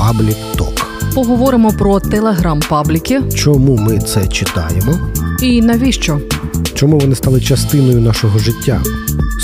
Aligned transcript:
Паблік 0.00 0.36
Ток. 0.56 0.86
Поговоримо 1.14 1.72
про 1.72 2.00
телеграм-пабліки. 2.00 3.22
Чому 3.34 3.76
ми 3.76 3.98
це 3.98 4.26
читаємо? 4.28 4.98
І 5.42 5.62
навіщо? 5.62 6.20
Чому 6.74 6.98
вони 6.98 7.14
стали 7.14 7.40
частиною 7.40 8.00
нашого 8.00 8.38
життя? 8.38 8.82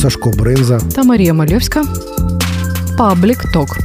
Сашко 0.03 0.30
Бринза 0.30 0.80
та 0.95 1.03
Марія 1.03 1.34
Мальовська. 1.34 1.84
Паблік 2.98 3.53
Ток. 3.53 3.79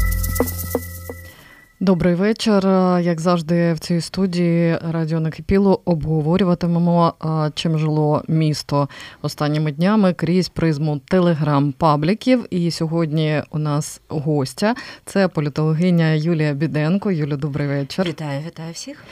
Добрий 1.82 2.16
вечір. 2.16 2.68
Як 3.02 3.22
завжди, 3.22 3.74
в 3.74 3.80
цій 3.80 4.02
студії 4.02 4.78
Радіо 4.92 5.20
Накипіло 5.20 5.82
обговорюватимемо, 5.86 7.14
чим 7.56 7.78
жило 7.78 8.24
місто 8.28 8.90
останніми 9.22 9.72
днями 9.72 10.14
крізь 10.14 10.50
призму 10.50 11.00
телеграм-пабліків. 11.12 12.46
І 12.50 12.72
сьогодні 12.72 13.42
у 13.52 13.58
нас 13.58 14.02
гостя 14.08 14.76
це 15.06 15.28
політологиня 15.28 16.08
Юлія 16.08 16.54
Біденко. 16.54 17.12
Юля, 17.12 17.36
добрий 17.36 17.68
вечір. 17.68 18.06
Вітаю, 18.06 18.42
вітаю 18.48 18.74
всіх. 18.74 19.04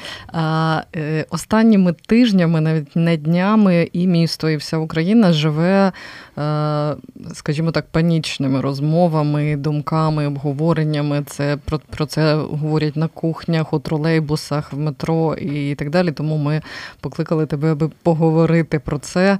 Е, 0.95 1.25
останніми 1.29 1.93
тижнями, 1.93 2.61
навіть 2.61 2.95
не 2.95 3.17
днями, 3.17 3.89
і 3.93 4.07
місто, 4.07 4.49
і 4.49 4.57
вся 4.57 4.77
Україна 4.77 5.33
живе, 5.33 5.91
е, 6.37 6.95
скажімо 7.33 7.71
так, 7.71 7.85
панічними 7.91 8.61
розмовами, 8.61 9.55
думками, 9.55 10.27
обговореннями. 10.27 11.23
Це 11.27 11.57
про 11.89 12.05
це 12.05 12.35
говорять 12.59 12.95
на 12.95 13.07
кухнях, 13.07 13.73
у 13.73 13.79
тролейбусах, 13.79 14.73
в 14.73 14.77
метро 14.77 15.35
і 15.35 15.75
так 15.75 15.89
далі. 15.89 16.11
Тому 16.11 16.37
ми 16.37 16.61
покликали 17.01 17.45
тебе, 17.45 17.71
аби 17.71 17.89
поговорити 18.03 18.79
про 18.79 18.97
це, 18.99 19.37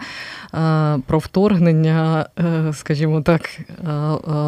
е, 0.53 0.97
про 1.05 1.19
вторгнення, 1.19 2.25
е, 2.39 2.73
скажімо 2.73 3.21
так, 3.21 3.49
е, 3.59 3.63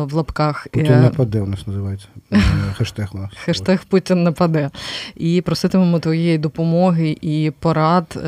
в 0.03 0.13
лапках. 0.13 0.67
Путін 0.71 1.01
нападе 1.01 1.41
у 1.41 1.45
нас 1.45 1.67
називається. 1.67 2.07
Хештег 2.77 3.09
у 3.13 3.17
нас. 3.17 3.29
Хештег 3.35 3.85
Путін 3.85 4.23
нападе. 4.23 4.69
І 5.15 5.41
проситимемо 5.41 5.99
твоєї 5.99 6.37
допомоги 6.37 7.17
і 7.21 7.51
порад, 7.59 8.19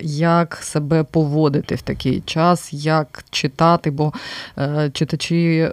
як 0.00 0.56
себе 0.56 1.02
поводити 1.02 1.74
в 1.74 1.82
такий 1.82 2.20
час, 2.20 2.72
як 2.72 3.24
читати, 3.30 3.90
бо 3.90 4.12
читачі, 4.92 5.70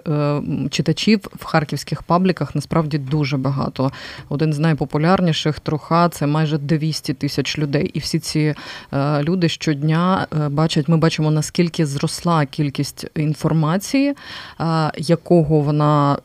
читачів 0.70 1.20
в 1.34 1.44
харківських 1.44 2.02
пабліках 2.02 2.54
насправді 2.54 2.98
дуже 2.98 3.36
багато 3.36 3.92
один 4.28 4.52
з 4.52 4.58
найпопулярніших 4.58 5.60
труха 5.60 6.08
це 6.08 6.26
майже 6.26 6.58
200 6.58 7.14
тисяч 7.14 7.58
людей. 7.58 7.90
І 7.94 7.98
всі 7.98 8.18
ці 8.18 8.54
е, 8.92 9.22
люди 9.22 9.48
щодня 9.48 10.26
е, 10.32 10.48
бачать, 10.48 10.88
ми 10.88 10.96
бачимо, 10.96 11.30
наскільки 11.30 11.86
зросла 11.86 12.46
кількість 12.46 13.06
інформації, 13.16 14.14
е, 14.60 14.90
якого 14.96 15.60
вона 15.60 16.18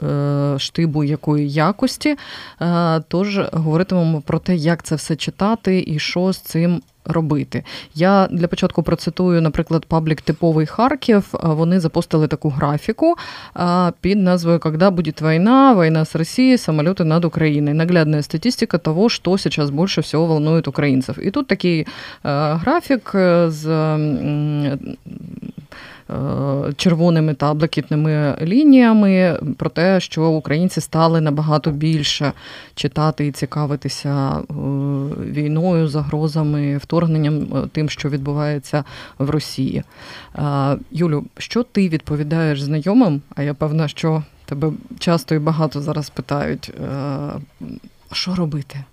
штибу, 0.57 1.03
якої 1.03 1.49
якості. 1.49 2.15
Тож 3.07 3.39
говоритимемо 3.53 4.21
про 4.21 4.39
те, 4.39 4.55
як 4.55 4.83
це 4.83 4.95
все 4.95 5.15
читати 5.15 5.83
і 5.87 5.99
що 5.99 6.33
з 6.33 6.37
цим 6.37 6.81
робити. 7.07 7.63
Я 7.95 8.27
для 8.31 8.47
початку 8.47 8.83
процитую, 8.83 9.41
наприклад, 9.41 9.85
паблік 9.85 10.21
типовий 10.21 10.65
Харків. 10.65 11.23
Вони 11.43 11.79
запостили 11.79 12.27
таку 12.27 12.49
графіку 12.49 13.15
під 14.01 14.17
назвою 14.17 14.59
«Когда 14.59 14.91
будет 14.91 15.21
война, 15.21 15.73
война 15.73 16.05
с 16.05 16.15
Россией, 16.15 16.57
самолеты 16.57 17.03
над 17.03 17.25
Украиной. 17.25 17.73
Наглядная 17.73 18.21
статистика 18.21 18.77
того, 18.77 19.09
что 19.09 19.37
сейчас 19.37 19.69
больше 19.69 20.01
всего 20.01 20.25
волнует 20.25 20.67
украинцев». 20.67 21.19
І 21.21 21.31
тут 21.31 21.47
такий 21.47 21.87
графік 22.23 23.11
з 23.47 23.67
Е, 23.67 24.77
червоними 26.75 27.33
та 27.33 27.53
блакитними 27.53 28.37
лініями 28.41 29.39
про 29.57 29.69
те, 29.69 29.99
що 29.99 30.29
українці 30.29 30.81
стали 30.81 31.21
набагато 31.21 31.71
більше 31.71 32.33
читати 32.75 33.27
і 33.27 33.31
цікавитися 33.31 34.37
е, 34.37 34.53
війною, 35.31 35.87
загрозами, 35.87 36.77
вторгненням, 36.77 37.41
е, 37.41 37.67
тим, 37.71 37.89
що 37.89 38.09
відбувається 38.09 38.83
в 39.19 39.29
Росії. 39.29 39.83
Юлю, 40.91 41.25
що 41.37 41.63
ти 41.63 41.89
відповідаєш 41.89 42.61
знайомим? 42.61 43.21
А 43.35 43.43
я 43.43 43.53
певна, 43.53 43.87
що 43.87 44.23
тебе 44.45 44.71
часто 44.99 45.35
і 45.35 45.39
багато 45.39 45.81
зараз 45.81 46.09
питають, 46.09 46.73
що 48.11 48.35
робити? 48.35 48.83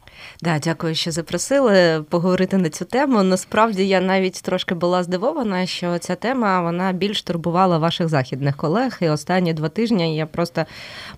Да, 0.42 0.58
дякую, 0.58 0.94
що 0.94 1.10
запросили 1.10 2.04
поговорити 2.10 2.56
на 2.56 2.68
цю 2.70 2.84
тему. 2.84 3.22
Насправді 3.22 3.88
я 3.88 4.00
навіть 4.00 4.42
трошки 4.42 4.74
була 4.74 5.02
здивована, 5.02 5.66
що 5.66 5.98
ця 5.98 6.14
тема 6.14 6.62
вона 6.62 6.92
більш 6.92 7.22
турбувала 7.22 7.78
ваших 7.78 8.08
західних 8.08 8.56
колег. 8.56 8.98
І 9.00 9.08
останні 9.08 9.52
два 9.52 9.68
тижні 9.68 10.16
я 10.16 10.26
просто 10.26 10.64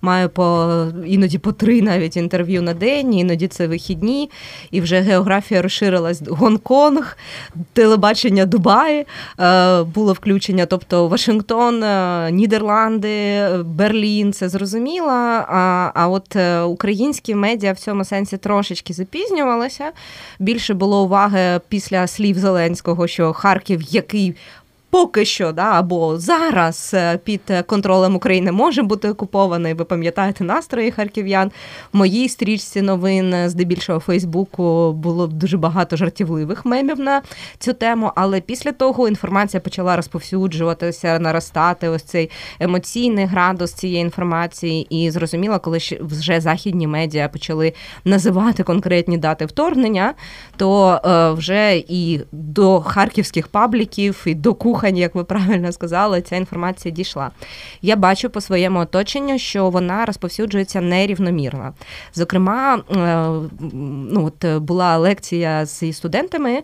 маю 0.01 0.29
по 0.29 0.87
іноді 1.07 1.39
по 1.39 1.53
три 1.53 1.83
навіть 1.83 2.17
інтерв'ю 2.17 2.63
на 2.63 2.75
день, 2.75 3.15
іноді 3.15 3.49
це 3.49 3.67
вихідні, 3.67 4.31
і 4.71 4.81
вже 4.81 5.01
географія 5.01 5.63
розширилась 5.63 6.23
Гонконг, 6.29 7.17
телебачення 7.73 8.47
Дубаї 8.47 9.07
е, 9.41 9.83
було 9.83 10.13
включення, 10.13 10.67
тобто 10.67 11.09
Вашингтон, 11.09 11.83
е, 11.83 12.31
Нідерланди, 12.33 13.49
Берлін. 13.65 14.33
Це 14.33 14.49
зрозуміло. 14.49 15.09
А, 15.09 15.91
а 15.95 16.09
от 16.09 16.37
е, 16.37 16.61
українські 16.61 17.35
медіа 17.35 17.73
в 17.73 17.79
цьому 17.79 18.05
сенсі 18.05 18.37
трошечки 18.37 18.93
запізнювалася. 18.97 19.93
Більше 20.39 20.75
було 20.75 21.05
уваги 21.05 21.61
після 21.69 22.07
слів 22.07 22.39
Зеленського, 22.39 23.07
що 23.07 23.33
Харків, 23.33 23.83
який 23.83 24.35
поки 24.91 25.25
що, 25.25 25.53
да, 25.53 25.63
або 25.73 26.19
зараз 26.19 26.91
е, 26.95 27.19
під 27.25 27.41
контролем 27.67 28.17
України 28.17 28.53
може 28.53 28.83
бути 28.83 29.11
окупований. 29.11 29.75
Ви 29.75 29.85
пам'ятаєте 29.85 30.45
настрої 30.45 30.91
харків'ян? 30.91 31.51
В 31.93 31.97
моїй 31.97 32.29
стрічці 32.29 32.83
новин, 32.83 33.35
е, 33.35 33.49
здебільшого 33.49 34.01
Фейсбуку, 34.01 34.93
було 34.93 35.27
дуже 35.27 35.57
багато 35.57 35.97
жартівливих 35.97 36.65
мемів 36.65 37.01
на 37.01 37.23
цю 37.59 37.73
тему. 37.73 38.13
Але 38.15 38.41
після 38.41 38.73
того 38.73 39.09
інформація 39.09 39.61
почала 39.61 39.97
розповсюджуватися, 39.97 41.19
наростати. 41.19 41.89
Ось 41.89 42.03
цей 42.03 42.31
емоційний 42.61 43.27
градус 43.27 43.73
цієї 43.73 44.01
інформації. 44.01 44.87
І 44.91 45.11
зрозуміло, 45.11 45.61
коли 45.61 45.79
вже 46.01 46.41
західні 46.41 46.87
медіа 46.87 47.29
почали 47.29 47.73
називати 48.05 48.63
конкретні 48.63 49.19
дати 49.19 49.47
вторгнення, 49.47 50.15
то 50.57 51.01
е, 51.05 51.31
вже 51.31 51.77
і 51.77 52.21
до 52.33 52.81
харківських 52.81 53.49
пабліків, 53.49 54.23
і 54.27 54.35
до 54.35 54.55
кухонь 54.55 54.76
слухань, 54.77 54.97
як 54.97 55.15
ви 55.15 55.25
правильно 55.25 55.73
сказали, 55.73 56.23
ця 56.23 56.37
інформація 56.37 56.95
дійшла. 56.95 57.31
Я 57.83 57.97
бачу 57.97 58.31
по 58.31 58.41
своєму 58.41 58.79
оточенню, 58.79 59.39
що 59.39 59.71
вона 59.71 60.05
розповсюджується 60.05 60.81
нерівномірно. 60.81 61.75
Зокрема, 62.15 62.77
е, 62.77 62.83
ну 64.11 64.27
от 64.27 64.63
була 64.63 64.97
лекція 64.97 65.67
з 65.67 65.93
студентами, 65.93 66.63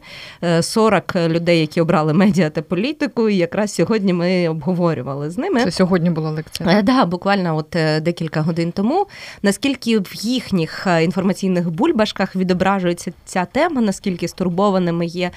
40 0.60 1.16
е, 1.16 1.28
людей, 1.28 1.60
які 1.60 1.80
обрали 1.80 2.12
медіа 2.12 2.50
та 2.50 2.62
політику. 2.62 3.28
І 3.28 3.36
якраз 3.36 3.74
сьогодні 3.74 4.12
ми 4.12 4.48
обговорювали 4.48 5.30
з 5.30 5.38
ними. 5.38 5.64
Це 5.64 5.70
сьогодні 5.70 6.10
була 6.10 6.30
лекція. 6.30 6.68
Так, 6.68 6.78
е, 6.78 6.82
да, 6.82 7.04
буквально 7.04 7.56
от 7.56 7.76
декілька 8.02 8.40
годин 8.40 8.72
тому. 8.72 9.06
Наскільки 9.42 9.98
в 9.98 10.14
їхніх 10.14 10.86
інформаційних 11.02 11.70
бульбашках 11.70 12.36
відображується 12.36 13.12
ця 13.24 13.44
тема, 13.44 13.80
наскільки 13.80 14.28
стурбованими 14.28 15.06
є 15.06 15.30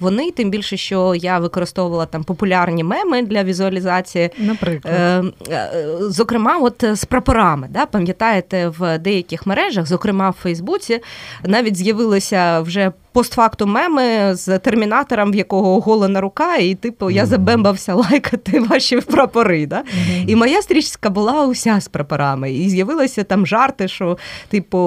вони, 0.00 0.30
тим 0.30 0.50
більше, 0.50 0.76
що 0.76 1.14
я 1.14 1.38
використовувала 1.38 2.06
там 2.06 2.21
популярні 2.24 2.84
меми 2.84 3.22
для 3.22 3.44
візуалізації. 3.44 4.30
Наприклад. 4.38 4.94
Е, 4.94 5.22
е, 5.50 5.70
зокрема, 6.00 6.58
от 6.58 6.84
з 6.92 7.04
прапорами. 7.04 7.68
Да? 7.70 7.86
Пам'ятаєте, 7.86 8.68
в 8.68 8.98
деяких 8.98 9.46
мережах, 9.46 9.86
зокрема 9.86 10.30
в 10.30 10.36
Фейсбуці, 10.42 11.00
навіть 11.44 11.76
з'явилися 11.76 12.60
вже 12.60 12.92
постфактум 13.12 13.70
меми 13.70 14.34
з 14.34 14.58
термінатором, 14.58 15.32
в 15.32 15.34
якого 15.34 15.76
оголена 15.76 16.20
рука, 16.20 16.56
і 16.56 16.74
типу 16.74 17.10
я 17.10 17.26
забембався 17.26 17.94
лайкати 17.94 18.60
ваші 18.60 18.96
прапори. 18.96 19.66
Да? 19.66 19.76
Mm-hmm. 19.76 20.24
І 20.26 20.36
моя 20.36 20.62
стрічка 20.62 21.10
була 21.10 21.46
уся 21.46 21.80
з 21.80 21.88
прапорами. 21.88 22.52
І 22.52 22.68
з'явилися 22.68 23.24
там 23.24 23.46
жарти, 23.46 23.88
що, 23.88 24.18
типу, 24.48 24.78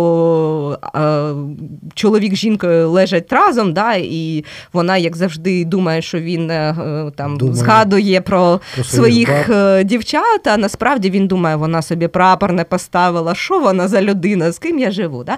чоловік 1.94 2.36
з 2.36 2.38
жінкою 2.38 2.90
лежать 2.90 3.34
разом, 3.34 3.74
да? 3.74 3.94
і 3.94 4.46
вона, 4.74 4.98
як 4.98 5.16
завжди, 5.16 5.66
думає, 5.66 6.02
що 6.02 6.20
він 6.20 6.52
е, 6.52 6.76
там 7.26 7.38
думає. 7.38 7.56
згадує 7.56 8.22
про, 8.22 8.60
про 8.76 8.84
своїх 8.84 9.30
баб. 9.30 9.58
Е, 9.58 9.84
дівчат. 9.84 10.48
А 10.48 10.58
насправді 10.58 11.10
він 11.10 11.28
думає, 11.28 11.56
вона 11.56 11.82
собі 11.82 12.08
прапор 12.08 12.52
не 12.52 12.64
поставила, 12.64 13.36
що 13.36 13.60
вона 13.60 13.88
за 13.88 14.02
людина, 14.02 14.52
з 14.52 14.60
ким 14.60 14.80
я 14.80 14.92
живу. 14.92 15.24
Да? 15.24 15.38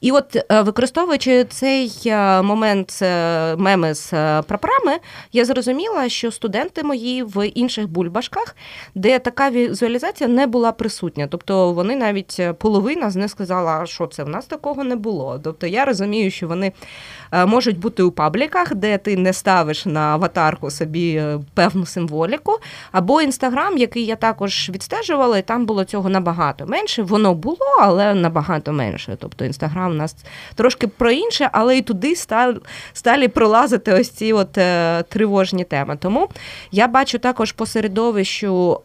І 0.00 0.10
от 0.10 0.36
е, 0.36 0.62
використовуючи 0.62 1.44
цей 1.44 1.92
момент 2.42 3.02
меми 3.56 3.94
з 3.94 4.12
е, 4.12 4.42
прапорами, 4.42 4.98
я 5.32 5.44
зрозуміла, 5.44 6.08
що 6.08 6.30
студенти 6.30 6.82
мої 6.82 7.22
в 7.22 7.48
інших 7.48 7.88
бульбашках, 7.88 8.56
де 8.94 9.18
така 9.18 9.50
візуалізація 9.50 10.28
не 10.28 10.46
була 10.46 10.72
присутня. 10.72 11.26
Тобто 11.30 11.72
вони 11.72 11.96
навіть 11.96 12.36
е, 12.40 12.52
половина 12.52 13.10
з 13.10 13.16
них 13.16 13.30
сказала, 13.30 13.86
що 13.86 14.06
це 14.06 14.24
в 14.24 14.28
нас 14.28 14.46
такого 14.46 14.84
не 14.84 14.96
було. 14.96 15.40
Тобто 15.44 15.66
я 15.66 15.84
розумію, 15.84 16.30
що 16.30 16.48
вони 16.48 16.72
е, 17.32 17.46
можуть 17.46 17.78
бути 17.78 18.02
у 18.02 18.10
пабліках, 18.10 18.74
де 18.74 18.98
ти 18.98 19.16
не 19.16 19.32
ставиш 19.32 19.86
на 19.86 20.00
аватарку 20.00 20.70
собі 20.70 21.14
е, 21.14 21.23
певну 21.54 21.86
символіку, 21.86 22.58
або 22.92 23.22
інстаграм, 23.22 23.78
який 23.78 24.06
я 24.06 24.16
також 24.16 24.70
відстежувала, 24.74 25.38
і 25.38 25.42
там 25.42 25.66
було 25.66 25.84
цього 25.84 26.08
набагато 26.08 26.66
менше. 26.66 27.02
Воно 27.02 27.34
було, 27.34 27.78
але 27.80 28.14
набагато 28.14 28.72
менше. 28.72 29.16
Тобто 29.20 29.44
інстаграм 29.44 29.90
у 29.90 29.94
нас 29.94 30.16
трошки 30.54 30.86
про 30.86 31.10
інше, 31.10 31.50
але 31.52 31.78
і 31.78 31.82
туди 31.82 32.16
стали, 32.92 33.28
пролазити 33.28 33.92
ось 33.92 34.10
ці 34.10 34.32
от 34.32 34.58
е, 34.58 35.02
тривожні 35.02 35.64
теми. 35.64 35.96
Тому 36.00 36.28
я 36.72 36.88
бачу 36.88 37.18
також 37.18 37.52
по 37.52 37.66
середовищу 37.66 38.72
е, 38.74 38.80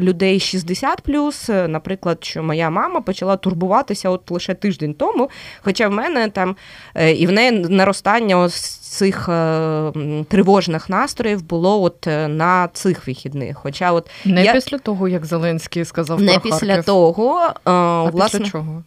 людей 0.00 0.38
60+, 0.38 1.68
наприклад, 1.68 2.24
що 2.24 2.42
моя 2.42 2.70
мама 2.70 3.00
почала 3.00 3.36
турбуватися 3.36 4.10
от 4.10 4.30
лише 4.30 4.54
тиждень 4.54 4.94
тому. 4.94 5.30
Хоча 5.62 5.88
в 5.88 5.92
мене 5.92 6.28
там 6.28 6.56
е, 6.94 7.12
і 7.12 7.26
в 7.26 7.32
неї 7.32 7.50
наростання 7.50 8.38
ось 8.38 8.78
цих 8.92 9.28
е, 9.28 9.92
тривожних 10.28 10.90
настроїв 11.12 11.42
було 11.42 11.82
от 11.82 12.06
е, 12.06 12.28
на 12.28 12.68
цих 12.72 13.06
вихідних. 13.06 13.58
Хоча 13.58 13.92
от 13.92 14.10
не 14.24 14.44
я... 14.44 14.52
після 14.52 14.78
того, 14.78 15.08
як 15.08 15.24
Зеленський 15.24 15.84
сказав 15.84 16.20
не 16.20 16.32
про 16.32 16.40
після 16.40 16.66
Харків. 16.66 16.84
того, 16.84 17.40
е, 17.46 17.52
а 17.64 18.02
власне, 18.02 18.40
після 18.40 18.52
чого? 18.52 18.82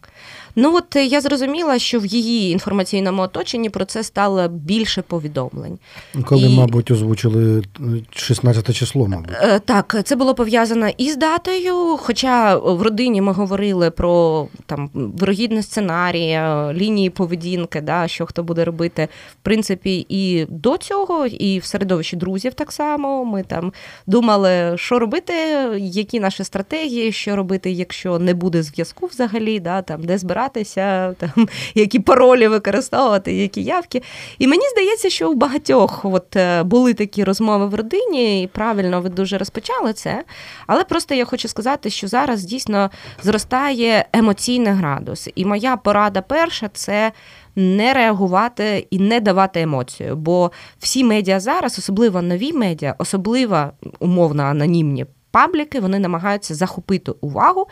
Ну 0.58 0.76
от 0.76 0.96
я 0.96 1.20
зрозуміла, 1.20 1.78
що 1.78 2.00
в 2.00 2.06
її 2.06 2.52
інформаційному 2.52 3.22
оточенні 3.22 3.70
про 3.70 3.84
це 3.84 4.02
стало 4.02 4.48
більше 4.48 5.02
повідомлень. 5.02 5.78
Коли, 6.24 6.42
і... 6.42 6.56
мабуть, 6.56 6.90
озвучили 6.90 7.62
16 8.10 8.76
число, 8.76 9.08
мабуть. 9.08 9.36
Так, 9.64 9.96
це 10.04 10.16
було 10.16 10.34
пов'язано 10.34 10.88
із 10.98 11.16
датою. 11.16 11.96
Хоча 11.96 12.56
в 12.56 12.82
родині 12.82 13.20
ми 13.20 13.32
говорили 13.32 13.90
про 13.90 14.46
там 14.66 14.90
вирогідний 14.94 15.62
сценарій, 15.62 16.40
лінії 16.78 17.10
поведінки, 17.10 17.80
да, 17.80 18.08
що 18.08 18.26
хто 18.26 18.42
буде 18.42 18.64
робити. 18.64 19.08
В 19.32 19.36
принципі, 19.42 20.06
і 20.08 20.46
до 20.48 20.76
цього, 20.76 21.26
і 21.26 21.58
в 21.58 21.64
середовищі 21.64 22.16
друзів 22.16 22.54
так 22.54 22.72
само. 22.72 23.24
Ми 23.24 23.42
там 23.42 23.72
думали, 24.06 24.74
що 24.76 24.98
робити, 24.98 25.32
які 25.78 26.20
наші 26.20 26.44
стратегії, 26.44 27.12
що 27.12 27.36
робити, 27.36 27.70
якщо 27.70 28.18
не 28.18 28.34
буде 28.34 28.62
зв'язку 28.62 29.06
взагалі, 29.06 29.60
да, 29.60 29.82
там 29.82 30.02
де 30.02 30.18
збирати 30.18 30.45
там, 31.18 31.48
які 31.74 31.98
паролі 31.98 32.48
використовувати, 32.48 33.32
які 33.32 33.62
явки. 33.62 34.02
І 34.38 34.46
мені 34.46 34.62
здається, 34.72 35.10
що 35.10 35.30
у 35.30 35.34
багатьох 35.34 36.04
от 36.04 36.36
е, 36.36 36.62
були 36.62 36.94
такі 36.94 37.24
розмови 37.24 37.66
в 37.66 37.74
родині, 37.74 38.42
і 38.42 38.46
правильно 38.46 39.00
ви 39.00 39.08
дуже 39.08 39.38
розпочали 39.38 39.92
це. 39.92 40.24
Але 40.66 40.84
просто 40.84 41.14
я 41.14 41.24
хочу 41.24 41.48
сказати, 41.48 41.90
що 41.90 42.08
зараз 42.08 42.44
дійсно 42.44 42.90
зростає 43.22 44.06
емоційний 44.12 44.72
градус. 44.72 45.28
І 45.34 45.44
моя 45.44 45.76
порада 45.76 46.22
перша 46.22 46.68
це. 46.72 47.12
Не 47.58 47.94
реагувати 47.94 48.86
і 48.90 48.98
не 48.98 49.20
давати 49.20 49.60
емоцію, 49.60 50.16
бо 50.16 50.50
всі 50.78 51.04
медіа 51.04 51.40
зараз, 51.40 51.78
особливо 51.78 52.22
нові 52.22 52.52
медіа, 52.52 52.94
особливо 52.98 53.70
умовно 53.98 54.42
анонімні 54.42 55.06
пабліки 55.30 55.80
вони 55.80 55.98
намагаються 55.98 56.54
захопити 56.54 57.12
увагу 57.20 57.66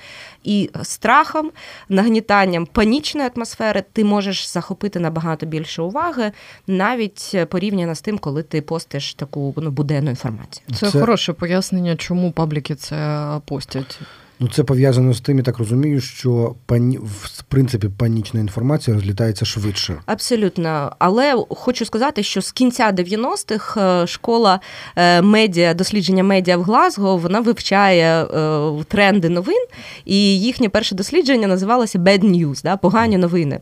і 0.45 0.71
страхом, 0.83 1.51
нагнітанням 1.89 2.67
панічної 2.67 3.31
атмосфери 3.37 3.85
ти 3.93 4.05
можеш 4.05 4.49
захопити 4.49 5.01
набагато 5.01 5.47
більше 5.47 5.83
уваги, 5.83 6.33
навіть 6.67 7.37
порівняно 7.51 7.95
з 7.95 8.01
тим, 8.01 8.19
коли 8.19 8.43
ти 8.43 8.63
постиш 8.63 9.15
таку 9.15 9.55
ну, 9.57 9.71
буденну 9.71 10.11
інформацію. 10.11 10.65
Це, 10.75 10.91
це 10.91 11.01
хороше 11.01 11.33
пояснення, 11.33 11.97
чому 11.97 12.33
пабліки 12.33 12.75
це 12.75 13.27
постять. 13.45 14.01
Ну, 14.45 14.51
це 14.51 14.65
пов'язано 14.65 15.15
з 15.15 15.21
тим, 15.21 15.37
я 15.39 15.45
так 15.45 15.59
розумію, 15.59 16.01
що 16.01 16.55
пані 16.67 16.99
в 16.99 17.43
принципі 17.43 17.89
панічна 17.89 18.41
інформація 18.41 18.97
розлітається 18.97 19.45
швидше. 19.45 19.97
Абсолютно, 20.07 20.93
але 20.99 21.45
хочу 21.49 21.85
сказати, 21.85 22.23
що 22.23 22.43
з 22.43 22.53
кінця 22.53 22.93
90-х 22.93 23.81
е, 23.81 24.07
школа 24.07 24.61
е, 24.97 25.23
медіа, 25.23 25.75
дослідження 25.75 26.25
медіа 26.25 26.57
в 26.57 26.63
Глазго, 26.63 27.17
вона 27.17 27.41
вивчає 27.41 28.25
е, 28.25 28.85
тренди 28.89 29.29
новин, 29.29 29.67
і 30.05 30.41
їхнє 30.41 30.69
перше 30.69 30.95
дослідження 30.95 31.49
називалося 31.49 31.99
Bad 31.99 32.25
News, 32.25 32.63
да, 32.63 32.77
погані 32.77 33.19
новини. 33.19 33.61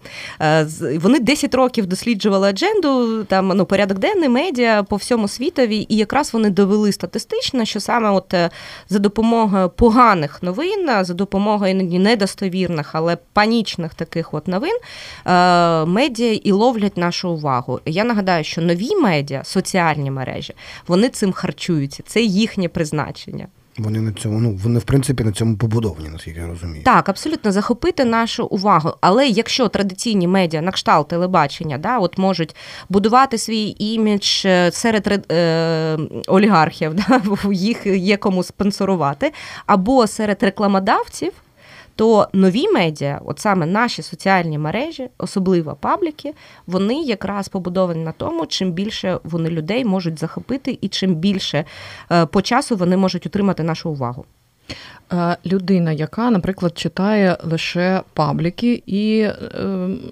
Вони 1.00 1.20
10 1.20 1.54
років 1.54 1.86
досліджували 1.86 2.48
адженду, 2.48 3.24
там 3.24 3.48
ну 3.48 3.66
порядок 3.66 3.98
денний 3.98 4.28
медіа 4.28 4.82
по 4.82 4.96
всьому 4.96 5.28
світові, 5.28 5.86
і 5.88 5.96
якраз 5.96 6.34
вони 6.34 6.50
довели 6.50 6.92
статистично, 6.92 7.64
що 7.64 7.80
саме 7.80 8.10
от 8.10 8.34
за 8.88 8.98
допомогою 8.98 9.68
поганих 9.68 10.42
новин 10.42 10.71
новин 10.76 11.04
за 11.04 11.14
допомогою 11.14 11.70
іноді 11.70 11.98
недостовірних, 11.98 12.94
але 12.94 13.16
панічних 13.32 13.94
таких 13.94 14.34
от 14.34 14.48
новин 14.48 14.78
е, 15.26 15.84
медіа 15.84 16.32
і 16.32 16.52
ловлять 16.52 16.96
нашу 16.96 17.30
увагу. 17.30 17.80
Я 17.86 18.04
нагадаю, 18.04 18.44
що 18.44 18.62
нові 18.62 18.96
медіа, 18.96 19.44
соціальні 19.44 20.10
мережі, 20.10 20.54
вони 20.88 21.08
цим 21.08 21.32
харчуються. 21.32 22.02
Це 22.06 22.22
їхнє 22.22 22.68
призначення. 22.68 23.46
Вони 23.78 24.00
на 24.00 24.12
цьому, 24.12 24.40
ну 24.40 24.58
вони 24.62 24.78
в 24.78 24.84
принципі 24.84 25.24
на 25.24 25.32
цьому 25.32 25.56
побудовані, 25.56 26.08
наскільки 26.08 26.40
я 26.40 26.46
розумію. 26.46 26.84
Так, 26.84 27.08
абсолютно 27.08 27.52
захопити 27.52 28.04
нашу 28.04 28.46
увагу. 28.46 28.92
Але 29.00 29.28
якщо 29.28 29.68
традиційні 29.68 30.28
медіа 30.28 30.62
на 30.62 30.70
кшталт 30.70 31.08
телебачення, 31.08 31.78
да, 31.78 31.98
от 31.98 32.18
можуть 32.18 32.56
будувати 32.88 33.38
свій 33.38 33.76
імідж 33.78 34.42
е, 34.44 34.70
серед 34.72 35.32
е, 35.32 35.98
олігархів, 36.26 36.94
да, 37.08 37.20
їх 37.52 37.86
є 37.86 38.16
кому 38.16 38.42
спонсорувати, 38.42 39.32
або 39.66 40.06
серед 40.06 40.42
рекламодавців 40.42 41.32
то 41.96 42.28
нові 42.32 42.68
медіа, 42.68 43.20
от 43.24 43.38
саме 43.38 43.66
наші 43.66 44.02
соціальні 44.02 44.58
мережі, 44.58 45.08
особливо 45.18 45.74
пабліки, 45.80 46.34
вони 46.66 47.02
якраз 47.02 47.48
побудовані 47.48 48.04
на 48.04 48.12
тому, 48.12 48.46
чим 48.46 48.72
більше 48.72 49.18
вони 49.24 49.50
людей 49.50 49.84
можуть 49.84 50.18
захопити, 50.18 50.78
і 50.80 50.88
чим 50.88 51.14
більше 51.14 51.64
е, 52.12 52.26
по 52.26 52.42
часу 52.42 52.76
вони 52.76 52.96
можуть 52.96 53.26
отримати 53.26 53.62
нашу 53.62 53.90
увагу. 53.90 54.24
Е, 55.12 55.36
людина, 55.46 55.92
яка, 55.92 56.30
наприклад, 56.30 56.78
читає 56.78 57.38
лише 57.42 58.02
пабліки, 58.14 58.82
і 58.86 59.20
е, 59.20 59.34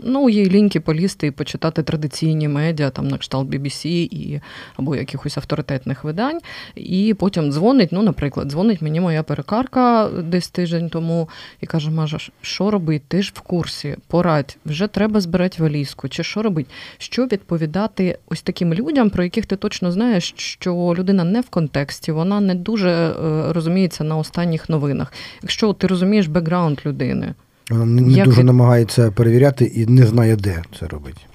ну, 0.05 0.31
їй 0.31 0.50
ліньки 0.50 0.81
полізти 0.81 1.26
і 1.26 1.31
почитати 1.31 1.82
традиційні 1.82 2.49
медіа, 2.49 2.91
там 2.91 3.08
на 3.08 3.19
кшталт 3.19 3.49
BBC 3.49 3.87
і, 3.88 4.41
або 4.76 4.97
якихось 4.97 5.37
авторитетних 5.37 6.05
видань, 6.05 6.38
і 6.75 7.14
потім 7.19 7.52
дзвонить. 7.52 7.93
Ну, 7.93 8.02
наприклад, 8.02 8.49
дзвонить 8.49 8.82
мені 8.82 9.00
моя 9.00 9.23
перекарка 9.23 10.08
десь 10.25 10.49
тиждень 10.49 10.88
тому 10.88 11.29
і 11.61 11.67
каже: 11.67 11.91
Мажа, 11.91 12.19
що 12.43 12.70
робити? 12.70 13.05
Ти 13.08 13.23
ж 13.23 13.32
в 13.35 13.41
курсі, 13.41 13.97
порадь, 14.06 14.56
вже 14.67 14.87
треба 14.87 15.20
збирати 15.20 15.62
валізку, 15.62 16.08
чи 16.08 16.23
що 16.23 16.43
робить? 16.43 16.67
Що 16.99 17.26
відповідати 17.26 18.19
ось 18.29 18.43
таким 18.43 18.75
людям, 18.75 19.11
про 19.11 19.25
яких 19.25 19.47
ти 19.47 19.56
точно 19.56 19.93
знаєш, 19.93 20.35
що 20.37 20.94
людина 20.99 21.25
не 21.25 21.41
в 21.41 21.49
контексті, 21.49 22.12
вона 22.12 22.41
не 22.41 22.55
дуже 22.55 22.91
е, 22.91 23.12
розуміється 23.52 24.05
на 24.05 24.17
останніх 24.17 24.69
новинах 24.69 24.90
новинах. 24.95 25.13
Якщо 25.43 25.73
ти 25.73 25.87
розумієш 25.87 26.27
бекграунд 26.27 26.79
людини, 26.87 27.35
вона 27.71 27.85
не 27.85 28.13
як... 28.13 28.27
дуже 28.27 28.45
намагається 28.45 29.11
перевіряти 29.11 29.65
і 29.65 29.87
не 29.87 30.07
знає, 30.07 30.37
де 30.37 30.62
це 30.81 30.87
робить. 30.87 31.26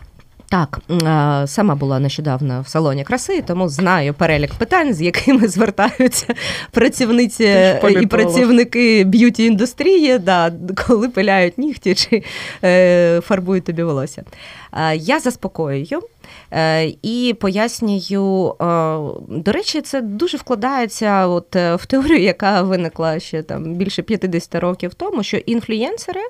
Так, 0.49 0.79
сама 1.47 1.75
була 1.75 1.99
нещодавно 1.99 2.61
в 2.61 2.67
салоні 2.67 3.03
краси, 3.03 3.41
тому 3.41 3.69
знаю 3.69 4.13
перелік 4.13 4.53
питань, 4.53 4.93
з 4.93 5.01
якими 5.01 5.47
звертаються 5.47 6.33
працівниці 6.71 7.77
і 8.01 8.05
працівники 8.05 9.03
б'юті 9.03 9.45
індустрії, 9.45 10.19
да, 10.19 10.53
коли 10.87 11.09
пиляють 11.09 11.57
нігті 11.57 11.95
чи 11.95 12.23
е, 12.63 13.21
фарбують 13.21 13.63
тобі 13.63 13.83
волосся. 13.83 14.23
Я 14.93 15.19
заспокоюю. 15.19 16.01
Е, 16.51 16.85
і 17.01 17.35
пояснюю, 17.39 18.47
е, 18.49 18.65
до 19.29 19.51
речі, 19.51 19.81
це 19.81 20.01
дуже 20.01 20.37
вкладається 20.37 21.27
от 21.27 21.55
в 21.55 21.85
теорію, 21.87 22.21
яка 22.21 22.61
виникла 22.61 23.19
ще 23.19 23.43
там 23.43 23.75
більше 23.75 24.01
50 24.01 24.55
років 24.55 24.93
тому, 24.93 25.23
що 25.23 25.37
інфлюєнсери 25.37 26.21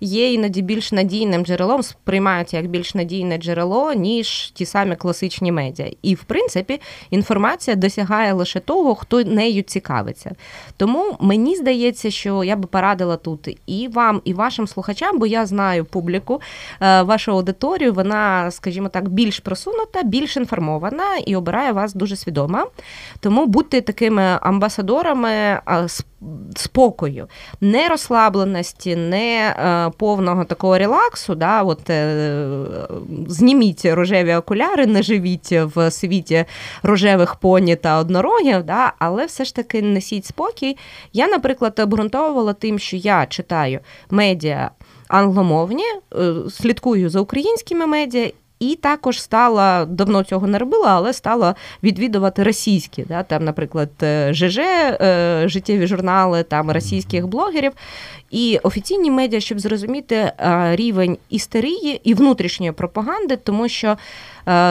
є 0.00 0.32
іноді 0.32 0.62
більш 0.62 0.92
надійним 0.92 1.44
джерелом, 1.44 1.82
сприймаються 1.82 2.56
як 2.56 2.66
більш 2.66 2.94
надійне 2.94 3.38
джерело, 3.38 3.92
ніж 3.92 4.50
ті 4.50 4.66
самі 4.66 4.96
класичні 4.96 5.52
медіа. 5.52 5.90
І, 6.02 6.14
в 6.14 6.24
принципі, 6.24 6.80
інформація 7.10 7.76
досягає 7.76 8.32
лише 8.32 8.60
того, 8.60 8.94
хто 8.94 9.24
нею 9.24 9.62
цікавиться. 9.62 10.30
Тому 10.76 11.16
мені 11.20 11.56
здається, 11.56 12.10
що 12.10 12.44
я 12.44 12.56
би 12.56 12.66
порадила 12.66 13.16
тут 13.16 13.58
і 13.66 13.88
вам, 13.88 14.20
і 14.24 14.34
вашим 14.34 14.66
слухачам, 14.66 15.18
бо 15.18 15.26
я 15.26 15.46
знаю 15.46 15.84
публіку, 15.84 16.40
е, 16.80 17.02
вашу 17.02 17.32
аудиторію, 17.32 17.92
вона, 17.92 18.50
скажімо 18.50 18.88
так, 18.88 19.08
більш 19.08 19.40
просунута, 19.40 20.02
більш 20.02 20.36
інформована 20.36 21.16
і 21.26 21.36
обирає 21.36 21.72
вас 21.72 21.94
дуже 21.94 22.16
свідомо. 22.16 22.66
Тому 23.20 23.46
будьте 23.46 23.80
такими 23.80 24.22
амбасадорами 24.40 25.60
спокою, 26.56 27.28
не 27.60 27.88
розслабленості, 27.88 28.96
не 28.96 29.48
е, 29.48 29.90
повного 29.98 30.44
такого 30.44 30.78
релаксу. 30.78 31.34
Да, 31.34 31.62
от, 31.62 31.90
е, 31.90 32.50
Зніміть 33.28 33.84
рожеві 33.84 34.34
окуляри, 34.34 34.86
не 34.86 35.02
живіть 35.02 35.52
в 35.52 35.90
світі 35.90 36.44
рожевих 36.82 37.34
поні 37.34 37.76
та 37.76 37.98
однорогів, 37.98 38.62
да, 38.62 38.92
але 38.98 39.26
все 39.26 39.44
ж 39.44 39.54
таки 39.54 39.82
несіть 39.82 40.26
спокій. 40.26 40.76
Я, 41.12 41.28
наприклад, 41.28 41.78
обґрунтовувала 41.78 42.52
тим, 42.52 42.78
що 42.78 42.96
я 42.96 43.26
читаю 43.26 43.80
медіа 44.10 44.70
англомовні, 45.08 45.84
е, 46.14 46.32
слідкую 46.50 47.10
за 47.10 47.20
українськими 47.20 47.86
медіа. 47.86 48.30
І 48.60 48.74
також 48.74 49.22
стала 49.22 49.84
давно 49.84 50.22
цього 50.22 50.46
не 50.46 50.58
робила, 50.58 50.88
але 50.88 51.12
стала 51.12 51.54
відвідувати 51.82 52.42
російські, 52.42 53.02
да, 53.02 53.22
там, 53.22 53.44
наприклад, 53.44 53.90
ЖЖ, 54.30 54.58
е, 54.58 55.42
життєві 55.46 55.86
журнали 55.86 56.42
там 56.42 56.70
російських 56.70 57.26
блогерів. 57.26 57.72
І 58.30 58.58
офіційні 58.62 59.10
медіа, 59.10 59.40
щоб 59.40 59.60
зрозуміти 59.60 60.14
е, 60.14 60.32
рівень 60.76 61.18
істерії 61.30 62.00
і 62.04 62.14
внутрішньої 62.14 62.72
пропаганди, 62.72 63.36
тому 63.36 63.68
що 63.68 63.88
Е, 63.88 63.96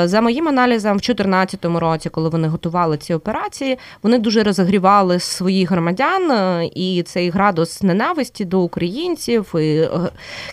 за 0.05 0.21
моїм 0.21 0.47
аналізом, 0.47 0.91
в 0.91 1.01
2014 1.01 1.65
році, 1.65 2.09
коли 2.09 2.29
вони 2.29 2.47
готували 2.47 2.97
ці 2.97 3.13
операції, 3.13 3.77
вони 4.03 4.19
дуже 4.19 4.43
розігрівали 4.43 5.19
своїх 5.19 5.71
громадян, 5.71 6.31
е, 6.31 6.69
і 6.75 7.03
цей 7.03 7.29
градус 7.29 7.83
ненависті 7.83 8.45
до 8.45 8.61
українців, 8.61 9.55
і 9.55 9.57
е, 9.57 9.89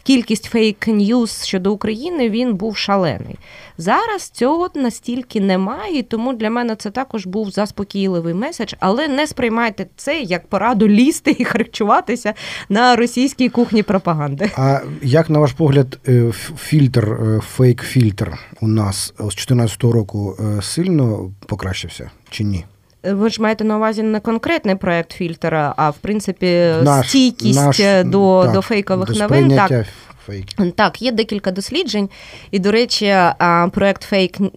кількість 0.03 0.45
фейк 0.45 0.89
ньюс 0.89 1.45
щодо 1.45 1.73
України 1.73 2.31
він 2.31 2.55
був 2.55 2.77
шалений. 2.77 3.37
Зараз 3.79 4.31
цього 4.31 4.69
настільки 4.75 5.41
немає, 5.41 6.03
тому 6.03 6.33
для 6.33 6.51
мене 6.51 6.77
це 6.77 6.91
також 6.91 7.27
був 7.27 7.51
заспокійливий 7.51 8.35
меседж, 8.35 8.75
але 8.81 9.09
не 9.09 9.27
сприймайте 9.27 9.87
це 9.97 10.21
як 10.21 10.47
пораду 10.47 10.89
лізти 10.89 11.37
і 11.39 11.45
харчуватися 11.45 12.35
на 12.69 12.97
російській 12.97 13.49
кухні 13.49 13.83
пропаганди. 13.83 14.51
А 14.57 14.81
як 15.03 15.31
на 15.31 15.39
ваш 15.39 15.53
погляд, 15.53 15.99
фільтр, 16.57 17.19
фейк-фільтр 17.59 18.33
у 18.61 18.69
нас 18.69 19.06
з 19.07 19.19
2014 19.19 19.85
року 19.85 20.37
е, 20.41 20.63
сильно 20.63 21.31
покращився 21.47 22.11
чи 22.31 22.45
ні? 22.45 22.65
Ви 23.03 23.31
ж 23.31 23.43
маєте 23.43 23.65
на 23.65 23.77
увазі 23.77 24.03
не 24.03 24.21
конкретний 24.21 24.75
проект 24.75 25.13
фільтра, 25.13 25.75
а 25.77 25.91
в 25.91 25.97
принципі 25.97 26.73
наш, 26.83 27.09
стійкість 27.09 27.59
наш, 27.61 27.79
до 28.05 28.43
так, 28.45 28.53
до 28.55 28.61
фейкових 28.61 29.13
до 29.13 29.19
новин. 29.19 29.57
Так 29.57 29.87
фейки. 30.27 30.73
Так, 30.77 31.03
є 31.03 31.13
декілька 31.13 31.51
досліджень. 31.51 32.09
І, 32.51 32.59
до 32.59 32.73
речі, 32.73 33.15
проект 33.73 34.13
Fake 34.13 34.51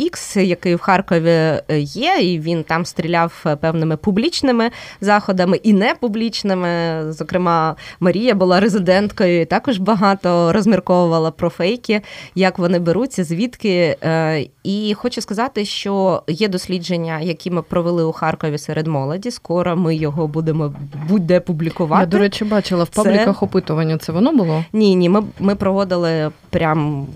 X, 0.00 0.40
який 0.40 0.74
в 0.74 0.80
Харкові 0.80 1.28
е, 1.28 1.62
є, 1.78 2.18
і 2.22 2.40
він 2.40 2.64
там 2.64 2.84
стріляв 2.84 3.42
е, 3.46 3.56
певними 3.56 3.96
публічними 3.96 4.70
заходами 5.00 5.56
і 5.56 5.72
непублічними. 5.72 7.02
Зокрема, 7.12 7.76
Марія 8.00 8.34
була 8.34 8.60
резиденткою 8.60 9.40
і 9.40 9.44
також 9.44 9.78
багато 9.78 10.52
розмірковувала 10.52 11.30
про 11.30 11.50
фейки, 11.50 12.00
як 12.34 12.58
вони 12.58 12.78
беруться, 12.78 13.24
звідки. 13.24 13.96
Е, 14.04 14.46
і 14.64 14.94
хочу 14.94 15.20
сказати, 15.20 15.64
що 15.64 16.22
є 16.28 16.48
дослідження, 16.48 17.20
які 17.20 17.50
ми 17.50 17.62
провели 17.62 18.04
у 18.04 18.12
Харкові 18.12 18.58
серед 18.58 18.86
молоді. 18.86 19.30
Скоро 19.30 19.76
ми 19.76 19.96
його 19.96 20.28
будемо 20.28 20.74
будь-де 21.08 21.40
публікувати. 21.40 22.00
Я, 22.00 22.06
до 22.06 22.18
речі, 22.18 22.44
бачила 22.44 22.84
в 22.84 22.88
пабліках 22.88 23.38
це... 23.38 23.44
опитування. 23.44 23.98
Це 23.98 24.12
воно 24.12 24.32
було? 24.32 24.64
Ні, 24.72 24.96
ні. 24.96 25.08
Ми 25.14 25.22
ми 25.38 25.54
проводили 25.54 26.30
прям 26.50 27.06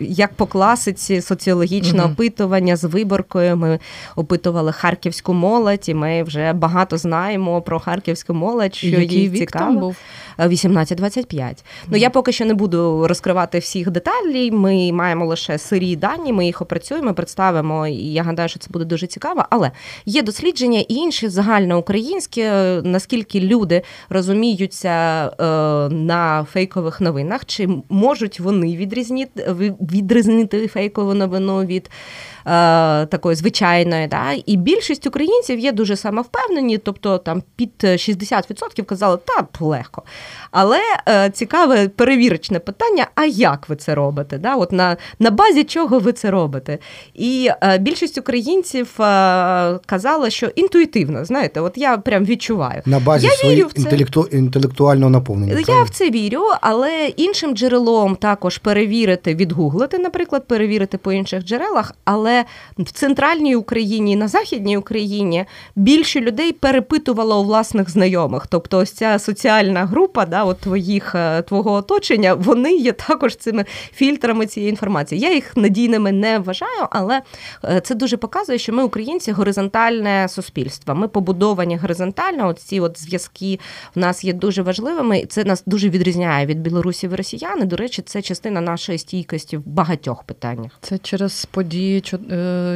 як 0.00 0.32
по 0.34 0.46
класиці 0.46 1.20
соціологічне 1.20 2.02
угу. 2.02 2.12
опитування 2.12 2.76
з 2.76 2.84
виборкою. 2.84 3.56
Ми 3.56 3.78
опитували 4.16 4.72
харківську 4.72 5.34
молодь, 5.34 5.88
і 5.88 5.94
ми 5.94 6.22
вже 6.22 6.52
багато 6.52 6.98
знаємо 6.98 7.62
про 7.62 7.80
харківську 7.80 8.34
молодь, 8.34 8.74
що 8.74 8.86
Який 8.86 9.18
їй 9.18 9.28
вік 9.28 9.38
цікаво. 9.38 9.64
там 9.64 9.78
був? 9.78 9.96
18-25. 10.38 11.42
Угу. 11.42 11.54
Ну 11.88 11.96
я 11.96 12.10
поки 12.10 12.32
що 12.32 12.44
не 12.44 12.54
буду 12.54 13.06
розкривати 13.08 13.58
всіх 13.58 13.90
деталей. 13.90 14.50
Ми 14.50 14.92
маємо 14.92 15.26
лише 15.26 15.58
сирі 15.58 15.96
дані, 15.96 16.32
ми 16.32 16.46
їх 16.46 16.62
опрацюємо, 16.62 17.14
представимо. 17.14 17.86
І 17.86 18.12
я 18.12 18.22
гадаю, 18.22 18.48
що 18.48 18.58
це 18.58 18.68
буде 18.70 18.84
дуже 18.84 19.06
цікаво. 19.06 19.44
Але 19.50 19.70
є 20.06 20.22
дослідження 20.22 20.80
і 20.80 20.94
інші 20.94 21.28
загальноукраїнські, 21.28 22.44
наскільки 22.82 23.40
люди 23.40 23.82
розуміються 24.08 24.88
е, 25.40 25.44
на 25.94 26.46
фейкових 26.52 27.00
новинах 27.00 27.44
чи 27.48 27.68
можуть 27.88 28.40
вони 28.40 28.76
відрізнити 28.76 29.54
відрізнити 29.80 30.68
фейкову 30.68 31.14
новину 31.14 31.64
від 31.64 31.90
такої 33.06 33.36
звичайної. 33.36 34.06
Да? 34.06 34.24
І 34.46 34.56
більшість 34.56 35.06
українців 35.06 35.58
є 35.58 35.72
дуже 35.72 35.96
самовпевнені, 35.96 36.78
тобто 36.78 37.18
там 37.18 37.42
під 37.56 37.70
60% 37.82 38.84
казали, 38.84 39.18
та 39.24 39.64
легко. 39.64 40.02
Але 40.50 40.78
е, 41.08 41.30
цікаве 41.30 41.88
перевірочне 41.88 42.58
питання: 42.58 43.06
а 43.14 43.24
як 43.24 43.68
ви 43.68 43.76
це 43.76 43.94
робите? 43.94 44.38
Да? 44.38 44.56
От 44.56 44.72
На 44.72 44.96
на 45.18 45.30
базі 45.30 45.64
чого 45.64 45.98
ви 45.98 46.12
це 46.12 46.30
робите? 46.30 46.78
І 47.14 47.50
е, 47.62 47.78
більшість 47.78 48.18
українців 48.18 48.88
е, 49.00 49.04
казала, 49.86 50.30
що 50.30 50.46
інтуїтивно, 50.46 51.24
знаєте, 51.24 51.60
от 51.60 51.78
я 51.78 51.98
прям 51.98 52.24
відчуваю. 52.24 52.82
На 52.86 53.00
базі 53.00 53.26
я 53.26 53.32
своїх 53.32 53.66
інтелекту... 53.74 54.28
інтелектуального 54.32 55.10
наповнення. 55.10 55.54
Я 55.58 55.64
правильно? 55.64 55.84
в 55.84 55.88
це 55.88 56.10
вірю, 56.10 56.42
але 56.60 57.06
іншим 57.16 57.56
джерелом 57.56 58.16
також 58.16 58.58
перевірити, 58.58 59.34
відгуглити, 59.34 59.98
наприклад, 59.98 60.46
перевірити 60.46 60.98
по 60.98 61.12
інших 61.12 61.44
джерелах. 61.44 61.94
але 62.04 62.37
в 62.78 62.90
центральній 62.92 63.56
Україні 63.56 64.12
і 64.12 64.16
на 64.16 64.28
західній 64.28 64.76
Україні 64.76 65.44
більше 65.76 66.20
людей 66.20 66.52
перепитувало 66.52 67.40
у 67.40 67.44
власних 67.44 67.90
знайомих. 67.90 68.46
Тобто, 68.46 68.78
ось 68.78 68.92
ця 68.92 69.18
соціальна 69.18 69.86
група, 69.86 70.26
да, 70.26 70.44
от 70.44 70.58
твоїх 70.58 71.14
е, 71.14 71.42
твого 71.42 71.72
оточення, 71.72 72.34
вони 72.34 72.74
є 72.74 72.92
також 72.92 73.36
цими 73.36 73.64
фільтрами 73.94 74.46
цієї 74.46 74.70
інформації. 74.70 75.20
Я 75.20 75.34
їх 75.34 75.56
надійними 75.56 76.12
не 76.12 76.38
вважаю, 76.38 76.86
але 76.90 77.22
е, 77.64 77.80
це 77.80 77.94
дуже 77.94 78.16
показує, 78.16 78.58
що 78.58 78.72
ми, 78.72 78.82
українці, 78.82 79.32
горизонтальне 79.32 80.28
суспільство. 80.28 80.94
Ми 80.94 81.08
побудовані 81.08 81.76
горизонтально. 81.76 82.48
От 82.48 82.58
ці 82.58 82.80
от 82.80 83.00
зв'язки 83.00 83.58
в 83.94 83.98
нас 83.98 84.24
є 84.24 84.32
дуже 84.32 84.62
важливими, 84.62 85.18
і 85.18 85.26
це 85.26 85.44
нас 85.44 85.62
дуже 85.66 85.88
відрізняє 85.88 86.46
від 86.46 86.60
білорусів 86.60 87.12
і 87.12 87.16
росіян. 87.16 87.62
І, 87.62 87.64
До 87.64 87.76
речі, 87.76 88.02
це 88.02 88.22
частина 88.22 88.60
нашої 88.60 88.98
стійкості 88.98 89.56
в 89.56 89.66
багатьох 89.66 90.22
питаннях. 90.22 90.72
Це 90.80 90.98
через 90.98 91.44
події 91.44 92.00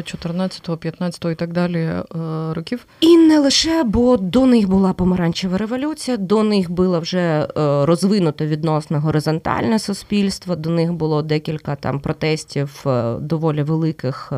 14, 0.04 0.78
15 0.80 1.24
і 1.32 1.34
так 1.34 1.52
далі 1.52 1.78
е, 1.78 2.04
років. 2.52 2.86
І 3.00 3.16
не 3.16 3.38
лише, 3.38 3.84
бо 3.84 4.16
до 4.16 4.46
них 4.46 4.68
була 4.68 4.92
помаранчева 4.92 5.58
революція, 5.58 6.16
до 6.16 6.42
них 6.42 6.70
було 6.70 7.00
вже 7.00 7.18
е, 7.18 7.46
розвинуто 7.86 8.46
відносно 8.46 9.00
горизонтальне 9.00 9.78
суспільство. 9.78 10.56
До 10.56 10.70
них 10.70 10.92
було 10.92 11.22
декілька 11.22 11.76
там 11.76 12.00
протестів 12.00 12.84
е, 12.86 13.14
доволі 13.20 13.62
великих 13.62 14.32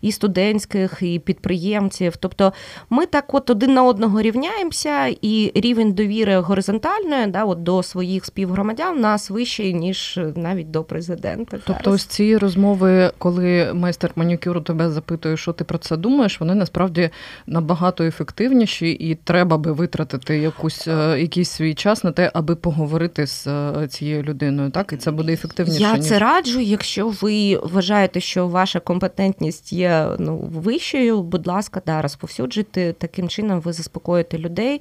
і 0.00 0.12
студентських, 0.12 0.98
і 1.00 1.18
підприємців. 1.18 2.16
Тобто 2.16 2.52
ми 2.90 3.06
так 3.06 3.34
от 3.34 3.50
один 3.50 3.74
на 3.74 3.84
одного 3.84 4.22
рівняємося, 4.22 5.06
і 5.22 5.52
рівень 5.54 5.92
довіри 5.92 6.38
горизонтальної 6.38 7.26
да, 7.26 7.44
от 7.44 7.62
до 7.62 7.82
своїх 7.82 8.24
співгромадян 8.24 9.00
нас 9.00 9.30
вищий 9.30 9.74
ніж 9.74 10.20
навіть 10.36 10.70
до 10.70 10.84
президента. 10.84 11.58
Тобто, 11.66 11.84
зараз. 11.84 11.94
ось 11.94 12.04
ці 12.04 12.36
розмови, 12.36 13.12
коли 13.18 13.72
майстер 13.74 14.10
манікюр 14.16 14.43
манікюру 14.44 14.60
тебе 14.60 14.90
запитую, 14.90 15.36
що 15.36 15.52
ти 15.52 15.64
про 15.64 15.78
це 15.78 15.96
думаєш, 15.96 16.40
вони 16.40 16.54
насправді 16.54 17.10
набагато 17.46 18.04
ефективніші, 18.04 18.90
і 18.90 19.14
треба 19.14 19.58
би 19.58 19.72
витратити 19.72 20.38
якусь 20.38 20.88
е, 20.88 21.20
якийсь 21.20 21.50
свій 21.50 21.74
час 21.74 22.04
на 22.04 22.12
те, 22.12 22.30
аби 22.34 22.56
поговорити 22.56 23.26
з 23.26 23.46
е, 23.46 23.88
цією 23.88 24.22
людиною. 24.22 24.70
Так, 24.70 24.92
і 24.92 24.96
це 24.96 25.10
буде 25.10 25.32
ефективніше. 25.32 25.82
Я 25.82 25.96
ніж... 25.96 26.06
це 26.06 26.18
раджу. 26.18 26.60
Якщо 26.60 27.08
ви 27.08 27.56
вважаєте, 27.56 28.20
що 28.20 28.48
ваша 28.48 28.80
компетентність 28.80 29.72
є 29.72 30.08
ну 30.18 30.36
вищою, 30.36 31.22
будь 31.22 31.46
ласка, 31.46 31.82
да, 31.86 32.02
розповсюджуйте 32.02 32.92
таким 32.92 33.28
чином, 33.28 33.60
ви 33.60 33.72
заспокоїте 33.72 34.38
людей. 34.38 34.80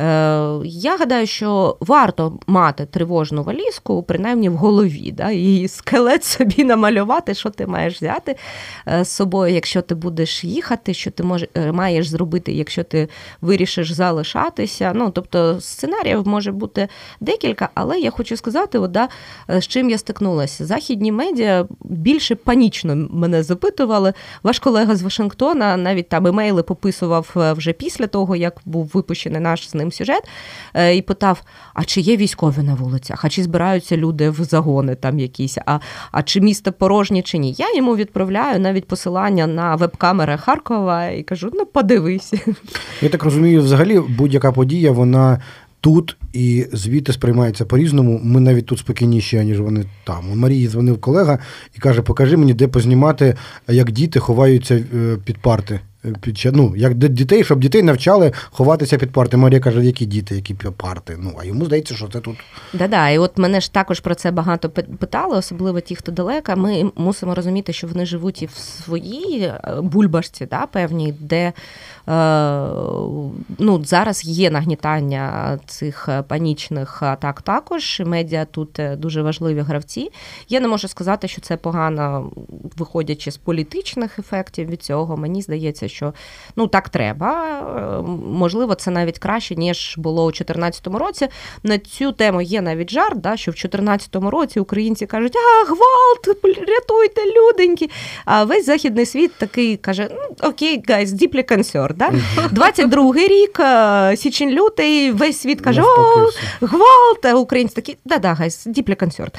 Е, 0.00 0.60
я 0.64 0.96
гадаю, 0.96 1.26
що 1.26 1.76
варто 1.80 2.38
мати 2.46 2.86
тривожну 2.86 3.42
валізку, 3.42 4.02
принаймні 4.02 4.48
в 4.48 4.56
голові, 4.56 5.12
да, 5.12 5.30
і 5.30 5.68
скелет 5.68 6.24
собі 6.24 6.64
намалювати, 6.64 7.34
що 7.34 7.50
ти 7.50 7.66
маєш 7.66 7.96
взяти 7.96 8.36
е, 8.88 9.04
з 9.04 9.08
собою, 9.08 9.54
якщо 9.54 9.82
ти 9.82 9.94
будеш 9.94 10.44
їхати, 10.44 10.94
що 10.94 11.10
ти 11.10 11.22
мож, 11.22 11.44
е, 11.54 11.72
маєш 11.72 12.08
зробити, 12.08 12.52
якщо 12.52 12.84
ти 12.84 13.08
вирішиш 13.40 13.90
залишатися. 13.90 14.92
Ну, 14.94 15.10
Тобто 15.10 15.60
сценаріїв 15.60 16.28
може 16.28 16.52
бути 16.52 16.88
декілька, 17.20 17.68
але 17.74 17.98
я 17.98 18.10
хочу 18.10 18.36
сказати, 18.36 18.78
от, 18.78 18.90
да, 18.90 19.08
з 19.48 19.66
чим 19.66 19.90
я 19.90 19.98
стикнулася. 19.98 20.66
Західні 20.66 21.12
медіа 21.12 21.66
більше 21.80 22.34
панічно 22.34 22.96
мене 23.10 23.42
запитували. 23.42 24.12
Ваш 24.42 24.58
колега 24.58 24.96
з 24.96 25.02
Вашингтона 25.02 25.76
навіть 25.76 26.08
там 26.08 26.26
емейли 26.26 26.62
пописував 26.62 27.54
вже 27.56 27.72
після 27.72 28.06
того, 28.06 28.36
як 28.36 28.56
був 28.64 28.90
випущений 28.94 29.40
наш 29.40 29.70
з 29.70 29.74
ним 29.74 29.87
ним 29.88 29.92
сюжет 29.92 30.22
е, 30.74 30.96
і 30.96 31.02
питав: 31.02 31.42
а 31.74 31.84
чи 31.84 32.00
є 32.00 32.16
військові 32.16 32.62
на 32.62 32.74
вулицях, 32.74 33.24
а 33.24 33.28
чи 33.28 33.42
збираються 33.42 33.96
люди 33.96 34.30
в 34.30 34.44
загони 34.44 34.94
там 34.94 35.18
якісь, 35.18 35.58
а 35.66 35.78
а 36.12 36.22
чи 36.22 36.40
місто 36.40 36.72
порожнє, 36.72 37.22
чи 37.22 37.38
ні? 37.38 37.54
Я 37.58 37.74
йому 37.74 37.96
відправляю 37.96 38.60
навіть 38.60 38.88
посилання 38.88 39.46
на 39.46 39.76
веб-камери 39.76 40.36
Харкова 40.36 41.06
і 41.06 41.22
кажу: 41.22 41.50
ну 41.54 41.66
подивись. 41.66 42.34
Я 43.02 43.08
так 43.08 43.24
розумію, 43.24 43.62
взагалі 43.62 44.00
будь-яка 44.08 44.52
подія, 44.52 44.92
вона. 44.92 45.40
Тут 45.80 46.16
і 46.32 46.66
звідти 46.72 47.12
сприймається 47.12 47.64
по-різному. 47.64 48.20
Ми 48.24 48.40
навіть 48.40 48.66
тут 48.66 48.78
спокійніші, 48.78 49.44
ніж 49.44 49.60
вони 49.60 49.84
там. 50.04 50.30
У 50.32 50.36
Марії 50.36 50.68
дзвонив 50.68 51.00
колега 51.00 51.38
і 51.76 51.78
каже: 51.78 52.02
Покажи 52.02 52.36
мені, 52.36 52.54
де 52.54 52.68
познімати, 52.68 53.34
як 53.68 53.90
діти 53.90 54.20
ховаються 54.20 54.74
е, 54.74 55.16
під 55.24 55.38
парти. 55.38 55.80
Під 56.20 56.50
ну, 56.52 56.76
як 56.76 56.94
дітей, 56.94 57.44
щоб 57.44 57.60
дітей 57.60 57.82
навчали 57.82 58.32
ховатися 58.50 58.98
під 58.98 59.10
парти. 59.10 59.36
Марія 59.36 59.60
каже, 59.60 59.84
які 59.84 60.06
діти, 60.06 60.34
які 60.34 60.54
парти. 60.54 61.16
Ну 61.18 61.34
а 61.40 61.44
йому 61.44 61.64
здається, 61.64 61.94
що 61.94 62.08
це 62.08 62.20
тут. 62.20 62.36
Да-да, 62.72 63.08
і 63.10 63.18
от 63.18 63.38
мене 63.38 63.60
ж 63.60 63.72
також 63.72 64.00
про 64.00 64.14
це 64.14 64.30
багато 64.30 64.70
питали, 64.70 65.36
особливо 65.36 65.80
ті, 65.80 65.96
хто 65.96 66.12
далека. 66.12 66.56
Ми 66.56 66.90
мусимо 66.96 67.34
розуміти, 67.34 67.72
що 67.72 67.86
вони 67.86 68.06
живуть 68.06 68.42
і 68.42 68.46
в 68.46 68.50
своїй 68.84 69.42
е, 69.42 69.80
бульбашці, 69.82 70.46
да, 70.46 70.66
певній, 70.66 71.14
де 71.20 71.38
Е, 71.48 71.52
ну, 73.58 73.84
зараз 73.84 74.24
є 74.24 74.50
нагнітання 74.50 75.58
цих 75.66 76.08
панічних 76.28 77.02
атак 77.02 77.42
також. 77.42 78.02
Медіа 78.06 78.44
тут 78.44 78.78
е, 78.78 78.96
дуже 78.96 79.22
важливі 79.22 79.60
гравці. 79.60 80.10
Я 80.48 80.60
не 80.60 80.68
можу 80.68 80.88
сказати, 80.88 81.28
що 81.28 81.40
це 81.40 81.56
погано, 81.56 82.30
виходячи 82.76 83.30
з 83.30 83.36
політичних 83.36 84.18
ефектів 84.18 84.68
від 84.68 84.82
цього. 84.82 85.16
Мені 85.16 85.42
здається, 85.42 85.88
що 85.88 86.14
ну 86.56 86.66
так 86.66 86.88
треба. 86.88 87.60
Е, 87.98 88.02
можливо, 88.26 88.74
це 88.74 88.90
навіть 88.90 89.18
краще, 89.18 89.56
ніж 89.56 89.94
було 89.98 90.22
у 90.24 90.30
2014 90.30 90.86
році. 90.86 91.28
На 91.62 91.78
цю 91.78 92.12
тему 92.12 92.42
є 92.42 92.62
навіть 92.62 92.90
жарт, 92.90 93.20
да, 93.20 93.36
що 93.36 93.50
в 93.50 93.54
2014 93.54 94.14
році 94.14 94.60
українці 94.60 95.06
кажуть, 95.06 95.36
а 95.36 95.64
гвалт, 95.64 96.42
рятуйте 96.44 97.22
люденьки. 97.26 97.90
А 98.24 98.44
весь 98.44 98.66
західний 98.66 99.06
світ 99.06 99.32
такий 99.38 99.76
каже: 99.76 100.08
ну 100.10 100.48
окей, 100.48 100.82
guys, 100.88 101.06
deeply 101.06 101.52
concerned. 101.52 101.97
Да? 101.98 102.12
22-й 102.52 103.28
рік, 103.28 103.60
е, 103.60 104.16
січень 104.16 104.50
лютий, 104.50 105.10
весь 105.10 105.40
світ 105.40 105.60
каже: 105.60 105.82
О, 105.82 106.28
гвалт, 106.60 107.24
а 107.24 107.34
українці 107.34 107.74
такі, 107.74 107.96
да-да, 108.04 108.34
guys, 108.34 108.66
deeply 108.66 108.94
concerned. 108.94 109.38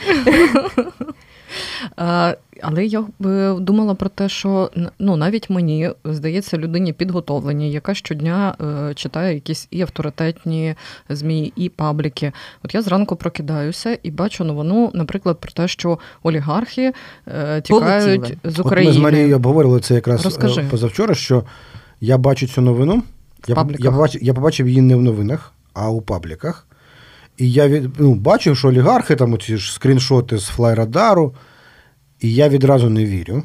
Але 2.61 2.85
я 2.85 3.03
б 3.19 3.53
думала 3.59 3.95
про 3.95 4.09
те, 4.09 4.29
що 4.29 4.71
ну 4.99 5.15
навіть 5.15 5.49
мені 5.49 5.89
здається, 6.05 6.57
людині 6.57 6.93
підготовлені, 6.93 7.71
яка 7.71 7.93
щодня 7.93 8.55
е, 8.61 8.93
читає 8.93 9.33
якісь 9.33 9.67
і 9.71 9.81
авторитетні 9.81 10.75
змі, 11.09 11.53
і 11.55 11.69
пабліки. 11.69 12.31
От 12.63 12.75
я 12.75 12.81
зранку 12.81 13.15
прокидаюся 13.15 13.97
і 14.03 14.11
бачу 14.11 14.43
новину, 14.43 14.91
наприклад, 14.93 15.39
про 15.39 15.51
те, 15.51 15.67
що 15.67 15.99
олігархи 16.23 16.93
е, 17.27 17.61
тікають 17.61 18.21
Полетіли. 18.21 18.39
з 18.43 18.59
України. 18.59 18.91
От 18.91 18.95
Ми 18.95 19.01
з 19.01 19.03
Марією 19.03 19.35
обговорили 19.35 19.79
це 19.79 19.95
якраз 19.95 20.25
Розкажи. 20.25 20.65
позавчора. 20.71 21.15
що 21.15 21.43
я 22.01 22.17
бачу 22.17 22.47
цю 22.47 22.61
новину. 22.61 23.03
Я 23.47 23.67
я, 23.79 23.91
побачив 23.91 24.23
я 24.23 24.33
побачив 24.33 24.67
її 24.67 24.81
не 24.81 24.95
в 24.95 25.01
новинах, 25.01 25.53
а 25.73 25.89
у 25.89 26.01
пабліках. 26.01 26.67
І 27.37 27.51
я 27.51 27.67
від, 27.67 27.89
ну, 27.99 28.15
бачив, 28.15 28.57
що 28.57 28.67
олігархи, 28.67 29.15
там 29.15 29.33
оці 29.33 29.57
ж 29.57 29.73
скріншоти 29.73 30.37
з 30.37 30.45
флайрадару, 30.45 31.35
і 32.19 32.33
я 32.33 32.49
відразу 32.49 32.89
не 32.89 33.05
вірю. 33.05 33.43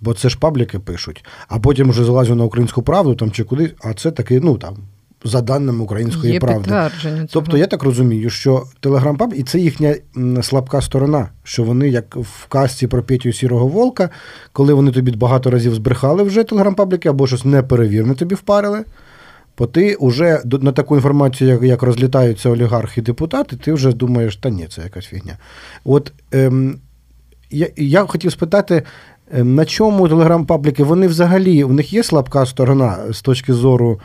Бо 0.00 0.14
це 0.14 0.28
ж 0.28 0.38
пабліки 0.38 0.78
пишуть. 0.78 1.24
А 1.48 1.58
потім 1.58 1.90
вже 1.90 2.04
залазю 2.04 2.34
на 2.34 2.44
українську 2.44 2.82
правду 2.82 3.14
там 3.14 3.30
чи 3.30 3.44
кудись, 3.44 3.70
а 3.84 3.94
це 3.94 4.10
таки, 4.10 4.40
ну 4.40 4.58
там, 4.58 4.76
за 5.24 5.40
даними 5.40 5.84
української 5.84 6.32
Є 6.32 6.40
правди. 6.40 6.70
Цього. 7.02 7.26
Тобто 7.30 7.58
я 7.58 7.66
так 7.66 7.82
розумію, 7.82 8.30
що 8.30 8.64
телеграм-паб, 8.80 9.32
і 9.34 9.42
це 9.42 9.58
їхня 9.58 9.94
слабка 10.42 10.80
сторона, 10.80 11.28
що 11.42 11.64
вони, 11.64 11.88
як 11.88 12.16
в 12.16 12.46
казці 12.46 12.86
про 12.86 13.02
Петю 13.02 13.32
Сірого 13.32 13.66
Волка, 13.66 14.10
коли 14.52 14.74
вони 14.74 14.92
тобі 14.92 15.10
багато 15.10 15.50
разів 15.50 15.74
збрехали 15.74 16.22
вже 16.22 16.44
телеграм-пабліки 16.44 17.08
або 17.08 17.26
щось 17.26 17.44
неперевірне 17.44 18.14
тобі 18.14 18.34
впарили. 18.34 18.84
Бо 19.58 19.66
ти 19.66 19.96
вже 20.00 20.42
на 20.44 20.72
таку 20.72 20.96
інформацію, 20.96 21.50
як 21.50 21.62
як 21.62 21.82
розлітаються 21.82 22.50
олігархи 22.50 23.00
і 23.00 23.04
депутати, 23.04 23.56
ти 23.56 23.72
вже 23.72 23.92
думаєш, 23.92 24.36
та 24.36 24.50
ні, 24.50 24.66
це 24.66 24.82
якась 24.82 25.04
фігня. 25.04 25.36
От 25.84 26.12
ем, 26.32 26.78
я 27.50 27.68
я 27.76 28.06
хотів 28.06 28.32
спитати, 28.32 28.82
ем, 29.32 29.54
на 29.54 29.64
чому 29.64 30.08
телеграм-пабліки, 30.08 30.84
вони 30.84 31.06
взагалі, 31.06 31.64
у 31.64 31.72
них 31.72 31.92
є 31.92 32.02
слабка 32.02 32.46
сторона 32.46 32.98
з 33.10 33.22
точки 33.22 33.52
зору 33.52 34.00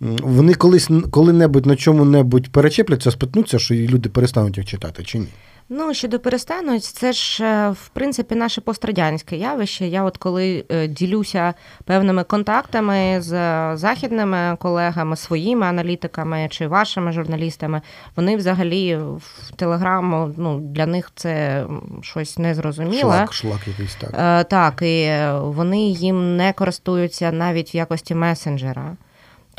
вони 0.00 0.54
колись 0.54 0.90
коли-небудь 1.10 1.66
на 1.66 1.76
чому-небудь 1.76 2.52
перечепляться, 2.52 3.10
спитнуться, 3.10 3.58
що 3.58 3.74
люди 3.74 4.08
перестануть 4.08 4.56
їх 4.56 4.66
читати, 4.66 5.02
чи 5.04 5.18
ні? 5.18 5.28
Ну, 5.70 5.94
щодо 5.94 6.18
перестануть, 6.18 6.84
це 6.84 7.12
ж 7.12 7.44
е, 7.44 7.70
в 7.70 7.88
принципі 7.88 8.34
наше 8.34 8.60
пострадянське 8.60 9.36
явище. 9.36 9.86
Я, 9.86 10.04
от 10.04 10.16
коли 10.16 10.64
е, 10.68 10.86
ділюся 10.86 11.54
певними 11.84 12.24
контактами 12.24 13.20
з 13.20 13.30
західними 13.76 14.56
колегами, 14.60 15.16
своїми 15.16 15.66
аналітиками 15.66 16.48
чи 16.50 16.66
вашими 16.66 17.12
журналістами, 17.12 17.82
вони 18.16 18.36
взагалі 18.36 18.96
в 18.96 19.52
телеграму 19.56 20.34
ну, 20.36 20.60
для 20.60 20.86
них 20.86 21.12
це 21.14 21.64
щось 22.02 22.38
незрозуміле. 22.38 23.00
Шлак, 23.00 23.32
шлак 23.32 23.68
якийсь 23.68 23.94
так. 23.94 24.10
Е, 24.18 24.44
так, 24.44 24.82
і 24.82 25.18
вони 25.40 25.80
їм 25.80 26.36
не 26.36 26.52
користуються 26.52 27.32
навіть 27.32 27.74
в 27.74 27.76
якості 27.76 28.14
месенджера. 28.14 28.96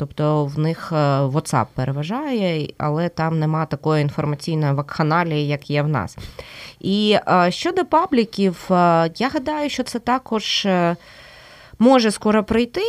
Тобто 0.00 0.44
в 0.44 0.58
них 0.58 0.92
е, 0.92 0.94
WhatsApp 1.20 1.66
переважає, 1.74 2.68
але 2.78 3.08
там 3.08 3.38
нема 3.38 3.66
такої 3.66 4.02
інформаційної 4.02 4.72
вакханалії, 4.72 5.48
як 5.48 5.70
є 5.70 5.82
в 5.82 5.88
нас. 5.88 6.16
І 6.80 7.16
е, 7.28 7.50
щодо 7.50 7.84
пабліків, 7.84 8.66
е, 8.70 8.74
я 9.16 9.28
гадаю, 9.28 9.70
що 9.70 9.82
це 9.82 9.98
також 9.98 10.68
може 11.80 12.10
скоро 12.10 12.44
прийти 12.44 12.80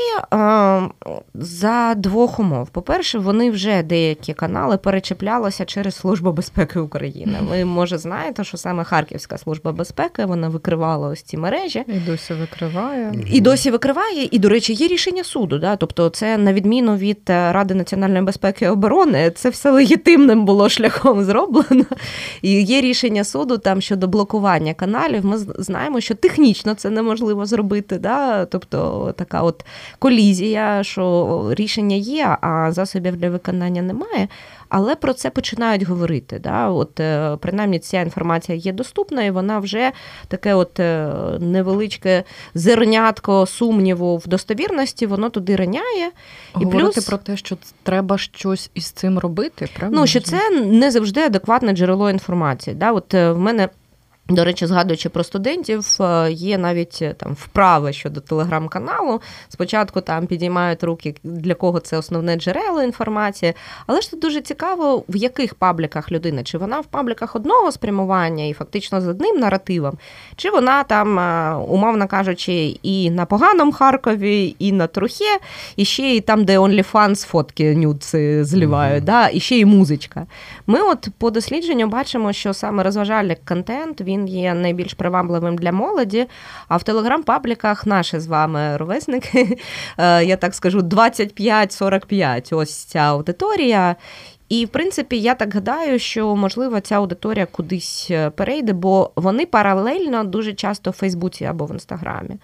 за 1.34 1.94
двох 1.98 2.40
умов. 2.40 2.70
По-перше, 2.70 3.20
вони 3.20 3.52
вже 3.52 3.84
деякі 3.84 4.34
канали 4.34 4.78
перечеплялися 4.78 5.66
через 5.66 5.96
Службу 5.96 6.32
безпеки 6.32 6.80
України. 6.80 7.38
Ви 7.50 7.66
може 7.66 7.98
знаєте, 7.98 8.44
що 8.44 8.58
саме 8.58 8.84
Харківська 8.84 9.38
служба 9.38 9.72
безпеки 9.72 10.26
вона 10.26 10.50
викривала 10.50 11.08
ось 11.08 11.22
ці 11.22 11.38
мережі 11.38 11.84
і 11.88 12.00
досі 12.00 12.34
викриває. 12.34 13.14
І 13.32 13.42
досі 13.42 13.72
викриває. 13.72 14.28
І, 14.32 14.40
до 14.40 14.50
речі, 14.50 14.74
є 14.74 14.88
рішення 14.88 15.24
суду. 15.24 15.60
Да? 15.60 15.76
Тобто, 15.76 16.10
це 16.10 16.38
на 16.38 16.54
відміну 16.54 16.96
від 16.96 17.20
е, 17.30 17.52
Ради 17.52 17.74
національної 17.74 18.24
безпеки 18.24 18.66
і 18.66 18.68
оборони, 18.68 19.32
це 19.36 19.50
все 19.50 19.72
легітимним 19.72 20.46
було 20.46 20.70
шляхом 20.70 21.24
зроблено. 21.24 21.86
І 22.42 22.64
є 22.64 22.82
рішення 22.82 23.24
суду 23.24 23.58
там 23.58 23.82
щодо 23.82 24.08
блокування 24.08 24.74
каналів. 24.74 25.26
Ми 25.26 25.38
знаємо, 25.38 26.02
що 26.02 26.16
технічно 26.16 26.74
це 26.74 26.90
неможливо 26.90 27.46
зробити. 27.46 27.98
Да? 27.98 28.46
Тобто 28.46 28.81
така 29.16 29.42
от 29.42 29.66
колізія, 30.00 30.84
що 30.84 31.48
рішення 31.52 31.96
є, 31.96 32.38
а 32.42 32.72
засобів 32.72 33.18
для 33.18 33.30
виконання 33.30 33.82
немає. 33.82 34.28
Але 34.72 34.96
про 34.96 35.14
це 35.14 35.30
починають 35.30 35.84
говорити. 35.84 36.40
Да? 36.40 36.70
От 36.70 37.00
е, 37.00 37.38
Принаймні 37.40 37.80
ця 37.80 38.02
інформація 38.02 38.58
є 38.58 38.74
доступна, 38.74 39.24
і 39.24 39.32
вона 39.32 39.60
вже 39.60 39.92
таке 40.28 40.54
от 40.54 40.80
е, 40.80 41.14
невеличке 41.40 42.24
зернятко 42.54 43.46
сумніву 43.46 44.18
в 44.18 44.28
достовірності, 44.28 45.06
воно 45.06 45.30
туди 45.30 45.56
раняє. 45.56 46.12
І 46.60 46.64
Говорити 46.64 46.94
плюс... 46.94 47.06
про 47.06 47.18
те, 47.18 47.38
що 47.38 47.58
треба 47.84 48.18
щось 48.18 48.72
із 48.74 48.86
цим 48.86 49.20
робити, 49.20 49.70
правда? 49.78 49.98
Ну, 49.98 50.08
що 50.08 50.20
це 50.20 50.50
не 50.66 50.92
завжди 50.92 51.22
адекватне 51.22 51.74
джерело 51.74 52.10
інформації. 52.10 52.76
Да? 52.76 52.92
От 52.92 53.14
е, 53.14 53.32
В 53.32 53.40
мене 53.40 53.70
до 54.36 54.44
речі, 54.44 54.66
згадуючи 54.66 55.10
про 55.10 55.24
студентів, 55.24 55.98
е, 56.02 56.32
є 56.32 56.58
навіть 56.58 57.00
е, 57.02 57.14
там 57.14 57.34
вправи 57.34 57.94
щодо 57.94 58.22
телеграм-каналу. 58.22 59.22
Спочатку 59.50 60.02
там 60.02 60.28
підіймають 60.28 60.84
руки, 60.84 61.16
для 61.24 61.54
кого 61.54 61.80
це 61.80 61.98
основне 61.98 62.36
джерело 62.36 62.84
інформації. 62.84 63.54
Але 63.88 64.02
ж 64.02 64.12
тут 64.12 64.20
дуже 64.20 64.42
цікаво, 64.42 65.04
в 65.10 65.16
яких 65.16 65.56
пабліках 65.56 66.12
людина, 66.12 66.44
чи 66.44 66.58
вона 66.58 66.80
в 66.80 66.86
пабліках 66.86 67.36
одного 67.36 67.72
спрямування 67.72 68.46
і 68.46 68.54
фактично 68.54 69.02
з 69.02 69.08
одним 69.08 69.40
наративом, 69.40 69.98
чи 70.36 70.50
вона 70.50 70.84
там, 70.84 71.20
е, 71.20 71.56
умовно 71.56 72.08
кажучи, 72.08 72.80
і 72.84 73.12
на 73.12 73.26
поганому 73.26 73.72
Харкові, 73.72 74.56
і 74.60 74.72
на 74.72 74.88
Трухе, 74.88 75.40
і 75.76 75.86
ще 75.86 76.16
і 76.16 76.22
там, 76.22 76.46
де 76.46 76.60
OnlyFans 76.60 77.28
фотки 77.28 77.76
нюци 77.76 78.46
зливають, 78.46 79.04
mm-hmm. 79.04 79.06
да, 79.06 79.30
і 79.30 79.40
ще 79.40 79.58
й 79.58 79.66
музичка. 79.66 80.26
Ми 80.68 80.82
от 80.82 81.08
по 81.18 81.32
дослідженню 81.32 81.88
бачимо, 81.88 82.34
що 82.34 82.54
саме 82.54 82.84
розважальний 82.84 83.38
контент 83.48 84.02
він 84.02 84.21
є 84.28 84.54
найбільш 84.54 84.94
привабливим 84.94 85.58
для 85.58 85.72
молоді. 85.72 86.28
А 86.68 86.78
в 86.78 86.84
телеграм-пабліках 86.84 87.86
наші 87.86 88.20
з 88.20 88.28
вами 88.28 88.78
ровесники, 88.78 89.58
е, 89.98 90.26
я 90.26 90.38
так 90.38 90.56
скажу, 90.56 90.80
25-45 90.80 92.56
ось 92.56 92.76
ця 92.76 93.00
аудиторія. 93.00 93.96
І, 94.52 94.66
в 94.66 94.70
принципі, 94.70 95.22
я 95.22 95.36
так 95.36 95.54
гадаю, 95.54 96.00
що 96.00 96.36
можливо 96.36 96.80
ця 96.80 96.96
аудиторія 96.96 97.46
кудись 97.46 98.08
е, 98.12 98.30
перейде, 98.30 98.74
бо 98.74 99.12
вони 99.16 99.46
паралельно 99.46 100.24
дуже 100.24 100.54
часто 100.54 100.92
в 100.92 100.94
Фейсбуці 100.94 101.46
або 101.46 101.66
в 101.66 101.72
Інстаграмі. 101.72 102.36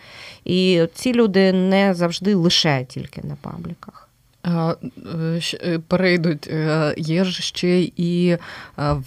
І 0.46 0.84
ці 0.94 1.14
люди 1.14 1.54
не 1.54 1.94
завжди 1.94 2.36
лише 2.36 2.86
тільки 2.90 3.22
на 3.22 3.36
пабліках. 3.42 4.07
Е, 4.48 5.80
перейдуть. 5.88 6.48
Е, 6.48 6.94
є 6.98 7.24
ж 7.24 7.42
ще 7.42 7.80
і 7.98 8.38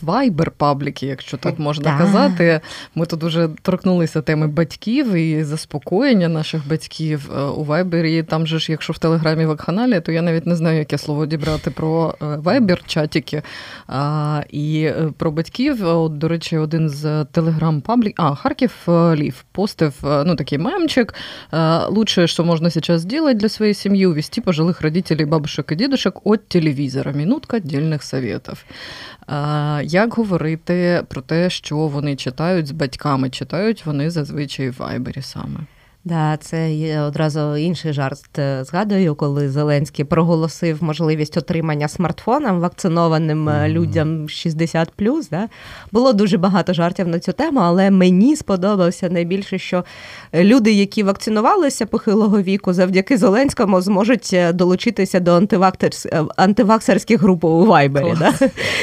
вайбер 0.02 0.50
пабліки, 0.50 1.06
якщо 1.06 1.36
так 1.36 1.58
можна 1.58 1.84
да. 1.84 1.98
казати. 1.98 2.60
Ми 2.94 3.06
тут 3.06 3.24
уже 3.24 3.48
торкнулися 3.62 4.22
теми 4.22 4.46
батьків 4.46 5.12
і 5.12 5.44
заспокоєння 5.44 6.28
наших 6.28 6.68
батьків 6.68 7.30
у 7.56 7.64
вайбері. 7.64 8.22
Там 8.22 8.46
же 8.46 8.58
ж, 8.58 8.72
якщо 8.72 8.92
в 8.92 8.98
телеграмі 8.98 9.46
вакханалія, 9.46 10.00
то 10.00 10.12
я 10.12 10.22
навіть 10.22 10.46
не 10.46 10.56
знаю, 10.56 10.78
яке 10.78 10.98
слово 10.98 11.26
дібрати 11.26 11.70
про 11.70 12.14
вайбер 12.20 12.82
чатики 12.86 13.42
і 14.50 14.90
про 15.16 15.30
батьків. 15.30 15.86
От, 15.86 16.18
До 16.18 16.28
речі, 16.28 16.58
один 16.58 16.88
з 16.88 17.24
телеграм 17.24 17.80
паблік, 17.80 18.14
а 18.16 18.34
Харків 18.34 18.72
Live 18.88 19.44
постив 19.52 19.94
ну 20.02 20.36
такий 20.36 20.58
мемчик. 20.58 21.14
Лучше, 21.88 22.26
що 22.26 22.44
можна 22.44 22.70
зараз 22.70 23.00
зробити 23.00 23.34
для 23.34 23.48
своєї 23.48 23.74
сім'ї, 23.74 24.06
увести 24.06 24.40
пожилих 24.40 24.80
родителей 24.80 25.26
бабушек 25.30 25.72
і 25.72 25.74
дідушок 25.74 26.26
від 26.26 26.48
телевізора. 26.48 27.12
Мінутка 27.12 27.58
дільних 27.58 28.02
советів. 28.02 28.64
Як 29.82 30.14
говорити 30.14 31.02
про 31.08 31.22
те, 31.22 31.50
що 31.50 31.76
вони 31.76 32.16
читають 32.16 32.66
з 32.66 32.70
батьками? 32.70 33.30
Читають 33.30 33.86
вони 33.86 34.10
зазвичай 34.10 34.70
в 34.70 34.76
вайбері 34.78 35.22
саме. 35.22 35.60
Да, 36.04 36.36
це 36.36 37.00
одразу 37.00 37.56
інший 37.56 37.92
жарт 37.92 38.38
е, 38.38 38.64
згадую, 38.64 39.14
коли 39.14 39.50
Зеленський 39.50 40.04
проголосив 40.04 40.82
можливість 40.82 41.36
отримання 41.36 41.88
смартфоном 41.88 42.60
вакцинованим 42.60 43.48
mm-hmm. 43.48 43.68
людям 43.68 44.28
60 44.28 44.92
Да? 45.30 45.48
Було 45.92 46.12
дуже 46.12 46.38
багато 46.38 46.72
жартів 46.72 47.08
на 47.08 47.18
цю 47.18 47.32
тему, 47.32 47.60
але 47.62 47.90
мені 47.90 48.36
сподобався 48.36 49.08
найбільше, 49.08 49.58
що 49.58 49.84
люди, 50.34 50.72
які 50.72 51.02
вакцинувалися 51.02 51.86
похилого 51.86 52.42
віку, 52.42 52.72
завдяки 52.72 53.16
Зеленському 53.16 53.80
зможуть 53.80 54.30
е, 54.32 54.52
долучитися 54.52 55.20
до 55.20 55.42
антиваксерських 56.36 57.20
груп 57.20 57.44
у 57.44 57.66
Вайбері. 57.66 58.14
Да? 58.18 58.34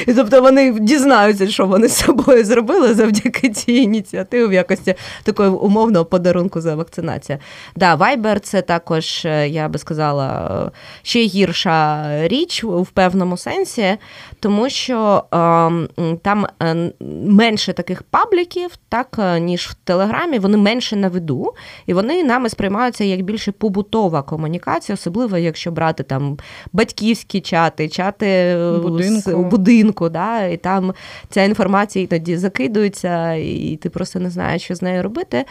І 0.07 0.13
тобто 0.13 0.41
вони 0.41 0.79
дізнаються, 0.79 1.47
що 1.47 1.65
вони 1.65 1.87
з 1.87 1.95
собою 1.95 2.45
зробили 2.45 2.93
завдяки 2.93 3.49
цій 3.49 3.73
ініціативі 3.73 4.47
в 4.47 4.53
якості 4.53 4.95
такого 5.23 5.61
умовного 5.61 6.05
подарунку 6.05 6.61
за 6.61 6.75
вакцинацію 6.75 7.06
вакцинація. 7.07 7.39
Да, 7.75 7.95
Viber– 7.95 8.39
це 8.39 8.61
також, 8.61 9.25
е, 9.25 9.49
я 9.49 9.69
би 9.69 9.79
сказала, 9.79 10.71
ще 11.01 11.19
гірша 11.19 12.07
річ 12.27 12.63
в 12.63 12.87
певному 12.87 13.37
сенсі, 13.37 13.97
тому 14.39 14.69
що 14.69 15.23
е, 15.33 16.17
там 16.21 16.47
е, 16.63 16.91
менше 17.25 17.73
таких 17.73 18.03
пабліків, 18.03 18.71
так 18.89 19.15
е, 19.19 19.39
ніж 19.39 19.67
в 19.67 19.73
Телеграмі, 19.73 20.39
вони 20.39 20.57
менше 20.57 20.95
на 20.95 21.07
виду, 21.07 21.53
і 21.85 21.93
вони 21.93 22.23
нами 22.23 22.49
сприймаються 22.49 23.03
як 23.03 23.21
більше 23.21 23.51
побутова 23.51 24.21
комунікація, 24.21 24.93
особливо 24.93 25.37
якщо 25.37 25.71
брати 25.71 26.03
там 26.03 26.37
батьківські 26.73 27.39
чати, 27.41 27.89
чати 27.89 28.57
будинку. 28.81 29.31
у 29.31 29.43
будинку, 29.43 30.09
да, 30.09 30.43
і 30.43 30.57
там 30.57 30.93
ця 31.29 31.43
інформація 31.43 32.07
іноді 32.11 32.37
закидується, 32.37 33.33
і 33.33 33.79
ти 33.81 33.89
просто 33.89 34.19
не 34.19 34.29
знаєш, 34.29 34.61
що 34.63 34.75
з 34.75 34.81
нею 34.81 35.03
робити. 35.03 35.45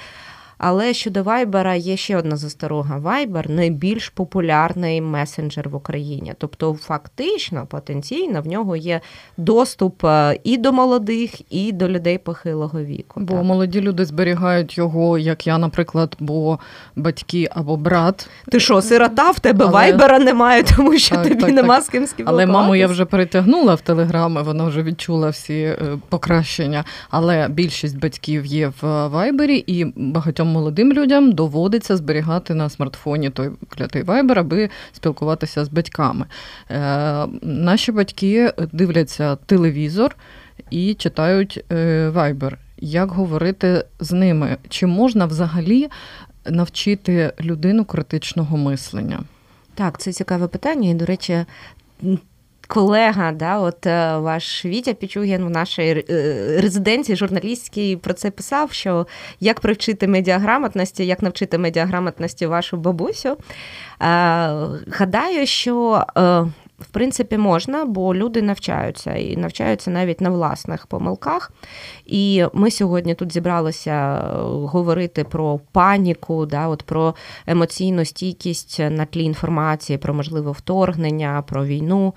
Але 0.58 0.94
щодо 0.94 1.22
Вайбера 1.22 1.74
є 1.74 1.96
ще 1.96 2.16
одна 2.16 2.36
засторога. 2.36 2.98
Вайбер 2.98 3.50
найбільш 3.50 4.08
популярний 4.08 5.00
месенджер 5.00 5.68
в 5.68 5.74
Україні. 5.74 6.34
Тобто, 6.38 6.74
фактично, 6.74 7.66
потенційно 7.66 8.42
в 8.42 8.46
нього 8.46 8.76
є 8.76 9.00
доступ 9.36 10.04
е, 10.04 10.38
і 10.44 10.56
до 10.56 10.72
молодих, 10.72 11.52
і 11.54 11.72
до 11.72 11.88
людей 11.88 12.18
похилого 12.18 12.80
віку. 12.80 13.20
Бо 13.20 13.34
так. 13.34 13.44
молоді 13.44 13.80
люди 13.80 14.04
зберігають 14.04 14.78
його, 14.78 15.18
як 15.18 15.46
я, 15.46 15.58
наприклад, 15.58 16.16
бо 16.20 16.58
батьки 16.96 17.48
або 17.50 17.76
брат. 17.76 18.28
Ти 18.50 18.60
що, 18.60 18.82
сирота, 18.82 19.30
в 19.30 19.40
тебе 19.40 19.64
Але... 19.64 19.72
вайбера 19.72 20.18
немає, 20.18 20.62
тому 20.76 20.98
що 20.98 21.14
так, 21.14 21.28
тобі 21.28 21.40
так, 21.40 21.52
нема 21.52 21.80
з 21.80 21.88
ким 21.88 22.06
спілкуватися? 22.06 22.46
Але 22.46 22.60
маму 22.60 22.76
я 22.76 22.86
вже 22.86 23.04
перетягнула 23.04 23.74
в 23.74 23.80
телеграми, 23.80 24.42
вона 24.42 24.64
вже 24.64 24.82
відчула 24.82 25.28
всі 25.28 25.54
е, 25.54 25.78
покращення. 26.08 26.84
Але 27.10 27.48
більшість 27.48 27.98
батьків 27.98 28.46
є 28.46 28.72
в 28.80 29.06
вайбері 29.08 29.56
і 29.56 29.84
багатьом 29.96 30.45
молодим 30.46 30.92
людям 30.92 31.32
доводиться 31.32 31.96
зберігати 31.96 32.54
на 32.54 32.68
смартфоні 32.68 33.30
той 33.30 33.50
клятий 33.68 34.02
вайбер, 34.02 34.38
аби 34.38 34.70
спілкуватися 34.92 35.64
з 35.64 35.68
батьками. 35.68 36.26
Е, 36.70 37.26
Наші 37.42 37.92
батьки 37.92 38.52
дивляться 38.72 39.36
телевізор 39.36 40.16
і 40.70 40.94
читають 40.94 41.64
е, 41.72 42.08
вайбер. 42.08 42.58
Як 42.78 43.10
говорити 43.10 43.84
з 44.00 44.12
ними? 44.12 44.56
Чи 44.68 44.86
можна 44.86 45.26
взагалі 45.26 45.88
навчити 46.50 47.32
людину 47.40 47.84
критичного 47.84 48.56
мислення? 48.56 49.20
Так, 49.74 49.98
це 49.98 50.12
цікаве 50.12 50.48
питання. 50.48 50.90
І, 50.90 50.94
до 50.94 51.06
речі, 51.06 51.44
колега, 52.66 53.32
да, 53.32 53.58
от 53.58 53.86
е, 53.86 54.16
ваш 54.16 54.64
Вітя 54.64 54.92
Пічугін 54.94 55.44
в 55.44 55.50
нашій 55.50 56.04
е, 56.10 56.58
резиденції 56.62 57.16
журналістській 57.16 57.96
про 57.96 58.14
це 58.14 58.30
писав, 58.30 58.72
що 58.72 59.06
як 59.40 59.60
привчити 59.60 60.08
медіаграмотності, 60.08 61.06
як 61.06 61.22
навчити 61.22 61.58
медіаграмотності 61.58 62.46
вашу 62.46 62.76
бабусю. 62.76 63.28
Е, 63.28 63.36
гадаю, 64.90 65.46
що 65.46 66.04
в 66.78 66.86
принципі, 66.86 67.38
можна, 67.38 67.84
бо 67.84 68.14
люди 68.14 68.42
навчаються 68.42 69.14
і 69.14 69.36
навчаються 69.36 69.90
навіть 69.90 70.20
на 70.20 70.30
власних 70.30 70.86
помилках. 70.86 71.52
І 72.06 72.44
ми 72.52 72.70
сьогодні 72.70 73.14
тут 73.14 73.32
зібралися 73.32 74.20
говорити 74.44 75.24
про 75.24 75.60
паніку, 75.72 76.46
да, 76.46 76.68
от 76.68 76.82
про 76.82 77.14
емоційну 77.46 78.04
стійкість 78.04 78.78
на 78.78 79.04
тлі 79.04 79.24
інформації, 79.24 79.98
про 79.98 80.14
можливе 80.14 80.50
вторгнення, 80.50 81.44
про 81.46 81.64
війну. 81.64 82.14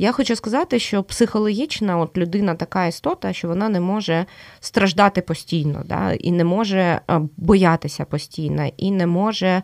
Я 0.00 0.12
хочу 0.12 0.36
сказати, 0.36 0.78
що 0.78 1.02
психологічна 1.02 1.98
от 1.98 2.18
людина 2.18 2.54
така 2.54 2.86
істота, 2.86 3.32
що 3.32 3.48
вона 3.48 3.68
не 3.68 3.80
може 3.80 4.26
страждати 4.60 5.22
постійно, 5.22 5.82
да, 5.84 6.12
і 6.12 6.30
не 6.30 6.44
може 6.44 6.78
е, 6.78 7.00
боятися 7.36 8.04
постійно, 8.04 8.68
і 8.76 8.90
не 8.90 9.06
може 9.06 9.62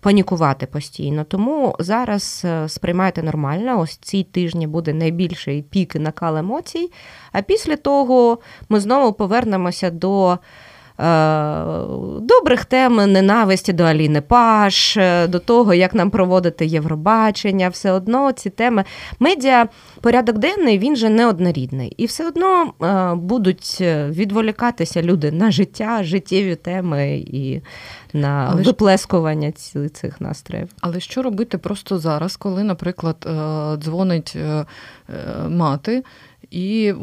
панікувати 0.00 0.66
постійно. 0.66 1.24
Тому 1.24 1.76
зараз 1.78 2.42
е, 2.44 2.68
сприймайте 2.68 3.22
нормально. 3.22 3.80
Ось 3.80 3.96
ці 3.96 4.22
тижні 4.22 4.66
буде 4.66 4.92
найбільший 4.92 5.62
пік 5.62 5.94
накал 5.94 6.36
емоцій. 6.36 6.92
А 7.32 7.42
після 7.42 7.76
того 7.76 8.38
ми 8.68 8.80
знову 8.80 9.12
повернемося 9.12 9.90
до. 9.90 10.38
Е, 11.00 11.64
добрих 12.20 12.64
тем 12.64 13.12
ненависті 13.12 13.72
до 13.72 13.84
Аліни 13.84 14.20
Паш, 14.20 14.96
е, 14.96 15.26
до 15.26 15.38
того, 15.38 15.74
як 15.74 15.94
нам 15.94 16.10
проводити 16.10 16.66
Євробачення, 16.66 17.68
все 17.68 17.92
одно 17.92 18.32
ці 18.32 18.50
теми. 18.50 18.84
Медіа 19.18 19.68
порядок 20.00 20.38
денний 20.38 20.78
він 20.78 20.96
же 20.96 21.08
неоднорідний. 21.08 21.94
І 21.96 22.06
все 22.06 22.28
одно 22.28 22.72
е, 22.82 23.14
будуть 23.14 23.76
відволікатися 24.08 25.02
люди 25.02 25.32
на 25.32 25.50
життя, 25.50 26.04
життєві 26.04 26.54
теми 26.54 27.16
і 27.16 27.60
на 28.12 28.48
Але 28.52 28.62
виплескування 28.62 29.52
цих 29.92 30.20
настроїв. 30.20 30.68
Але 30.80 31.00
що 31.00 31.22
робити 31.22 31.58
просто 31.58 31.98
зараз, 31.98 32.36
коли, 32.36 32.64
наприклад, 32.64 33.28
дзвонить 33.82 34.36
мати? 35.48 36.02
І 36.56 36.94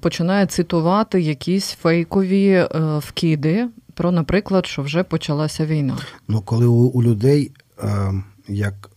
починає 0.00 0.46
цитувати 0.46 1.20
якісь 1.20 1.70
фейкові 1.70 2.48
е, 2.48 2.68
вкиди 2.98 3.68
про, 3.94 4.12
наприклад, 4.12 4.66
що 4.66 4.82
вже 4.82 5.02
почалася 5.02 5.66
війна. 5.66 5.98
Ну, 6.28 6.40
коли 6.40 6.66
у, 6.66 6.74
у 6.74 7.02
людей, 7.02 7.50
е, 7.82 8.12
як 8.48 8.90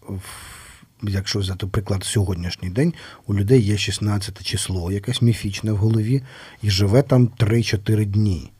Якщо 1.03 1.39
взяти 1.39 1.67
приклад 1.67 2.03
сьогоднішній 2.03 2.69
день, 2.69 2.93
у 3.27 3.35
людей 3.35 3.61
є 3.61 3.77
16 3.77 4.43
число, 4.43 4.91
якесь 4.91 5.21
міфічне 5.21 5.71
в 5.71 5.77
голові, 5.77 6.21
і 6.61 6.69
живе 6.69 7.01
там 7.01 7.27
3-4 7.27 8.05
дні. 8.05 8.51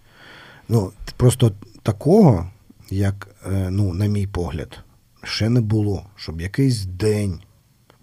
Ну, 0.70 0.92
Просто 1.18 1.52
такого, 1.84 2.50
як, 2.90 3.28
е, 3.52 3.70
ну, 3.72 3.94
на 3.94 4.06
мій 4.06 4.28
погляд, 4.28 4.80
ще 5.24 5.50
не 5.50 5.62
було, 5.62 6.06
щоб 6.16 6.42
якийсь 6.42 6.86
день 6.86 7.40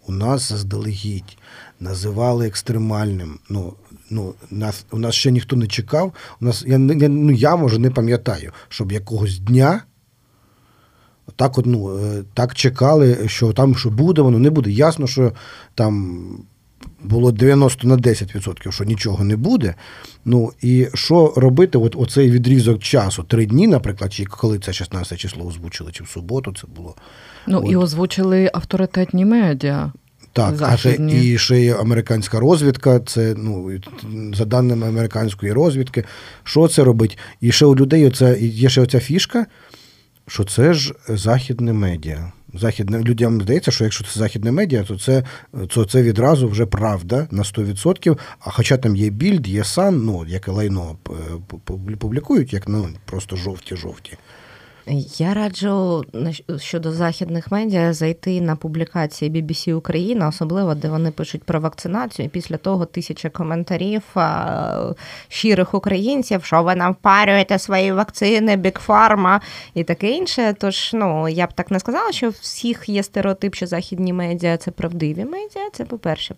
у 0.06 0.12
нас 0.12 0.48
заздалегідь 0.48 1.38
називали 1.80 2.46
екстремальним. 2.46 3.38
Ну, 3.48 3.74
ну, 4.10 4.34
нас, 4.50 4.86
У 4.90 4.98
нас 4.98 5.14
ще 5.14 5.30
ніхто 5.30 5.56
не 5.56 5.66
чекав. 5.66 6.12
У 6.40 6.44
нас, 6.44 6.64
Я 6.66 6.78
ну, 6.78 7.32
я 7.32 7.56
може 7.56 7.78
не 7.78 7.90
пам'ятаю, 7.90 8.52
щоб 8.68 8.92
якогось 8.92 9.38
дня 9.38 9.82
так 11.36 11.58
от, 11.58 11.66
ну, 11.66 11.98
е, 11.98 12.22
так 12.34 12.54
чекали, 12.54 13.28
що 13.28 13.52
там 13.52 13.76
що 13.76 13.90
буде, 13.90 14.22
воно 14.22 14.38
не 14.38 14.50
буде. 14.50 14.70
Ясно, 14.70 15.06
що 15.06 15.32
там 15.74 16.24
було 17.04 17.32
90 17.32 17.88
на 17.88 17.96
10%, 17.96 18.70
що 18.70 18.84
нічого 18.84 19.24
не 19.24 19.36
буде. 19.36 19.74
Ну 20.24 20.52
і 20.62 20.86
що 20.94 21.32
робити? 21.36 21.78
От 21.78 21.96
Оцей 21.96 22.30
відрізок 22.30 22.82
часу, 22.82 23.22
три 23.22 23.46
дні, 23.46 23.66
наприклад, 23.66 24.12
чи 24.12 24.24
коли 24.24 24.58
це 24.58 24.72
16 24.72 25.18
число 25.18 25.46
озвучили, 25.46 25.92
чи 25.92 26.04
в 26.04 26.08
суботу 26.08 26.54
це 26.60 26.66
було. 26.76 26.94
Ну 27.46 27.58
от. 27.58 27.72
і 27.72 27.76
озвучили 27.76 28.50
авторитетні 28.54 29.24
медіа. 29.24 29.92
Так, 30.36 30.54
а 30.60 30.76
ще 30.76 30.98
і 31.10 31.38
ще 31.38 31.60
є 31.60 31.74
американська 31.74 32.40
розвідка. 32.40 33.00
Це 33.00 33.34
ну 33.36 33.70
за 34.34 34.44
даними 34.44 34.88
американської 34.88 35.52
розвідки, 35.52 36.04
що 36.44 36.68
це 36.68 36.84
робить? 36.84 37.18
І 37.40 37.52
ще 37.52 37.66
у 37.66 37.76
людей 37.76 38.06
оце, 38.06 38.38
є 38.40 38.68
ще 38.68 38.80
оця 38.80 39.00
фішка, 39.00 39.46
що 40.26 40.44
це 40.44 40.74
ж 40.74 40.94
західне 41.08 41.72
медіа. 41.72 42.32
західне 42.54 43.02
людям 43.02 43.40
здається, 43.42 43.70
що 43.70 43.84
якщо 43.84 44.04
це 44.04 44.20
західне 44.20 44.52
медіа, 44.52 44.82
то 44.82 44.98
це 44.98 45.24
то 45.68 45.84
це 45.84 46.02
відразу 46.02 46.48
вже 46.48 46.66
правда 46.66 47.28
на 47.30 47.42
100%. 47.42 48.18
А 48.40 48.50
хоча 48.50 48.76
там 48.76 48.96
є 48.96 49.10
більд, 49.10 49.48
є 49.48 49.64
сан, 49.64 50.04
ну 50.04 50.24
яке 50.28 50.50
лайно 50.50 50.96
публікують, 51.98 52.52
як 52.52 52.68
ну 52.68 52.88
просто 53.04 53.36
жовті-жовті. 53.36 54.12
Я 55.18 55.34
раджу 55.34 56.04
щодо 56.58 56.92
західних 56.92 57.52
медіа 57.52 57.92
зайти 57.92 58.40
на 58.40 58.56
публікації 58.56 59.30
BBC 59.30 59.74
Україна, 59.74 60.28
особливо 60.28 60.74
де 60.74 60.88
вони 60.88 61.10
пишуть 61.10 61.44
про 61.44 61.60
вакцинацію. 61.60 62.26
і 62.26 62.28
Після 62.28 62.56
того 62.56 62.84
тисяча 62.84 63.30
коментарів 63.30 64.02
щирих 65.28 65.74
українців, 65.74 66.44
що 66.44 66.62
ви 66.62 66.74
нам 66.74 66.92
впарюєте 66.92 67.58
свої 67.58 67.92
вакцини, 67.92 68.56
бікфарма 68.56 69.40
і 69.74 69.84
таке 69.84 70.10
інше. 70.10 70.54
Тож 70.58 70.90
ну 70.94 71.28
я 71.28 71.46
б 71.46 71.52
так 71.52 71.70
не 71.70 71.80
сказала, 71.80 72.12
що 72.12 72.28
всіх 72.28 72.88
є 72.88 73.02
стереотип, 73.02 73.54
що 73.54 73.66
західні 73.66 74.12
медіа 74.12 74.56
це 74.56 74.70
правдиві 74.70 75.24
медіа. 75.24 75.70
Це 75.72 75.84
по-перше. 75.84 76.34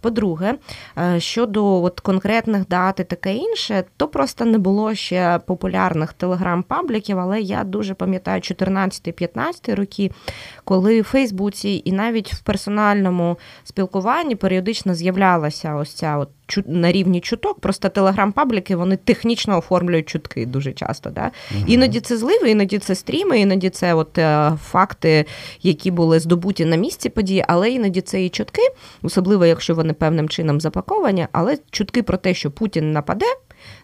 По-друге, 0.00 0.54
е, 0.98 1.20
щодо 1.20 1.82
от 1.82 2.00
конкретних 2.00 2.68
дат 2.68 3.00
і 3.00 3.04
таке 3.04 3.34
інше, 3.34 3.84
то 3.96 4.08
просто 4.08 4.44
не 4.44 4.58
було 4.58 4.94
ще 4.94 5.40
популярних 5.46 6.12
телеграм-пабліків, 6.12 7.18
але 7.18 7.40
я 7.40 7.64
дуже 7.64 7.83
дуже 7.84 7.94
пам'ятаю 7.94 8.40
14-15 8.40 9.74
роки, 9.74 10.10
коли 10.64 11.00
в 11.00 11.04
Фейсбуці 11.04 11.82
і 11.84 11.92
навіть 11.92 12.32
в 12.34 12.42
персональному 12.42 13.38
спілкуванні 13.64 14.36
періодично 14.36 14.94
з'являлася 14.94 15.74
ось 15.74 15.92
ця 15.92 16.16
от 16.16 16.28
на 16.66 16.92
рівні 16.92 17.20
чуток, 17.20 17.60
просто 17.60 17.88
телеграм-пабліки 17.88 18.76
вони 18.76 18.96
технічно 18.96 19.58
оформлюють 19.58 20.08
чутки 20.08 20.46
дуже 20.46 20.72
часто. 20.72 21.10
Да? 21.10 21.30
Угу. 21.50 21.64
Іноді 21.66 22.00
це 22.00 22.16
зливи, 22.16 22.50
іноді 22.50 22.78
це 22.78 22.94
стріми, 22.94 23.40
іноді 23.40 23.70
це 23.70 23.94
от 23.94 24.18
е, 24.18 24.52
факти, 24.62 25.24
які 25.62 25.90
були 25.90 26.20
здобуті 26.20 26.64
на 26.64 26.76
місці 26.76 27.08
події, 27.08 27.44
але 27.48 27.70
іноді 27.70 28.00
це 28.00 28.24
і 28.24 28.28
чутки, 28.28 28.62
особливо 29.02 29.46
якщо 29.46 29.74
вони 29.74 29.92
певним 29.92 30.28
чином 30.28 30.60
запаковані, 30.60 31.26
але 31.32 31.58
чутки 31.70 32.02
про 32.02 32.16
те, 32.16 32.34
що 32.34 32.50
Путін 32.50 32.92
нападе. 32.92 33.26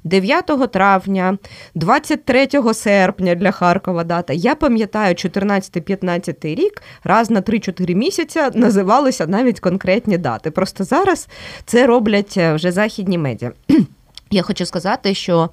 9 0.05 0.73
травня, 0.73 1.39
23 1.75 2.49
серпня 2.75 3.35
для 3.35 3.51
Харкова 3.51 4.05
дата. 4.05 4.33
Я 4.33 4.55
пам'ятаю, 4.55 5.15
14-15 5.15 6.55
рік, 6.55 6.83
раз 7.05 7.31
на 7.31 7.41
3-4 7.41 7.95
місяця 7.95 8.51
називалися 8.55 9.27
навіть 9.27 9.61
конкретні 9.61 10.19
дати. 10.19 10.51
Просто 10.51 10.85
зараз 10.85 11.29
це 11.65 11.87
роблять 11.87 12.35
е, 12.37 12.55
вже 12.55 12.73
західні 12.73 13.19
медіа. 13.19 13.53
Я 14.31 14.43
хочу 14.43 14.67
сказати, 14.67 15.15
що 15.15 15.51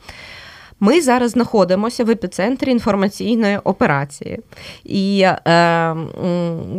ми 0.79 1.01
зараз 1.01 1.31
знаходимося 1.31 2.03
в 2.03 2.09
епіцентрі 2.09 2.71
інформаційної 2.71 3.57
операції. 3.57 4.39
І 4.83 5.21
е, 5.21 5.95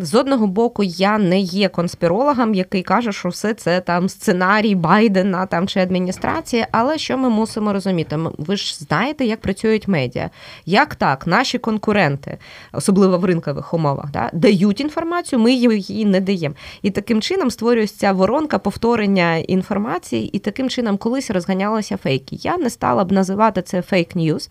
з 0.01 0.15
одного 0.15 0.47
боку, 0.47 0.83
я 0.85 1.19
не 1.19 1.41
є 1.41 1.69
конспірологом, 1.69 2.55
який 2.55 2.83
каже, 2.83 3.13
що 3.13 3.29
все 3.29 3.55
це 3.55 3.81
там 3.81 4.09
сценарій 4.09 4.75
Байдена 4.75 5.47
там 5.47 5.69
чи 5.69 5.81
адміністрації. 5.81 6.67
Але 6.73 6.99
що 6.99 7.19
ми 7.19 7.29
мусимо 7.29 7.73
розуміти? 7.73 8.19
Ви 8.39 8.57
ж 8.57 8.77
знаєте, 8.79 9.25
як 9.25 9.41
працюють 9.41 9.89
медіа. 9.89 10.31
Як 10.67 10.95
так, 10.95 11.27
наші 11.27 11.59
конкуренти, 11.59 12.39
особливо 12.73 13.19
в 13.19 13.25
ринкових 13.25 13.75
умовах, 13.75 14.11
да, 14.11 14.31
дають 14.33 14.81
інформацію, 14.81 15.39
ми 15.39 15.53
її 15.53 16.05
не 16.05 16.21
даємо. 16.21 16.55
І 16.83 16.91
таким 16.91 17.23
чином 17.23 17.51
створюється 17.51 18.13
воронка 18.13 18.59
повторення 18.59 19.37
інформації, 19.37 20.27
і 20.37 20.39
таким 20.39 20.71
чином 20.71 20.97
колись 20.97 21.31
розганялися 21.31 21.97
фейки. 21.97 22.37
Я 22.43 22.57
не 22.57 22.71
стала 22.71 23.05
б 23.05 23.13
називати 23.13 23.63
це 23.63 23.83
фейк 23.89 24.17
ньюз, 24.17 24.51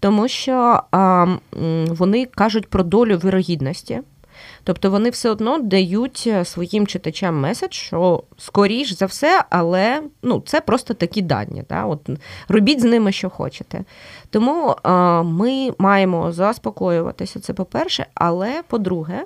тому 0.00 0.28
що 0.28 0.82
а, 0.90 1.26
вони 1.88 2.26
кажуть 2.26 2.70
про 2.70 2.82
долю 2.82 3.18
вирогідності. 3.18 4.00
Тобто 4.64 4.90
вони 4.90 5.10
все 5.10 5.30
одно 5.30 5.58
дають 5.58 6.24
е, 6.26 6.44
своїм 6.44 6.86
читачам 6.86 7.40
меседж, 7.40 7.72
що 7.72 8.22
скоріш 8.38 8.92
за 8.92 9.06
все, 9.06 9.44
але 9.50 10.02
ну, 10.22 10.42
це 10.46 10.60
просто 10.60 10.94
такі 10.94 11.22
дані. 11.22 11.64
Да? 11.68 11.84
От, 11.84 12.10
Робіть 12.48 12.80
з 12.80 12.84
ними, 12.84 13.12
що 13.12 13.30
хочете. 13.30 13.84
Тому 14.30 14.76
а, 14.82 15.22
ми 15.22 15.70
маємо 15.78 16.32
заспокоюватися, 16.32 17.40
це 17.40 17.52
по-перше, 17.52 18.06
але 18.14 18.62
по-друге, 18.68 19.24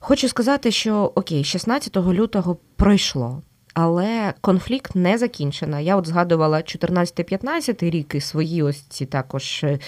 хочу 0.00 0.28
сказати, 0.28 0.70
що 0.70 1.12
окей, 1.14 1.44
16 1.44 1.96
лютого 1.96 2.56
пройшло. 2.76 3.42
Але 3.74 4.34
конфлікт 4.40 4.94
не 4.94 5.18
закінчено. 5.18 5.80
Я 5.80 5.96
от 5.96 6.06
згадувала 6.06 6.58
14-15 6.58 7.90
рік 7.90 8.14
і 8.14 8.20
свої 8.20 8.62
ось 8.62 8.80
ці 8.80 9.06
також 9.06 9.64
е, 9.64 9.78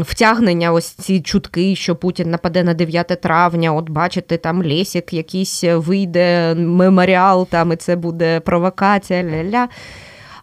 втягнення, 0.00 0.72
ось 0.72 0.86
ці 0.86 1.20
чутки, 1.20 1.76
що 1.76 1.96
Путін 1.96 2.30
нападе 2.30 2.64
на 2.64 2.74
9 2.74 3.06
травня. 3.06 3.72
От 3.72 3.90
бачите, 3.90 4.36
там 4.36 4.62
Лесік 4.62 5.12
якийсь 5.12 5.64
вийде 5.64 6.54
меморіал, 6.54 7.46
там 7.46 7.72
і 7.72 7.76
це 7.76 7.96
буде 7.96 8.40
провокація. 8.40 9.22
ля-ля. 9.22 9.68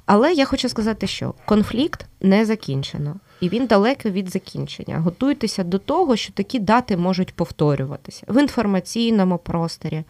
Але 0.06 0.34
я 0.34 0.46
хочу 0.46 0.70
сказати, 0.70 1.08
що 1.08 1.34
конфлікт 1.46 2.06
не 2.22 2.46
закінчено, 2.46 3.16
і 3.42 3.50
він 3.50 3.66
далекий 3.66 4.12
від 4.12 4.30
закінчення. 4.30 5.00
Готуйтеся 5.00 5.64
до 5.64 5.78
того, 5.78 6.16
що 6.16 6.34
такі 6.34 6.60
дати 6.60 6.98
можуть 6.98 7.34
повторюватися 7.34 8.24
в 8.28 8.42
інформаційному 8.42 9.38
просторі. 9.38 10.04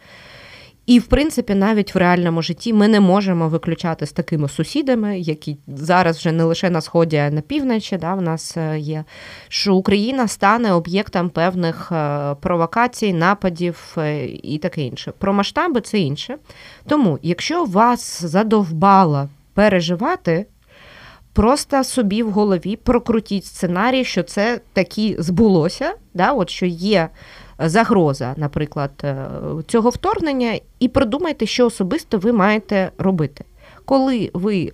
І, 0.86 0.98
в 0.98 1.06
принципі, 1.06 1.54
навіть 1.54 1.94
в 1.94 1.98
реальному 1.98 2.42
житті 2.42 2.72
ми 2.72 2.88
не 2.88 3.00
можемо 3.00 3.48
виключати 3.48 4.06
з 4.06 4.12
такими 4.12 4.48
сусідами, 4.48 5.18
які 5.18 5.56
зараз 5.66 6.16
вже 6.16 6.32
не 6.32 6.44
лише 6.44 6.70
на 6.70 6.80
сході, 6.80 7.16
а 7.16 7.26
й 7.26 7.30
на 7.30 7.40
півночі. 7.40 7.96
Да, 7.96 8.14
в 8.14 8.22
нас 8.22 8.56
е, 8.56 8.78
є, 8.78 9.04
що 9.48 9.74
Україна 9.74 10.28
стане 10.28 10.72
об'єктом 10.72 11.30
певних 11.30 11.92
е, 11.92 12.34
провокацій, 12.40 13.12
нападів 13.12 13.94
е, 13.98 14.26
і 14.26 14.58
таке 14.58 14.82
інше. 14.82 15.12
Про 15.18 15.32
масштаби 15.32 15.80
це 15.80 15.98
інше. 15.98 16.36
Тому, 16.86 17.18
якщо 17.22 17.64
вас 17.64 18.24
задовбало 18.24 19.28
переживати. 19.54 20.46
Просто 21.32 21.84
собі 21.84 22.22
в 22.22 22.30
голові 22.30 22.76
прокрутіть 22.76 23.44
сценарій, 23.44 24.04
що 24.04 24.22
це 24.22 24.60
таки 24.72 25.16
збулося, 25.18 25.94
да, 26.14 26.32
от 26.32 26.50
що 26.50 26.66
є 26.66 27.08
загроза, 27.58 28.34
наприклад, 28.36 28.90
е, 29.04 29.26
цього 29.66 29.90
вторгнення, 29.90 30.60
і 30.78 30.88
продумайте, 30.88 31.46
що 31.46 31.66
особисто 31.66 32.18
ви 32.18 32.32
маєте 32.32 32.90
робити. 32.98 33.44
Коли 33.84 34.30
ви 34.34 34.72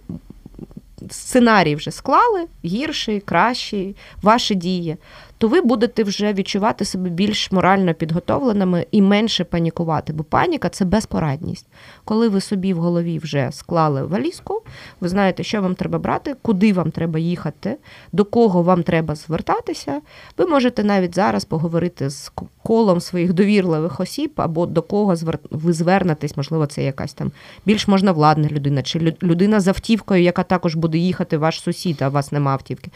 сценарій 1.10 1.74
вже 1.74 1.90
склали, 1.90 2.46
гірший, 2.64 3.20
кращий, 3.20 3.96
ваші 4.22 4.54
дії, 4.54 4.96
то 5.38 5.48
ви 5.48 5.60
будете 5.60 6.04
вже 6.04 6.32
відчувати 6.32 6.84
себе 6.84 7.10
більш 7.10 7.52
морально 7.52 7.94
підготовленими 7.94 8.86
і 8.90 9.02
менше 9.02 9.44
панікувати. 9.44 10.12
Бо 10.12 10.24
паніка 10.24 10.68
це 10.68 10.84
безпорадність. 10.84 11.66
Коли 12.04 12.28
ви 12.28 12.40
собі 12.40 12.74
в 12.74 12.78
голові 12.78 13.18
вже 13.18 13.48
склали 13.52 14.02
валізку, 14.02 14.62
ви 15.00 15.08
знаєте, 15.08 15.42
що 15.42 15.62
вам 15.62 15.74
треба 15.74 15.98
брати, 15.98 16.36
куди 16.42 16.72
вам 16.72 16.90
треба 16.90 17.18
їхати, 17.18 17.76
до 18.12 18.24
кого 18.24 18.62
вам 18.62 18.82
треба 18.82 19.14
звертатися. 19.14 20.00
Ви 20.38 20.46
можете 20.46 20.84
навіть 20.84 21.14
зараз 21.14 21.44
поговорити 21.44 22.10
з 22.10 22.28
колом 22.62 23.00
своїх 23.00 23.32
довірливих 23.32 24.00
осіб, 24.00 24.32
або 24.36 24.66
до 24.66 24.82
кого 24.82 25.14
ви 25.50 25.72
звернетесь, 25.72 26.36
можливо, 26.36 26.66
це 26.66 26.82
якась 26.82 27.12
там 27.12 27.32
більш 27.66 27.88
можновладна 27.88 28.48
людина, 28.48 28.82
чи 28.82 28.98
людина 29.22 29.60
з 29.60 29.68
автівкою, 29.68 30.22
яка 30.22 30.42
також 30.42 30.74
буде 30.74 30.98
їхати, 30.98 31.38
ваш 31.38 31.60
сусід, 31.60 32.02
а 32.02 32.08
у 32.08 32.10
вас 32.10 32.32
нема 32.32 32.52
автівки. 32.52 32.90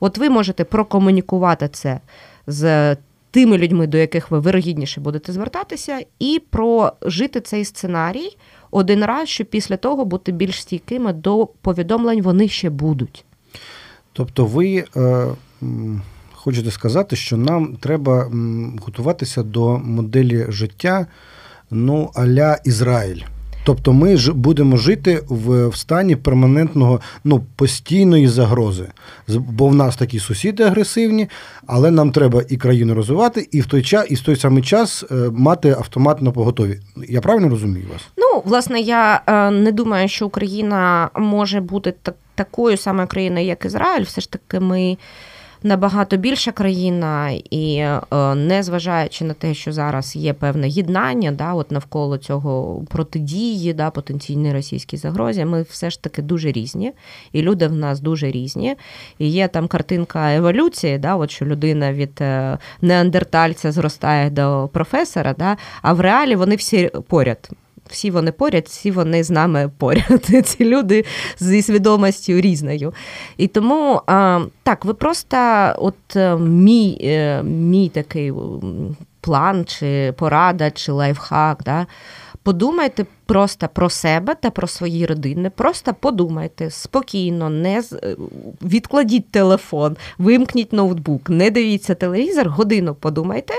От 0.00 0.18
ви 0.18 0.30
можете 0.30 0.64
прокомунікувати 0.64 1.68
це 1.68 2.00
з 2.46 2.96
тими 3.30 3.58
людьми, 3.58 3.86
до 3.86 3.98
яких 3.98 4.30
ви 4.30 4.38
вирогідніше 4.38 5.00
будете 5.00 5.32
звертатися, 5.32 6.00
і 6.18 6.42
прожити 6.50 7.40
цей 7.40 7.64
сценарій 7.64 8.36
один 8.70 9.04
раз, 9.04 9.28
щоб 9.28 9.46
після 9.46 9.76
того 9.76 10.04
бути 10.04 10.32
більш 10.32 10.62
стійкими 10.62 11.12
до 11.12 11.46
повідомлень 11.46 12.22
вони 12.22 12.48
ще 12.48 12.70
будуть. 12.70 13.24
Тобто, 14.12 14.44
ви 14.44 14.84
е, 14.96 15.26
хочете 16.38 16.70
сказати, 16.70 17.16
що 17.16 17.36
нам 17.36 17.76
треба 17.80 18.30
готуватися 18.82 19.42
до 19.42 19.78
моделі 19.78 20.46
життя 20.48 21.06
ну, 21.70 22.10
а-ля 22.14 22.58
Ізраїль. 22.64 23.22
Тобто 23.64 23.92
ми 23.92 24.16
ж 24.16 24.32
будемо 24.32 24.76
жити 24.76 25.22
в 25.28 25.68
в 25.68 25.76
стані 25.76 26.16
перманентного, 26.16 27.00
ну, 27.24 27.44
постійної 27.56 28.28
загрози. 28.28 28.86
Бо 29.28 29.68
в 29.68 29.74
нас 29.74 29.96
такі 29.96 30.18
сусіди 30.18 30.62
агресивні, 30.62 31.28
але 31.66 31.90
нам 31.90 32.12
треба 32.12 32.42
і 32.48 32.56
країну 32.56 32.94
розвивати, 32.94 33.48
і 33.52 33.60
в 33.60 33.66
той 33.66 33.82
час, 33.82 34.06
і 34.10 34.14
в 34.14 34.20
той 34.20 34.36
самий 34.36 34.62
час 34.62 35.04
е, 35.10 35.14
мати 35.32 35.70
автомат 35.70 36.22
на 36.22 36.30
поготові. 36.30 36.80
Я 37.08 37.20
правильно 37.20 37.48
розумію 37.48 37.86
вас? 37.92 38.02
Ну, 38.16 38.42
власне, 38.44 38.80
я 38.80 39.22
е, 39.26 39.50
не 39.50 39.72
думаю, 39.72 40.08
що 40.08 40.26
Україна 40.26 41.10
може 41.14 41.60
бути 41.60 41.94
такою 42.34 42.76
самою 42.76 43.08
країною, 43.08 43.46
як 43.46 43.64
Ізраїль. 43.64 44.04
Все 44.04 44.20
ж 44.20 44.30
таки, 44.30 44.60
ми. 44.60 44.96
Набагато 45.62 46.16
більша 46.16 46.52
країна, 46.52 47.30
і 47.50 47.76
е, 47.76 48.34
незважаючи 48.34 49.24
на 49.24 49.34
те, 49.34 49.54
що 49.54 49.72
зараз 49.72 50.16
є 50.16 50.32
певне 50.32 50.68
єднання, 50.68 51.32
да, 51.32 51.54
от 51.54 51.70
навколо 51.70 52.18
цього 52.18 52.82
протидії, 52.88 53.72
да, 53.72 53.90
потенційної 53.90 54.52
російській 54.52 54.96
загрозі, 54.96 55.44
ми 55.44 55.62
все 55.62 55.90
ж 55.90 56.02
таки 56.02 56.22
дуже 56.22 56.52
різні, 56.52 56.92
і 57.32 57.42
люди 57.42 57.66
в 57.66 57.74
нас 57.74 58.00
дуже 58.00 58.30
різні. 58.30 58.76
І 59.18 59.28
є 59.28 59.48
там 59.48 59.68
картинка 59.68 60.34
еволюції, 60.34 60.98
да, 60.98 61.16
от 61.16 61.30
що 61.30 61.44
людина 61.44 61.92
від 61.92 62.20
е, 62.20 62.58
неандертальця 62.82 63.72
зростає 63.72 64.30
до 64.30 64.70
професора, 64.72 65.34
да, 65.38 65.56
а 65.82 65.92
в 65.92 66.00
реалі 66.00 66.36
вони 66.36 66.56
всі 66.56 66.90
поряд 67.08 67.50
всі 67.90 68.10
вони 68.10 68.32
поряд, 68.32 68.64
всі 68.66 68.90
вони 68.90 69.24
з 69.24 69.30
нами 69.30 69.70
поряд. 69.78 70.24
Ці 70.44 70.64
люди 70.64 71.04
зі 71.38 71.62
свідомістю 71.62 72.32
різною. 72.32 72.94
І 73.36 73.46
тому 73.46 74.02
так, 74.62 74.84
ви 74.84 74.94
просто 74.94 75.36
от 75.78 76.16
е, 76.16 76.36
мій, 76.36 76.98
е, 77.02 77.42
мій 77.42 77.88
такий 77.88 78.32
план, 79.20 79.64
чи 79.64 80.12
порада, 80.16 80.70
чи 80.70 80.92
лайфхак. 80.92 81.62
да, 81.64 81.86
Подумайте 82.48 83.06
просто 83.26 83.68
про 83.68 83.90
себе 83.90 84.34
та 84.34 84.50
про 84.50 84.66
свої 84.66 85.06
родини. 85.06 85.50
Просто 85.50 85.94
подумайте 85.94 86.70
спокійно, 86.70 87.50
не 87.50 87.78
е, 87.78 88.16
відкладіть 88.62 89.30
телефон, 89.30 89.96
вимкніть 90.18 90.72
ноутбук, 90.72 91.30
не 91.30 91.50
дивіться 91.50 91.94
телевізор, 91.94 92.48
годину 92.48 92.94
подумайте, 92.94 93.54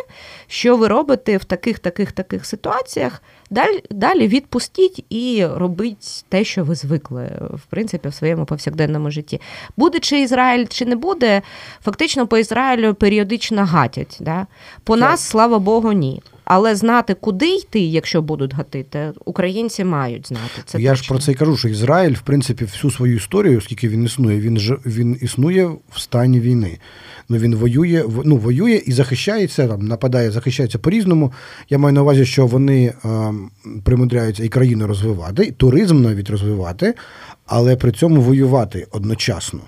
що 0.48 0.78
ви 0.78 0.88
робите 0.88 1.38
в 1.38 1.44
таких, 1.44 1.80
таких, 1.80 2.12
таких 2.12 2.46
ситуаціях. 2.46 3.22
Далі 3.50 3.84
далі 3.92 4.28
відпустіть 4.28 5.06
і 5.10 5.46
робіть 5.46 6.26
те, 6.30 6.44
що 6.44 6.64
ви 6.64 6.76
звикли, 6.76 7.32
в 7.52 7.66
принципі, 7.70 8.10
в 8.10 8.14
своєму 8.14 8.46
повсякденному 8.46 9.12
житті. 9.12 9.42
Буде 9.78 10.00
чи 10.00 10.22
Ізраїль, 10.22 10.66
чи 10.70 10.86
не 10.86 10.96
буде, 10.96 11.42
фактично 11.84 12.28
по 12.28 12.38
Ізраїлю 12.38 12.94
періодично 12.94 13.66
гатять. 13.66 14.18
Да? 14.20 14.48
По 14.84 14.94
так. 14.98 15.10
нас, 15.10 15.22
слава 15.22 15.60
Богу, 15.60 15.92
ні. 15.92 16.22
Але 16.50 16.76
знати, 16.76 17.14
куди 17.14 17.56
йти, 17.56 17.80
якщо 17.80 18.22
будуть 18.22 18.54
гатити, 18.54 19.12
українці 19.26 19.84
мають 19.84 20.28
знати. 20.28 20.62
Це 20.66 20.82
я 20.82 20.90
точно. 20.90 21.04
ж 21.04 21.10
про 21.10 21.20
це 21.20 21.32
й 21.32 21.36
кажу, 21.36 21.58
що 21.58 21.70
Ізраїль, 21.70 22.14
в 22.14 22.22
принципі, 22.22 22.66
всю 22.66 22.92
свою 22.92 23.16
історію, 23.16 23.58
оскільки 23.58 23.90
він 23.90 24.06
існує, 24.06 24.40
він 24.40 24.58
ж 24.58 24.78
він 24.86 25.18
існує 25.22 25.66
в 25.66 26.00
стані 26.00 26.40
війни. 26.40 26.78
Ну 27.30 27.38
він 27.38 27.56
воює, 27.56 28.06
ну 28.26 28.38
воює 28.38 28.82
і 28.86 28.92
захищається, 28.92 29.68
там 29.68 29.88
нападає, 29.88 30.32
захищається 30.32 30.80
по-різному. 30.80 31.32
Я 31.70 31.78
маю 31.78 31.94
на 31.94 32.02
увазі, 32.02 32.26
що 32.26 32.48
вони 32.48 32.94
а, 33.04 33.32
примудряються 33.84 34.44
і 34.44 34.50
країну 34.50 34.88
розвивати, 34.88 35.44
і 35.44 35.52
туризм 35.52 36.02
навіть 36.02 36.30
розвивати, 36.30 36.94
але 37.46 37.76
при 37.76 37.92
цьому 37.92 38.22
воювати 38.22 38.88
одночасно. 38.92 39.60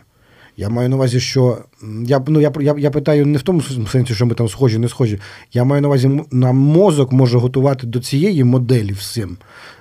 Я 0.62 0.70
маю 0.70 0.90
на 0.90 0.96
увазі, 0.96 1.20
що 1.20 1.58
я 2.06 2.24
ну, 2.28 2.42
я, 2.42 2.52
я, 2.60 2.76
я 2.78 2.92
питаю 2.92 3.26
не 3.26 3.38
в 3.38 3.42
тому 3.42 3.62
сенсі, 3.62 4.14
що 4.14 4.26
ми 4.26 4.36
там 4.36 4.50
схожі, 4.50 4.78
не 4.78 4.90
схожі. 4.90 5.20
Я 5.54 5.64
маю 5.64 5.82
на 5.82 5.88
увазі, 5.88 6.22
на 6.32 6.52
мозок 6.52 7.12
може 7.12 7.38
готувати 7.38 7.88
до 7.88 8.00
цієї 8.00 8.44
моделі 8.44 8.92
всім, 8.92 9.38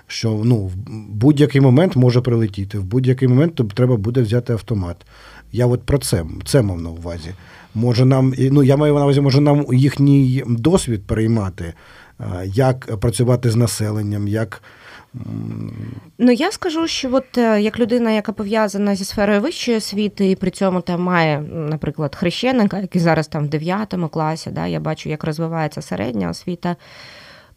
що 0.07 0.41
ну, 0.45 0.57
в 0.57 0.75
будь-який 1.09 1.61
момент 1.61 1.97
може 1.97 2.21
прилетіти, 2.21 2.79
в 2.79 2.85
будь-який 2.85 3.29
момент 3.29 3.61
треба 3.75 3.97
буде 3.97 4.23
взяти 4.23 4.53
автомат. 4.53 4.97
Я 5.53 5.67
от 5.67 5.83
про 5.83 5.99
це 5.99 6.25
це 6.45 6.63
мав 6.63 6.81
на 6.81 6.91
увазі. 6.91 7.31
Може 7.75 8.05
нам, 8.05 8.35
ну 8.39 8.63
я 8.63 8.77
маю 8.77 8.95
на 8.95 9.03
увазі, 9.03 9.21
може 9.21 9.41
нам 9.41 9.67
їхній 9.73 10.45
досвід 10.47 11.03
переймати, 11.07 11.73
як 12.45 13.01
працювати 13.01 13.51
з 13.51 13.57
населенням, 13.57 14.29
як. 14.29 14.63
Ну 16.19 16.33
я 16.33 16.53
скажу, 16.53 16.87
що 16.87 17.15
от 17.15 17.39
е, 17.39 17.61
як 17.61 17.79
людина, 17.79 18.11
яка 18.11 18.33
пов'язана 18.33 18.97
зі 18.97 19.05
сферою 19.05 19.41
вищої 19.41 19.77
освіти, 19.77 20.31
і 20.31 20.37
при 20.37 20.51
цьому 20.51 20.81
там 20.81 21.03
має, 21.03 21.41
наприклад, 21.41 22.17
хрещеника, 22.17 22.79
який 22.79 23.03
зараз 23.03 23.29
там 23.29 23.45
в 23.45 23.49
9 23.49 23.95
класі, 24.11 24.51
да, 24.51 24.67
я 24.67 24.81
бачу, 24.81 25.09
як 25.09 25.25
розвивається 25.25 25.83
середня 25.83 26.31
освіта 26.31 26.77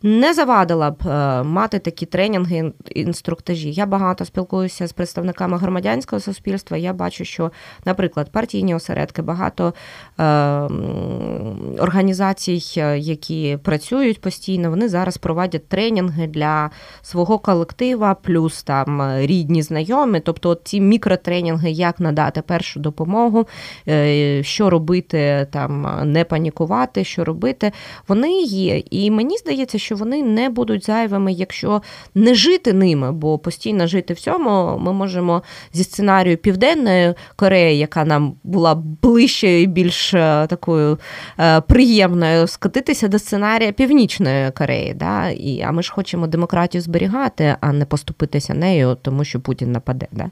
не 0.04 0.34
завадила 0.34 0.92
б 0.92 1.08
е, 1.08 1.44
мати 1.44 1.80
такі 1.80 2.06
тренінги, 2.06 2.72
інструктажі. 2.96 3.72
Я 3.72 3.86
багато 3.86 4.26
спілкуюся 4.26 4.88
з 4.88 4.94
представниками 4.94 5.58
громадянського 5.58 6.20
суспільства. 6.20 6.78
Я 6.78 6.94
бачу, 6.94 7.26
що, 7.26 7.52
наприклад, 7.86 8.32
партійні 8.32 8.76
осередки, 8.76 9.22
багато 9.22 9.74
е, 10.20 10.24
організацій, 11.80 12.64
е, 12.78 13.00
які 13.00 13.58
працюють 13.64 14.22
постійно, 14.22 14.70
вони 14.70 14.90
зараз 14.90 15.18
проводять 15.18 15.68
тренінги 15.68 16.28
для 16.28 16.70
свого 17.02 17.40
колектива, 17.40 18.14
плюс 18.14 18.64
там 18.64 19.18
рідні 19.20 19.62
знайомі. 19.62 20.20
Тобто, 20.20 20.50
от 20.50 20.62
ці 20.64 20.82
мікротренінги, 20.82 21.72
як 21.72 22.00
надати 22.00 22.42
першу 22.42 22.80
допомогу, 22.80 23.48
що 24.42 24.70
робити, 24.70 25.48
там 25.52 26.02
не 26.12 26.24
панікувати, 26.24 27.04
що 27.04 27.24
робити, 27.24 27.72
вони 28.08 28.42
є. 28.42 28.84
І 28.92 29.12
мені 29.12 29.38
здається, 29.38 29.80
що 29.80 29.93
що 29.94 30.00
вони 30.00 30.24
не 30.24 30.50
будуть 30.50 30.86
зайвими, 30.86 31.34
якщо 31.34 31.82
не 32.16 32.36
жити 32.36 32.74
ними, 32.74 33.12
бо 33.12 33.38
постійно 33.38 33.88
жити 33.88 34.14
в 34.14 34.20
цьому 34.20 34.78
ми 34.80 34.94
можемо 34.94 35.44
зі 35.74 35.84
сценарію 35.84 36.38
Південної 36.38 37.14
Кореї, 37.36 37.78
яка 37.78 38.06
нам 38.06 38.36
була 38.44 38.76
ближче 38.76 39.62
і 39.62 39.68
більш 39.68 40.14
е, 40.14 40.48
такою 40.50 41.00
е, 41.40 41.62
приємною, 41.62 42.48
скотитися 42.48 43.08
до 43.08 43.20
сценарія 43.20 43.72
Північної 43.72 44.52
Кореї. 44.52 44.94
Да? 44.94 45.30
І, 45.30 45.62
А 45.62 45.72
ми 45.72 45.84
ж 45.84 45.94
хочемо 45.94 46.28
демократію 46.28 46.82
зберігати, 46.82 47.56
а 47.62 47.72
не 47.72 47.86
поступитися 47.86 48.54
нею, 48.54 48.98
тому 49.02 49.24
що 49.24 49.40
Путін 49.40 49.72
нападе. 49.72 50.08
Да? 50.12 50.30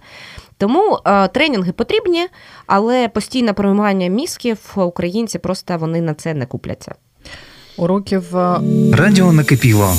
Тому 0.58 1.00
е, 1.06 1.28
тренінги 1.28 1.72
потрібні, 1.72 2.28
але 2.68 3.08
постійне 3.08 3.54
промивання 3.54 4.08
мізків 4.08 4.74
українці 4.76 5.40
просто 5.40 5.78
вони 5.78 6.02
на 6.02 6.14
це 6.14 6.34
не 6.34 6.46
купляться 6.46 6.96
уроків 7.78 8.38
е, 8.38 8.60
Радіо 8.94 9.32
накипіло. 9.34 9.94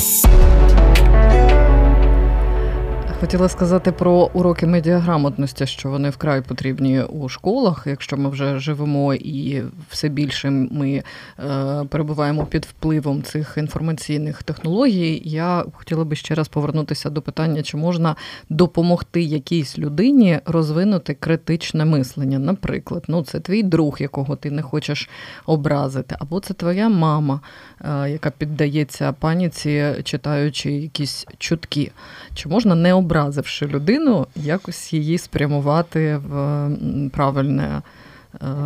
Хотіла 3.23 3.49
сказати 3.49 3.91
про 3.91 4.29
уроки 4.33 4.67
медіаграмотності, 4.67 5.67
що 5.67 5.89
вони 5.89 6.09
вкрай 6.09 6.41
потрібні 6.41 7.01
у 7.01 7.29
школах. 7.29 7.83
Якщо 7.87 8.17
ми 8.17 8.29
вже 8.29 8.59
живемо 8.59 9.13
і 9.13 9.63
все 9.89 10.09
більше 10.09 10.49
ми 10.49 11.03
е, 11.39 11.85
перебуваємо 11.89 12.45
під 12.45 12.65
впливом 12.65 13.23
цих 13.23 13.53
інформаційних 13.57 14.43
технологій, 14.43 15.21
я 15.25 15.65
хотіла 15.73 16.05
би 16.05 16.15
ще 16.15 16.35
раз 16.35 16.47
повернутися 16.47 17.09
до 17.09 17.21
питання, 17.21 17.63
чи 17.63 17.77
можна 17.77 18.15
допомогти 18.49 19.21
якійсь 19.21 19.79
людині 19.79 20.39
розвинути 20.45 21.13
критичне 21.13 21.85
мислення. 21.85 22.39
Наприклад, 22.39 23.03
ну 23.07 23.23
це 23.23 23.39
твій 23.39 23.63
друг, 23.63 23.97
якого 23.99 24.35
ти 24.35 24.51
не 24.51 24.61
хочеш 24.61 25.09
образити, 25.45 26.15
або 26.19 26.39
це 26.39 26.53
твоя 26.53 26.89
мама, 26.89 27.41
яка 27.83 28.31
піддається 28.31 29.13
паніці, 29.13 29.95
читаючи 30.03 30.71
якісь 30.71 31.27
чутки. 31.37 31.91
Чи 32.33 32.49
можна 32.49 32.75
не 32.75 32.93
образивши 32.93 33.67
людину, 33.67 34.27
якось 34.35 34.93
її 34.93 35.17
спрямувати 35.17 36.17
в 36.17 36.69
правильне 37.11 37.63
е, 37.63 37.81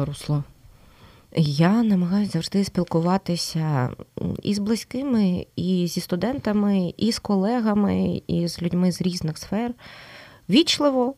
русло. 0.06 0.44
Я 1.40 1.84
намагаюся 1.84 2.32
завжди 2.32 2.64
спілкуватися 2.64 3.90
і 4.44 4.54
з 4.54 4.60
близькими, 4.60 5.46
і 5.56 5.88
зі 5.88 6.02
студентами, 6.02 6.94
і 6.98 7.12
з 7.12 7.20
колегами, 7.20 8.22
і 8.28 8.48
з 8.48 8.62
людьми 8.62 8.92
з 8.92 9.02
різних 9.02 9.38
сфер 9.38 9.74
вічливо 10.50 11.16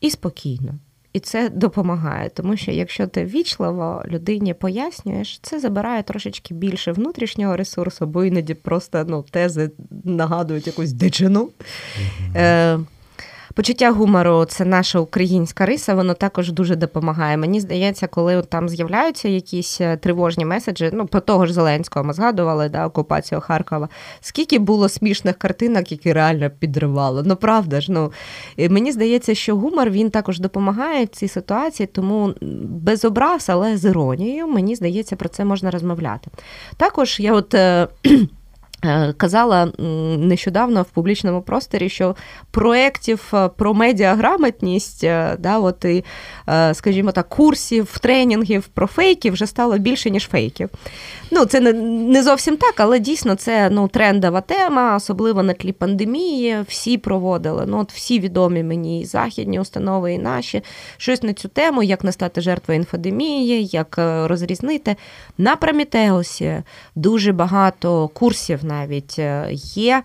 і 0.00 0.10
спокійно. 0.10 0.74
І 1.16 1.20
це 1.20 1.48
допомагає, 1.48 2.28
тому 2.28 2.56
що 2.56 2.70
якщо 2.70 3.06
ти 3.06 3.24
вічливо 3.24 4.02
людині 4.06 4.54
пояснюєш, 4.54 5.38
це 5.42 5.60
забирає 5.60 6.02
трошечки 6.02 6.54
більше 6.54 6.92
внутрішнього 6.92 7.56
ресурсу, 7.56 8.06
бо 8.06 8.24
іноді 8.24 8.54
просто 8.54 9.04
ну, 9.08 9.24
тези 9.30 9.70
нагадують 10.04 10.66
якусь 10.66 10.92
дичину. 10.92 11.50
Mm-hmm. 12.34 12.84
Е, 13.56 13.66
Почуття 13.66 13.90
гумору 13.90 14.44
це 14.44 14.64
наша 14.64 14.98
українська 14.98 15.66
риса, 15.66 15.94
воно 15.94 16.14
також 16.14 16.52
дуже 16.52 16.76
допомагає. 16.76 17.36
Мені 17.36 17.60
здається, 17.60 18.06
коли 18.06 18.42
там 18.42 18.68
з'являються 18.68 19.28
якісь 19.28 19.80
е, 19.80 19.96
тривожні 19.96 20.44
меседжі, 20.44 20.90
ну 20.92 21.06
про 21.06 21.20
того 21.20 21.46
ж 21.46 21.52
Зеленського 21.52 22.04
ми 22.04 22.12
згадували, 22.12 22.68
да, 22.68 22.86
окупацію 22.86 23.40
Харкова. 23.40 23.88
Скільки 24.20 24.58
було 24.58 24.88
смішних 24.88 25.36
картинок, 25.36 25.92
які 25.92 26.12
реально 26.12 26.50
підривали. 26.50 27.22
Ну 27.26 27.36
правда 27.36 27.80
ж, 27.80 27.92
ну 27.92 28.12
мені 28.58 28.92
здається, 28.92 29.34
що 29.34 29.56
гумор 29.56 29.90
він 29.90 30.10
також 30.10 30.40
допомагає 30.40 31.04
в 31.04 31.08
цій 31.08 31.28
ситуації, 31.28 31.86
тому 31.86 32.34
без 32.62 33.04
образ, 33.04 33.46
але 33.48 33.76
з 33.76 33.84
іронією, 33.84 34.46
мені 34.46 34.74
здається, 34.74 35.16
про 35.16 35.28
це 35.28 35.44
можна 35.44 35.70
розмовляти. 35.70 36.30
Також 36.76 37.20
я 37.20 37.32
от. 37.32 37.54
Е, 38.86 39.12
казала 39.16 39.72
нещодавно 40.18 40.82
в 40.82 40.84
публічному 40.84 41.42
просторі, 41.42 41.88
що 41.88 42.16
проєктів 42.50 43.32
е, 43.34 43.48
про 43.48 43.74
медіаграмотність, 43.74 45.04
е, 45.04 45.36
да, 45.38 45.58
от 45.58 45.84
і, 45.84 46.04
скажімо 46.72 47.12
так, 47.12 47.28
курсів, 47.28 47.98
тренінгів 47.98 48.66
про 48.66 48.86
фейки 48.86 49.30
вже 49.30 49.46
стало 49.46 49.78
більше, 49.78 50.10
ніж 50.10 50.28
фейків. 50.28 50.70
Ну, 51.30 51.44
Це 51.44 51.60
не 51.60 51.72
не 51.72 52.22
зовсім 52.22 52.56
так, 52.56 52.74
але 52.80 52.98
дійсно 52.98 53.34
це 53.34 53.70
ну, 53.70 53.88
трендова 53.88 54.40
тема, 54.40 54.96
особливо 54.96 55.42
на 55.42 55.52
тлі 55.52 55.72
пандемії. 55.72 56.56
Всі 56.68 56.98
проводили. 56.98 57.64
Ну, 57.66 57.78
от 57.78 57.92
Всі 57.92 58.20
відомі 58.20 58.62
мені 58.62 59.00
і 59.00 59.04
західні 59.04 59.60
установи, 59.60 60.12
і 60.12 60.18
наші 60.18 60.62
щось 60.96 61.22
на 61.22 61.32
цю 61.32 61.48
тему, 61.48 61.82
як 61.82 62.04
не 62.04 62.12
стати 62.12 62.40
жертвою 62.40 62.80
інфодемії, 62.80 63.66
як 63.72 63.94
розрізнити. 64.24 64.96
На 65.38 65.56
Промітеусі 65.56 66.62
дуже 66.94 67.32
багато 67.32 68.08
курсів 68.08 68.64
навіть 68.80 69.18
е, 69.18 69.48
є 69.52 70.02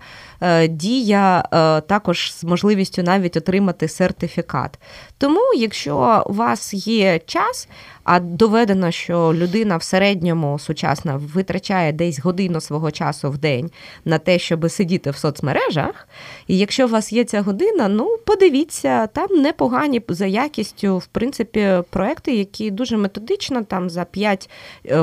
дія 0.68 1.44
е, 1.52 1.80
також 1.80 2.32
з 2.34 2.44
можливістю 2.44 3.02
навіть 3.02 3.36
отримати 3.36 3.88
сертифікат. 3.88 4.78
Тому, 5.18 5.40
якщо 5.56 6.24
у 6.26 6.32
вас 6.32 6.74
є 6.86 7.18
час, 7.26 7.68
а 8.04 8.20
доведено, 8.20 8.90
що 8.90 9.34
людина 9.34 9.76
в 9.76 9.82
середньому 9.82 10.58
сучасна 10.58 11.20
витрачає 11.34 11.92
десь 11.92 12.20
годину 12.20 12.60
свого 12.60 12.90
часу 12.90 13.30
в 13.30 13.38
день 13.38 13.70
на 14.04 14.18
те, 14.18 14.38
щоб 14.38 14.70
сидіти 14.70 15.10
в 15.10 15.16
соцмережах. 15.16 16.08
І 16.46 16.58
якщо 16.58 16.86
у 16.86 16.88
вас 16.88 17.12
є 17.12 17.24
ця 17.24 17.42
година, 17.42 17.88
ну 17.88 18.16
подивіться, 18.26 19.06
там 19.06 19.28
непогані 19.42 20.02
за 20.08 20.26
якістю, 20.26 20.98
в 20.98 21.06
принципі, 21.06 21.70
проекти, 21.90 22.36
які 22.36 22.70
дуже 22.70 22.96
методично, 22.96 23.62
там 23.62 23.90
за 23.90 24.04
5 24.04 24.50
е, 24.84 24.96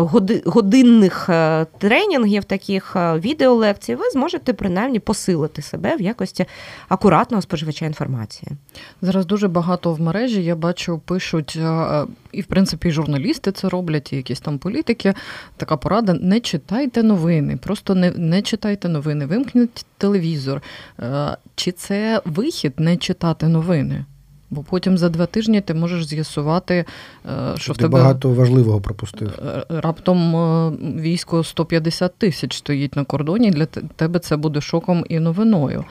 годинних 0.46 1.30
е, 1.30 1.66
тренінгів, 1.78 2.44
таких 2.44 2.96
е, 2.96 3.14
відеолекцій, 3.14 3.96
ви 3.96 4.10
зможете 4.10 4.54
принаймні 4.54 5.00
посилити 5.00 5.29
себе 5.62 5.96
в 5.96 6.02
якості 6.02 6.46
акуратного 6.90 7.42
споживача 7.42 7.86
інформації. 7.86 8.52
Зараз 9.02 9.26
дуже 9.26 9.48
багато 9.48 9.94
в 9.94 10.02
мережі 10.02 10.44
я 10.44 10.56
бачу, 10.56 11.02
пишуть 11.06 11.60
і 12.32 12.42
в 12.42 12.46
принципі 12.46 12.88
і 12.88 12.92
журналісти 12.92 13.52
це 13.52 13.70
роблять, 13.70 14.14
і 14.14 14.16
якісь 14.16 14.40
там 14.40 14.58
політики. 14.58 15.14
Така 15.58 15.78
порада: 15.78 16.14
не 16.14 16.40
читайте 16.40 17.04
новини, 17.04 17.58
просто 17.58 17.96
не 17.96 18.12
не 18.12 18.42
читайте 18.42 18.90
новини, 18.90 19.26
вимкніть 19.26 19.86
телевізор. 19.98 20.62
Е, 21.00 21.38
чи 21.56 21.72
це 21.72 22.22
вихід 22.26 22.74
не 22.78 22.98
читати 22.98 23.48
новини? 23.48 24.06
Бо 24.52 24.64
потім 24.64 24.98
за 24.98 25.10
два 25.10 25.26
тижні 25.26 25.62
ти 25.62 25.74
можеш 25.74 26.06
з'ясувати, 26.06 26.86
е, 27.26 27.58
що 27.58 27.74
ти 27.74 27.78
в 27.78 27.82
тебе 27.82 27.98
багато 27.98 28.30
важливого 28.30 28.82
пропустив. 28.82 29.28
Е, 29.30 29.66
раптом 29.70 30.36
військо 31.02 31.44
150 31.44 32.16
тисяч 32.18 32.58
стоїть 32.58 32.96
на 32.96 33.04
кордоні. 33.04 33.52
Для 33.52 33.66
тебе 33.66 34.20
це 34.20 34.38
буде 34.38 34.62
шоком 34.62 35.06
і 35.10 35.20
новиною. 35.20 35.86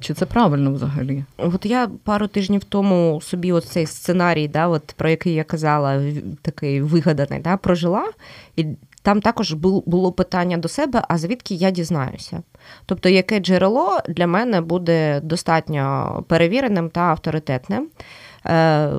Чи 0.00 0.14
це 0.14 0.26
правильно 0.26 0.72
взагалі? 0.72 1.24
От 1.36 1.66
я 1.66 1.88
пару 2.04 2.26
тижнів 2.26 2.64
тому 2.64 3.20
собі 3.22 3.52
от 3.52 3.64
цей 3.64 3.86
сценарій, 3.86 4.48
да, 4.48 4.68
от 4.68 4.94
про 4.96 5.08
який 5.10 5.34
я 5.34 5.44
казала, 5.44 6.02
такий 6.42 6.82
вигаданий, 6.82 7.40
да, 7.40 7.56
прожила, 7.56 8.10
і 8.56 8.66
там 9.04 9.20
також 9.20 9.52
було 9.86 10.12
питання 10.12 10.56
до 10.56 10.68
себе, 10.68 11.02
а 11.08 11.18
звідки 11.18 11.54
я 11.54 11.70
дізнаюся? 11.70 12.42
Тобто, 12.86 13.08
яке 13.08 13.40
джерело 13.40 13.98
для 14.08 14.26
мене 14.26 14.60
буде 14.60 15.20
достатньо 15.20 16.24
перевіреним 16.28 16.90
та 16.90 17.00
авторитетним. 17.00 17.88
Е, 18.46 18.90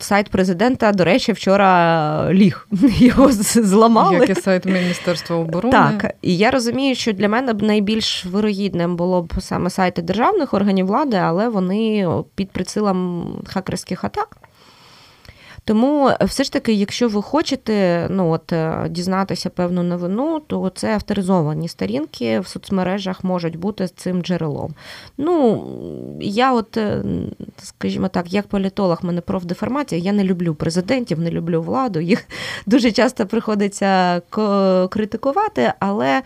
сайт 0.00 0.28
президента, 0.28 0.92
до 0.92 1.04
речі, 1.04 1.32
вчора 1.32 2.32
ліг. 2.32 2.68
Його 2.98 3.32
зламали. 3.32 4.14
Як 4.14 4.30
і 4.30 4.34
сайт 4.34 4.64
Міністерства 4.64 5.36
оборони. 5.36 5.72
Так, 5.72 6.14
і 6.22 6.36
я 6.36 6.50
розумію, 6.50 6.94
що 6.94 7.12
для 7.12 7.28
мене 7.28 7.52
б 7.52 7.62
найбільш 7.62 8.26
вирогідним 8.26 8.96
було 8.96 9.22
б 9.22 9.32
саме 9.40 9.70
сайти 9.70 10.02
державних 10.02 10.54
органів 10.54 10.86
влади, 10.86 11.16
але 11.16 11.48
вони 11.48 12.08
під 12.34 12.50
прицілом 12.50 13.26
хакерських 13.46 14.04
атак. 14.04 14.36
Тому 15.64 16.08
е, 16.08 16.24
все 16.24 16.44
ж 16.44 16.52
таки, 16.52 16.72
якщо 16.72 17.08
ви 17.08 17.22
хочете 17.22 18.06
ну 18.10 18.30
от 18.30 18.52
е, 18.52 18.86
дізнатися 18.90 19.50
певну 19.50 19.82
новину, 19.82 20.40
то 20.46 20.70
це 20.74 20.94
авторизовані 20.94 21.68
сторінки 21.68 22.40
в 22.40 22.46
соцмережах 22.46 23.24
можуть 23.24 23.56
бути 23.56 23.88
цим 23.88 24.22
джерелом. 24.22 24.74
Ну 25.18 25.64
я, 26.20 26.52
от, 26.52 26.76
е, 26.76 27.02
скажімо 27.62 28.08
так, 28.08 28.32
як 28.32 28.46
політолог, 28.46 28.98
мене 29.02 29.20
профдеформація, 29.20 30.00
я 30.00 30.12
не 30.12 30.24
люблю 30.24 30.54
президентів, 30.54 31.20
не 31.20 31.30
люблю 31.30 31.62
владу. 31.62 32.00
Їх 32.00 32.24
дуже 32.66 32.92
часто 32.92 33.26
приходиться 33.26 34.22
критикувати, 34.90 35.72
але 35.78 36.22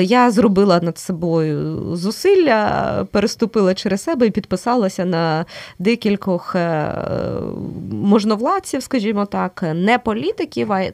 я 0.00 0.30
зробила 0.30 0.80
над 0.82 0.98
собою 0.98 1.82
зусилля, 1.96 3.06
переступила 3.12 3.74
через 3.74 4.02
себе 4.02 4.26
і 4.26 4.30
підписалася 4.30 5.04
на 5.04 5.44
декількох 5.78 6.56
можновладців, 7.90 8.82
скажімо 8.82 9.26
так, 9.26 9.64
не 9.74 9.98
політиків, 9.98 10.72
а 10.72 10.84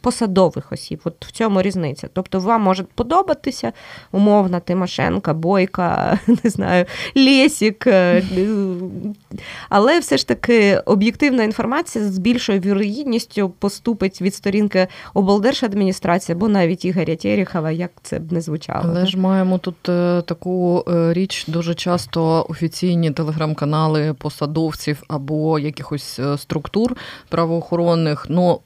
посадових 0.00 0.72
осіб. 0.72 1.00
От 1.04 1.26
в 1.26 1.30
цьому 1.30 1.62
різниця. 1.62 2.08
Тобто, 2.12 2.40
вам 2.40 2.62
може 2.62 2.84
подобатися 2.94 3.72
умовна 4.12 4.60
Тимошенка, 4.60 5.34
Бойка, 5.34 6.18
не 6.44 6.50
знаю, 6.50 6.86
Лєсік, 7.16 7.86
е, 7.86 8.22
але 9.68 9.98
все 9.98 10.16
ж 10.16 10.28
таки 10.28 10.76
об'єктивна 10.76 11.44
інформація 11.44 12.04
з 12.04 12.18
більшою 12.18 12.60
вірогідністю 12.60 13.48
поступить 13.58 14.22
від 14.22 14.34
сторінки 14.34 14.86
облдержадміністрації 15.14 16.36
або 16.36 16.48
навіть 16.48 16.84
Ігоря 16.84 17.16
Терехова, 17.16 17.70
як 17.70 17.90
це 18.02 18.18
б 18.18 18.32
не 18.32 18.40
звучало. 18.42 18.84
Але 18.84 19.06
ж 19.06 19.18
маємо 19.18 19.58
тут 19.58 19.88
е, 19.88 20.22
таку 20.26 20.84
е, 20.88 21.12
річ 21.12 21.44
дуже 21.48 21.74
часто 21.74 22.46
офіційні 22.48 23.10
телеграм-канали 23.10 24.14
посадовців 24.18 25.02
або 25.08 25.58
якихось 25.58 26.20
структур 26.36 26.96
правоохоронних 27.28 28.26
ну, 28.28 28.60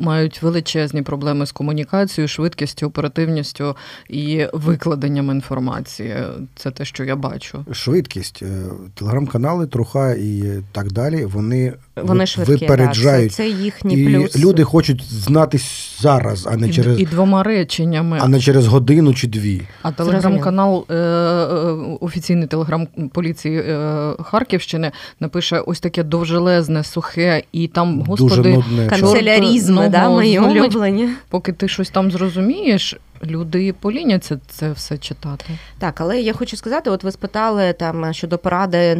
мають 0.00 0.42
величезні 0.42 1.02
проблеми 1.02 1.46
з 1.46 1.52
комунікацією, 1.52 2.28
швидкістю, 2.28 2.86
оперативністю 2.86 3.76
і 4.08 4.46
викладенням 4.52 5.30
інформації. 5.30 6.16
Це 6.56 6.70
те, 6.70 6.84
що 6.84 7.04
я 7.04 7.16
бачу. 7.16 7.64
Швидкість, 7.72 8.42
е, 8.42 8.62
телеграм-канали, 8.94 9.66
труха 9.66 10.12
і 10.12 10.62
так 10.72 10.92
далі. 10.92 11.24
Вони 11.24 11.74
вони 11.96 12.26
швидкі, 12.26 12.52
випереджають. 12.52 13.30
Да, 13.30 13.36
це, 13.36 13.36
це 13.36 13.48
їхній 13.48 13.94
і 13.94 14.06
плюс. 14.06 14.36
люди 14.36 14.64
хочуть 14.64 15.02
знати 15.02 15.60
зараз, 16.00 16.46
а 16.46 16.56
не 16.56 16.68
і, 16.68 16.72
через 16.72 17.00
і 17.00 17.04
двома 17.04 17.42
реченнями, 17.42 18.18
а 18.20 18.28
не 18.28 18.40
через 18.40 18.66
годину 18.66 19.07
чи 19.14 19.26
дві. 19.26 19.62
А 19.82 19.92
телеграм-канал 19.92 20.86
е, 20.90 20.94
е, 20.94 21.76
офіційний 22.00 22.46
телеграм 22.48 22.88
поліції 23.12 23.58
е, 23.58 24.12
Харківщини 24.22 24.92
напише 25.20 25.58
ось 25.58 25.80
таке 25.80 26.02
довжелезне, 26.02 26.84
сухе, 26.84 27.42
і 27.52 27.68
там 27.68 28.00
господи, 28.00 28.36
Дуже 28.36 28.48
нудне. 28.48 28.86
канцелярізми, 28.86 29.88
да, 29.88 30.08
мої 30.08 30.38
улюблені. 30.38 31.08
Поки 31.28 31.52
ти 31.52 31.68
щось 31.68 31.90
там 31.90 32.10
зрозумієш, 32.10 32.96
люди 33.24 33.72
поліняться 33.72 34.40
це 34.46 34.72
все 34.72 34.98
читати. 34.98 35.44
Так, 35.78 36.00
але 36.00 36.20
я 36.20 36.32
хочу 36.32 36.56
сказати: 36.56 36.90
от 36.90 37.04
ви 37.04 37.12
спитали 37.12 37.72
там 37.72 38.12
щодо 38.12 38.38
поради: 38.38 38.98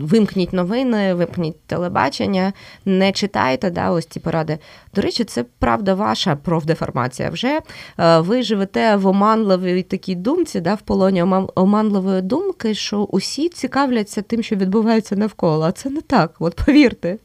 вимкніть 0.00 0.52
новини, 0.52 1.14
вимкніть 1.14 1.60
телебачення, 1.60 2.52
не 2.84 3.12
читайте 3.12 3.70
да, 3.70 3.90
ось 3.90 4.06
ці 4.06 4.20
поради. 4.20 4.58
До 4.94 5.02
речі, 5.02 5.24
це 5.24 5.44
правда 5.58 5.94
ваша 5.94 6.36
профдеформація. 6.36 7.30
Вже 7.30 7.60
е, 7.98 8.20
ви 8.20 8.42
живете 8.42 8.96
в 8.96 9.06
оманливій 9.06 9.82
такій 9.82 10.14
думці, 10.14 10.60
да, 10.60 10.74
в 10.74 10.80
полоні 10.80 11.22
оманливої 11.54 12.22
думки, 12.22 12.74
що 12.74 12.98
усі 12.98 13.48
цікавляться 13.48 14.22
тим, 14.22 14.42
що 14.42 14.56
відбувається 14.56 15.16
навколо. 15.16 15.64
А 15.64 15.72
це 15.72 15.90
не 15.90 16.00
так, 16.00 16.34
от 16.38 16.54
повірте. 16.54 17.18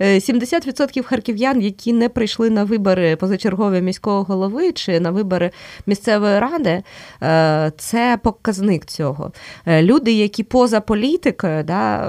70% 0.00 0.98
е, 0.98 1.02
харків'ян, 1.02 1.62
які 1.62 1.92
не 1.92 2.08
прийшли 2.08 2.50
на 2.50 2.64
вибори 2.64 3.16
позачергові 3.16 3.80
міського 3.80 4.22
голови 4.22 4.72
чи 4.72 5.00
на 5.00 5.10
вибори 5.10 5.50
місцевої 5.86 6.38
ради, 6.38 6.82
е, 7.22 7.72
це 7.76 8.18
показник 8.22 8.84
цього. 8.84 9.32
Е, 9.66 9.82
люди, 9.82 10.12
які 10.12 10.42
поза 10.42 10.80
політикою, 10.80 11.64
да, 11.64 12.06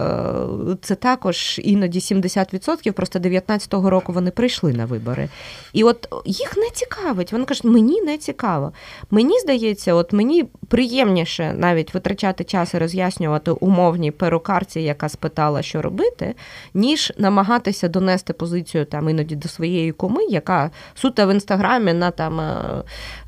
це 0.81 0.95
також 0.95 1.59
іноді 1.63 1.99
70%, 1.99 2.91
просто 2.91 3.19
19-го 3.19 3.89
року 3.89 4.13
вони 4.13 4.31
прийшли 4.31 4.73
на 4.73 4.85
вибори. 4.85 5.29
І 5.73 5.83
от 5.83 6.07
їх 6.25 6.57
не 6.57 6.69
цікавить. 6.73 7.31
Вони 7.31 7.45
кажуть, 7.45 7.63
мені 7.63 8.01
не 8.01 8.17
цікаво. 8.17 8.73
Мені 9.11 9.39
здається, 9.39 9.93
от 9.93 10.13
мені 10.13 10.45
приємніше 10.71 11.53
навіть 11.57 11.93
витрачати 11.93 12.43
час 12.43 12.73
і 12.73 12.77
роз'яснювати 12.77 13.51
умовній 13.51 14.11
перукарці, 14.11 14.79
яка 14.81 15.09
спитала, 15.09 15.61
що 15.61 15.81
робити, 15.81 16.35
ніж 16.73 17.13
намагатися 17.17 17.87
донести 17.87 18.33
позицію 18.33 18.85
там 18.85 19.09
іноді 19.09 19.35
до 19.35 19.49
своєї 19.49 19.91
куми, 19.91 20.23
яка 20.23 20.71
суто 20.95 21.27
в 21.27 21.31
інстаграмі 21.31 21.93
на 21.93 22.11
там 22.11 22.39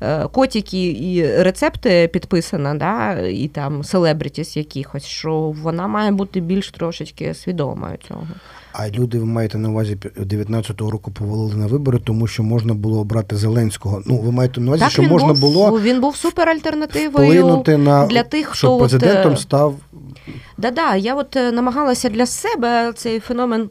е, 0.02 0.28
котики 0.32 0.90
і 0.90 1.42
рецепти 1.42 2.08
підписана, 2.12 2.74
да, 2.74 3.20
і 3.20 3.48
там 3.48 3.84
селебритіс 3.84 4.56
якихось, 4.56 5.04
що 5.04 5.34
вона 5.34 5.86
має 5.86 6.10
бути 6.10 6.40
більш 6.40 6.70
трошечки 6.70 7.34
свідомою 7.34 7.98
цього. 8.08 8.26
А 8.76 8.88
люди, 8.88 9.18
ви 9.18 9.24
маєте 9.24 9.58
на 9.58 9.68
увазі 9.68 9.96
19-го 10.16 10.90
року 10.90 11.10
повалили 11.10 11.54
на 11.54 11.66
вибори, 11.66 11.98
тому 12.04 12.26
що 12.26 12.42
можна 12.42 12.74
було 12.74 13.00
обрати 13.00 13.36
Зеленського. 13.36 14.02
Ну, 14.06 14.18
ви 14.18 14.32
маєте 14.32 14.60
на 14.60 14.66
увазі, 14.66 14.82
так, 14.82 14.90
що 14.90 15.02
він 15.02 15.08
можна 15.08 15.28
був, 15.28 15.40
було 15.40 15.80
він 15.80 16.00
був 16.00 16.16
суперальтернативою 16.16 17.30
вплинути 17.30 17.76
на 17.76 18.06
для 18.06 18.22
тих, 18.22 18.46
хто 18.46 18.54
щоб 18.56 18.78
президентом 18.78 19.32
от, 19.32 19.40
став. 19.40 19.74
Да-да, 20.58 20.96
я 20.96 21.14
от 21.14 21.34
намагалася 21.34 22.08
для 22.08 22.26
себе 22.26 22.92
цей 22.96 23.20
феномен 23.20 23.70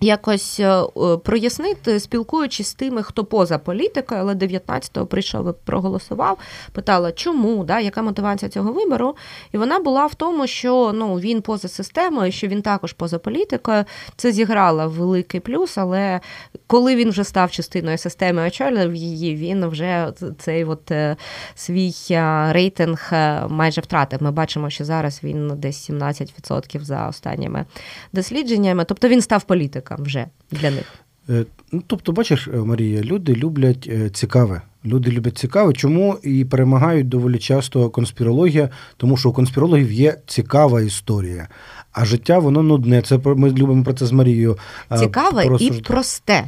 якось 0.00 0.60
е, 0.60 0.84
прояснити, 1.24 2.00
спілкуючись 2.00 2.68
з 2.68 2.74
тими, 2.74 3.02
хто 3.02 3.24
поза 3.24 3.58
політикою, 3.58 4.20
але 4.20 4.34
19-го 4.34 5.06
прийшов 5.06 5.50
і 5.50 5.52
проголосував, 5.64 6.38
питала, 6.72 7.12
чому, 7.12 7.64
да, 7.64 7.80
яка 7.80 8.02
мотивація 8.02 8.48
цього 8.48 8.72
вибору. 8.72 9.16
І 9.52 9.58
вона 9.58 9.78
була 9.78 10.06
в 10.06 10.14
тому, 10.14 10.46
що 10.46 10.92
ну, 10.94 11.14
він 11.14 11.42
поза 11.42 11.68
системою, 11.68 12.32
що 12.32 12.46
він 12.46 12.62
також 12.62 12.92
поза 12.92 13.18
політикою. 13.18 13.84
Це 14.16 14.32
зіграло 14.32 14.88
великий 14.88 15.40
плюс, 15.40 15.78
але 15.78 16.20
коли 16.66 16.96
він 16.96 17.10
вже 17.10 17.24
став 17.24 17.50
частиною 17.50 17.98
системи, 17.98 18.46
очолював 18.46 18.94
її, 18.94 19.36
він 19.36 19.66
вже 19.66 20.12
цей 20.38 20.64
от 20.64 20.90
е, 20.90 21.16
свій 21.54 21.94
е, 22.10 22.52
рейтинг 22.52 23.12
майже 23.48 23.80
втратив. 23.80 24.22
Ми 24.22 24.30
бачимо, 24.30 24.70
що 24.70 24.84
зараз 24.84 25.20
він 25.22 25.52
десь 25.56 25.90
17% 25.90 26.80
за 26.80 27.08
останніми 27.08 27.64
дослідженнями. 28.12 28.84
Тобто 28.84 29.08
він 29.08 29.22
став 29.22 29.42
політиком 29.42 29.85
викликам 29.86 30.04
вже 30.04 30.26
для 30.50 30.70
них. 30.70 30.84
Е, 31.28 31.44
ну, 31.72 31.82
Тобто, 31.86 32.12
бачиш, 32.12 32.48
е, 32.48 32.56
Марія, 32.56 33.02
люди 33.02 33.34
люблять 33.34 33.88
е, 33.92 34.10
цікаве. 34.10 34.62
Люди 34.84 35.10
люблять 35.10 35.38
цікаве. 35.38 35.72
Чому 35.72 36.18
і 36.22 36.44
перемагають 36.44 37.08
доволі 37.08 37.38
часто 37.38 37.90
конспірологія, 37.90 38.70
тому 38.96 39.16
що 39.16 39.28
у 39.30 39.32
конспірологів 39.32 39.92
є 39.92 40.16
цікава 40.26 40.80
історія, 40.82 41.48
а 41.96 42.04
життя 42.04 42.38
воно 42.38 42.62
нудне. 42.62 43.02
Це 43.02 43.18
ми 43.24 43.50
любимо 43.50 43.84
про 43.84 43.92
це 43.92 44.06
з 44.06 44.12
Марією. 44.12 44.58
Цікаве 44.98 45.44
і 45.60 45.70
просте. 45.70 46.44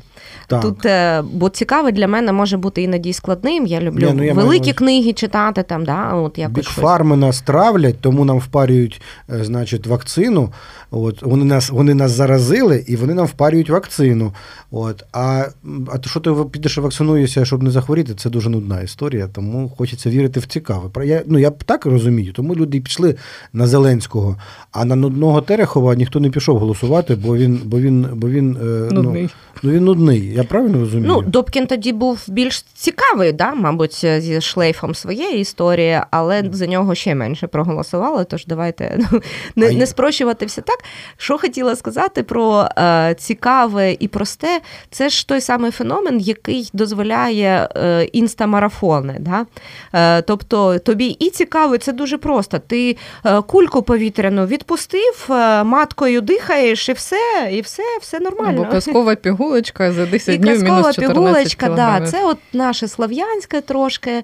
Так. 0.47 0.63
Тут, 0.63 0.87
бо 1.33 1.49
цікаве 1.49 1.93
для 1.93 2.09
мене 2.09 2.33
може 2.33 2.57
бути 2.57 2.83
іноді 2.83 3.13
складним. 3.13 3.67
Я 3.67 3.81
люблю 3.81 4.07
Ні, 4.07 4.13
ну, 4.17 4.25
я 4.25 4.33
великі 4.35 4.63
маю... 4.63 4.75
книги 4.75 5.13
читати. 5.13 5.63
там, 5.63 5.85
да, 5.85 6.13
от 6.15 6.39
якось 6.39 6.55
Бікфарми 6.55 7.17
нас 7.17 7.41
травлять, 7.41 8.01
тому 8.01 8.25
нам 8.25 8.39
впарюють 8.39 9.03
значить, 9.29 9.87
вакцину. 9.87 10.53
От 10.91 11.23
Вони 11.23 11.45
нас 11.45 11.71
вони 11.71 11.95
нас 11.95 12.11
заразили 12.11 12.85
і 12.87 12.97
вони 12.97 13.15
нам 13.15 13.27
впарюють 13.27 13.71
вакцину. 13.71 14.33
От, 14.71 15.05
А 15.13 15.45
а 15.93 15.99
то, 15.99 16.11
що 16.11 16.21
ти 16.21 16.35
підеш 16.53 16.77
і 16.79 16.81
вакцинуєшся, 16.81 17.45
щоб 17.45 17.63
не 17.63 17.71
захворіти, 17.71 18.15
це 18.15 18.31
дуже 18.31 18.51
нудна 18.51 18.81
історія, 18.81 19.29
тому 19.33 19.73
хочеться 19.79 20.11
вірити 20.11 20.41
в 20.41 20.47
цікаве. 20.47 21.07
Я 21.07 21.23
ну, 21.27 21.39
я 21.39 21.51
так 21.51 21.87
розумію, 21.87 22.33
тому 22.33 22.55
люди 22.55 22.79
і 22.79 22.81
пішли 22.81 23.15
на 23.53 23.67
Зеленського, 23.67 24.37
а 24.73 24.85
на 24.85 24.97
нудного 24.97 25.38
Терехова 25.41 25.95
ніхто 25.95 26.21
не 26.21 26.31
пішов 26.31 26.59
голосувати, 26.59 27.15
бо 27.15 27.37
він 27.37 27.61
бо 27.65 27.81
він, 27.81 28.07
бо 28.15 28.29
він, 28.29 28.57
е, 28.57 28.89
ну, 28.93 29.29
ну, 29.63 29.71
він 29.71 29.85
нудний. 29.85 30.35
Я 30.35 30.45
правильно 30.45 30.79
розумію? 30.79 31.09
Ну, 31.09 31.23
Добкін 31.23 31.67
тоді 31.67 31.93
був 31.93 32.25
більш 32.29 32.63
цікавий, 32.63 33.33
да, 33.33 33.55
мабуть, 33.55 34.07
зі 34.19 34.41
шлейфом 34.41 34.95
своєї 34.95 35.41
історії, 35.41 36.01
але 36.11 36.45
за 36.53 36.67
нього 36.67 36.95
ще 36.95 37.15
менше 37.15 37.47
проголосували. 37.47 38.25
Тож 38.25 38.47
давайте 38.47 38.99
ну, 39.13 39.21
не, 39.57 39.73
не 39.73 39.87
спрощувати 39.87 40.47
все 40.47 40.61
так. 40.61 40.79
Що 41.17 41.39
хотіла 41.39 41.77
сказати 41.77 42.23
про 42.23 42.69
е, 42.79 43.15
цікаве 43.19 43.93
і 43.93 44.09
просте, 44.09 44.61
це 44.91 45.09
ж 45.09 45.29
той 45.29 45.41
самий 45.41 45.71
феномен, 45.71 46.21
який 46.21 46.71
дозволяє 46.73 47.69
е, 47.77 48.05
інстамарафони. 48.05 49.17
Да? 49.21 49.47
Е, 49.93 50.23
тобто 50.23 50.79
тобі 50.79 51.07
і 51.07 51.31
цікаво, 51.31 51.79
це 51.79 51.93
дуже 51.93 52.19
просто. 52.19 52.59
Ти 52.59 52.97
е, 53.25 53.43
кульку 53.43 53.83
повітряну 53.83 54.47
відпустив, 54.47 55.27
е, 55.31 55.65
маткою 55.65 56.21
дихаєш, 56.21 56.89
і 56.89 56.93
все, 56.93 57.51
і 57.53 57.61
все, 57.61 57.83
все 58.01 58.21
нормально. 58.21 58.63
Або 58.63 58.71
казкова 58.71 59.17
пігулочка 59.49 59.93
за 59.93 60.07
10 60.07 60.41
днів 60.41 60.63
мінус 60.63 60.95
14 60.95 60.99
пігулочка, 60.99 61.69
да, 61.69 62.07
це 62.07 62.25
от 62.25 62.39
наше 62.53 62.89
слав'янське 62.89 63.61
трошки. 63.61 64.23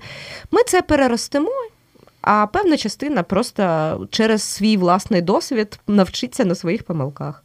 Ми 0.50 0.62
це 0.66 0.82
переростемо. 0.82 1.50
А 2.20 2.46
певна 2.46 2.76
частина 2.76 3.22
просто 3.22 4.06
через 4.10 4.42
свій 4.42 4.76
власний 4.76 5.22
досвід 5.22 5.78
навчиться 5.86 6.44
на 6.44 6.54
своїх 6.54 6.82
помилках. 6.82 7.43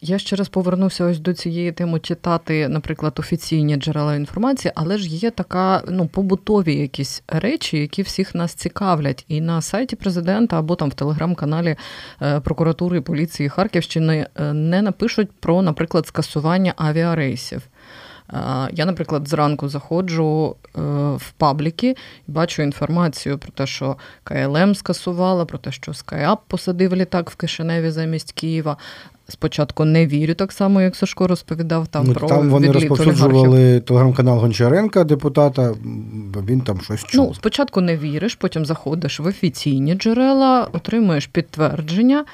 Я 0.00 0.18
ще 0.18 0.36
раз 0.36 0.48
повернуся 0.48 1.04
ось 1.04 1.18
до 1.18 1.34
цієї 1.34 1.72
теми 1.72 2.00
читати, 2.00 2.68
наприклад, 2.68 3.12
офіційні 3.18 3.76
джерела 3.76 4.14
інформації, 4.14 4.72
але 4.74 4.98
ж 4.98 5.08
є 5.08 5.30
така 5.30 5.82
ну 5.88 6.06
побутові 6.06 6.74
якісь 6.74 7.22
речі, 7.28 7.78
які 7.78 8.02
всіх 8.02 8.34
нас 8.34 8.54
цікавлять. 8.54 9.24
І 9.28 9.40
на 9.40 9.62
сайті 9.62 9.96
президента 9.96 10.58
або 10.58 10.76
там 10.76 10.90
в 10.90 10.94
телеграм-каналі 10.94 11.76
е, 12.22 12.40
прокуратури 12.40 13.00
поліції 13.00 13.48
Харківщини 13.48 14.26
е, 14.36 14.52
не 14.52 14.82
напишуть 14.82 15.30
про, 15.40 15.62
наприклад, 15.62 16.06
скасування 16.06 16.74
авіарейсів. 16.76 17.62
Е, 18.32 18.36
я, 18.72 18.84
наприклад, 18.86 19.28
зранку 19.28 19.68
заходжу 19.68 20.56
в 21.16 21.32
пабліки 21.36 21.96
і 22.28 22.32
бачу 22.32 22.62
інформацію 22.62 23.38
про 23.38 23.52
те, 23.52 23.66
що 23.66 23.96
КЛМ 24.24 24.74
скасувала, 24.74 25.44
про 25.44 25.58
те, 25.58 25.72
що 25.72 25.94
Скайап 25.94 26.40
посадив 26.46 26.96
літак 26.96 27.30
в 27.30 27.34
Кишиневі 27.34 27.90
замість 27.90 28.32
Києва. 28.32 28.76
Спочатку 29.28 29.84
не 29.84 30.06
вірю, 30.06 30.34
так 30.34 30.52
само, 30.52 30.80
як 30.80 30.96
Сашко 30.96 31.26
розповідав 31.26 31.86
там 31.88 32.06
ну, 32.06 32.14
про 32.14 32.28
там 32.28 32.48
вони 32.50 32.72
розповсюджували 32.72 33.80
телеграм-канал 33.80 34.38
Гончаренка, 34.38 35.04
депутата. 35.04 35.74
Він 36.46 36.60
там 36.60 36.80
щось 36.80 37.04
чув. 37.04 37.26
Ну, 37.28 37.34
спочатку 37.34 37.80
не 37.80 37.96
віриш, 37.96 38.34
потім 38.34 38.66
заходиш 38.66 39.20
в 39.20 39.26
офіційні 39.26 39.94
джерела, 39.94 40.68
отримуєш 40.72 41.26
підтвердження. 41.26 42.24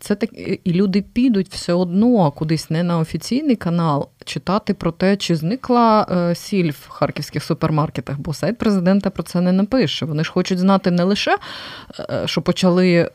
Це 0.00 0.14
так 0.14 0.30
і 0.64 0.72
люди 0.72 1.02
підуть 1.02 1.48
все 1.48 1.72
одно 1.72 2.30
кудись 2.30 2.70
не 2.70 2.82
на 2.82 2.98
офіційний 2.98 3.56
канал 3.56 4.08
читати 4.24 4.74
про 4.74 4.92
те, 4.92 5.16
чи 5.16 5.36
зникла 5.36 6.06
е, 6.10 6.34
сіль 6.34 6.70
в 6.70 6.88
харківських 6.88 7.44
супермаркетах, 7.44 8.18
бо 8.18 8.34
сайт 8.34 8.58
президента 8.58 9.10
про 9.10 9.22
це 9.22 9.40
не 9.40 9.52
напише. 9.52 10.06
Вони 10.06 10.24
ж 10.24 10.32
хочуть 10.32 10.58
знати 10.58 10.90
не 10.90 11.02
лише, 11.02 11.36
е, 11.98 12.22
що 12.26 12.42
почали 12.42 12.94
е, 12.94 13.10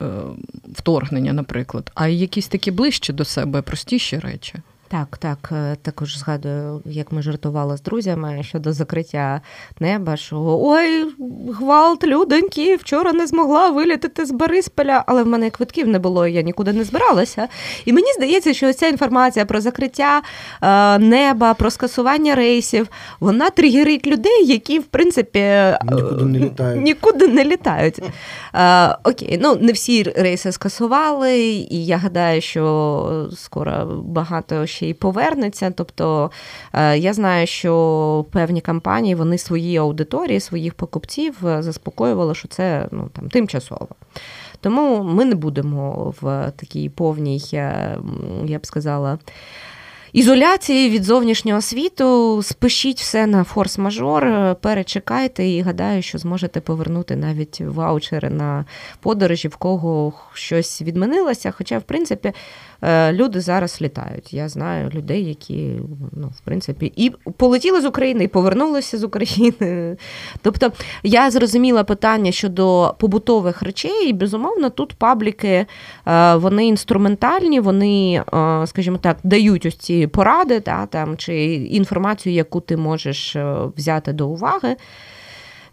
вторгнення, 0.74 1.34
наприклад, 1.34 1.92
а 1.96 2.08
й 2.08 2.20
якісь 2.20 2.48
такі 2.48 2.72
ближчі 2.72 3.14
до 3.14 3.26
себе 3.26 3.62
простіші 3.62 4.20
речі. 4.20 4.56
Так, 4.92 5.18
так, 5.18 5.50
е, 5.52 5.76
також 5.82 6.18
згадую, 6.18 6.82
як 6.86 7.12
ми 7.12 7.22
жартували 7.22 7.78
з 7.78 7.82
друзями 7.82 8.44
щодо 8.44 8.74
закриття 8.74 9.42
неба, 9.80 10.18
що 10.18 10.60
ой, 10.62 11.06
гвалт, 11.54 12.04
людоньки, 12.04 12.76
вчора 12.76 13.14
не 13.14 13.28
змогла 13.28 13.70
вилітати 13.70 14.26
з 14.26 14.32
Борисполя, 14.32 15.04
але 15.08 15.24
в 15.24 15.28
мене 15.28 15.50
квитків 15.50 15.88
не 15.88 16.00
було, 16.00 16.28
я 16.28 16.42
нікуди 16.42 16.74
не 16.74 16.84
збиралася. 16.84 17.48
І 17.86 17.94
мені 17.94 18.14
здається, 18.14 18.54
що 18.54 18.74
ця 18.74 18.88
інформація 18.88 19.46
про 19.46 19.62
закриття 19.62 20.22
е, 20.62 21.00
неба, 21.00 21.54
про 21.54 21.72
скасування 21.72 22.36
рейсів, 22.36 22.88
вона 23.20 23.50
тригерить 23.50 24.08
людей, 24.08 24.46
які, 24.46 24.80
в 24.80 24.86
принципі, 24.86 25.40
е, 25.40 25.80
нікуди 25.92 26.26
не 26.26 26.40
літають. 26.40 26.84
Нікуди 26.84 27.28
не 27.28 27.44
літають. 27.44 28.00
Е, 28.56 28.98
окей, 29.04 29.40
ну 29.42 29.56
не 29.56 29.72
всі 29.72 30.04
рейси 30.04 30.52
скасували, 30.52 31.40
і 31.48 31.86
я 31.86 31.98
гадаю, 31.98 32.42
що 32.42 33.30
скоро 33.36 34.02
багато 34.06 34.66
ще 34.66 34.79
й 34.86 34.94
повернеться. 34.94 35.72
Тобто 35.72 36.32
е, 36.74 36.98
я 36.98 37.14
знаю, 37.14 37.48
що 37.48 38.26
певні 38.32 38.62
компанії 38.62 39.16
вони 39.16 39.38
свої 39.38 39.78
аудиторії, 39.78 40.40
своїх 40.40 40.74
покупців 40.74 41.48
е, 41.48 41.64
заспокоювали, 41.64 42.36
що 42.36 42.48
це 42.48 42.88
ну 42.92 43.10
там 43.14 43.30
тимчасово. 43.30 43.88
Тому 44.62 45.04
ми 45.04 45.26
не 45.26 45.36
будемо 45.36 46.14
в 46.22 46.52
такій 46.56 46.90
повній, 46.90 47.42
е, 47.54 47.98
я 48.46 48.60
б 48.60 48.66
сказала. 48.66 49.20
Ізоляції 50.14 50.90
від 50.90 51.04
зовнішнього 51.04 51.62
світу, 51.62 52.40
спишіть 52.44 53.00
все 53.00 53.28
на 53.28 53.44
форс-мажор, 53.44 54.56
перечекайте 54.56 55.48
і 55.48 55.62
гадаю, 55.62 56.02
що 56.02 56.18
зможете 56.18 56.62
повернути 56.62 57.16
навіть 57.16 57.62
ваучери 57.62 58.30
на 58.30 58.66
подорожі, 59.00 59.48
в 59.48 59.56
кого 59.56 60.14
щось 60.34 60.82
відмінилося. 60.82 61.52
Хоча, 61.52 61.78
в 61.78 61.84
принципі, 61.84 62.34
люди 63.12 63.42
зараз 63.42 63.82
літають. 63.82 64.34
Я 64.34 64.50
знаю 64.50 64.90
людей, 64.90 65.26
які 65.26 65.72
ну, 66.12 66.28
в 66.28 66.40
принципі 66.40 66.94
і 66.96 67.10
полетіли 67.38 67.82
з 67.82 67.86
України, 67.86 68.24
і 68.24 68.28
повернулися 68.28 68.98
з 68.98 69.04
України. 69.04 69.98
Тобто 70.42 70.72
я 71.04 71.32
зрозуміла 71.32 71.84
питання 71.84 72.32
щодо 72.32 72.96
побутових 73.00 73.62
речей, 73.62 74.10
і 74.10 74.14
безумовно 74.14 74.70
тут 74.70 74.94
пабліки 74.94 75.66
е, 76.08 76.36
вони 76.36 76.68
інструментальні, 76.68 77.60
вони, 77.60 78.24
е, 78.34 78.68
скажімо 78.68 78.98
так, 78.98 79.18
дають 79.24 79.66
ось 79.66 79.78
ці 79.78 80.08
поради 80.08 80.60
та, 80.60 80.86
там, 80.86 81.18
чи 81.18 81.54
інформацію, 81.54 82.36
яку 82.36 82.62
ти 82.62 82.78
можеш 82.78 83.38
взяти 83.78 84.14
до 84.14 84.28
уваги. 84.28 84.76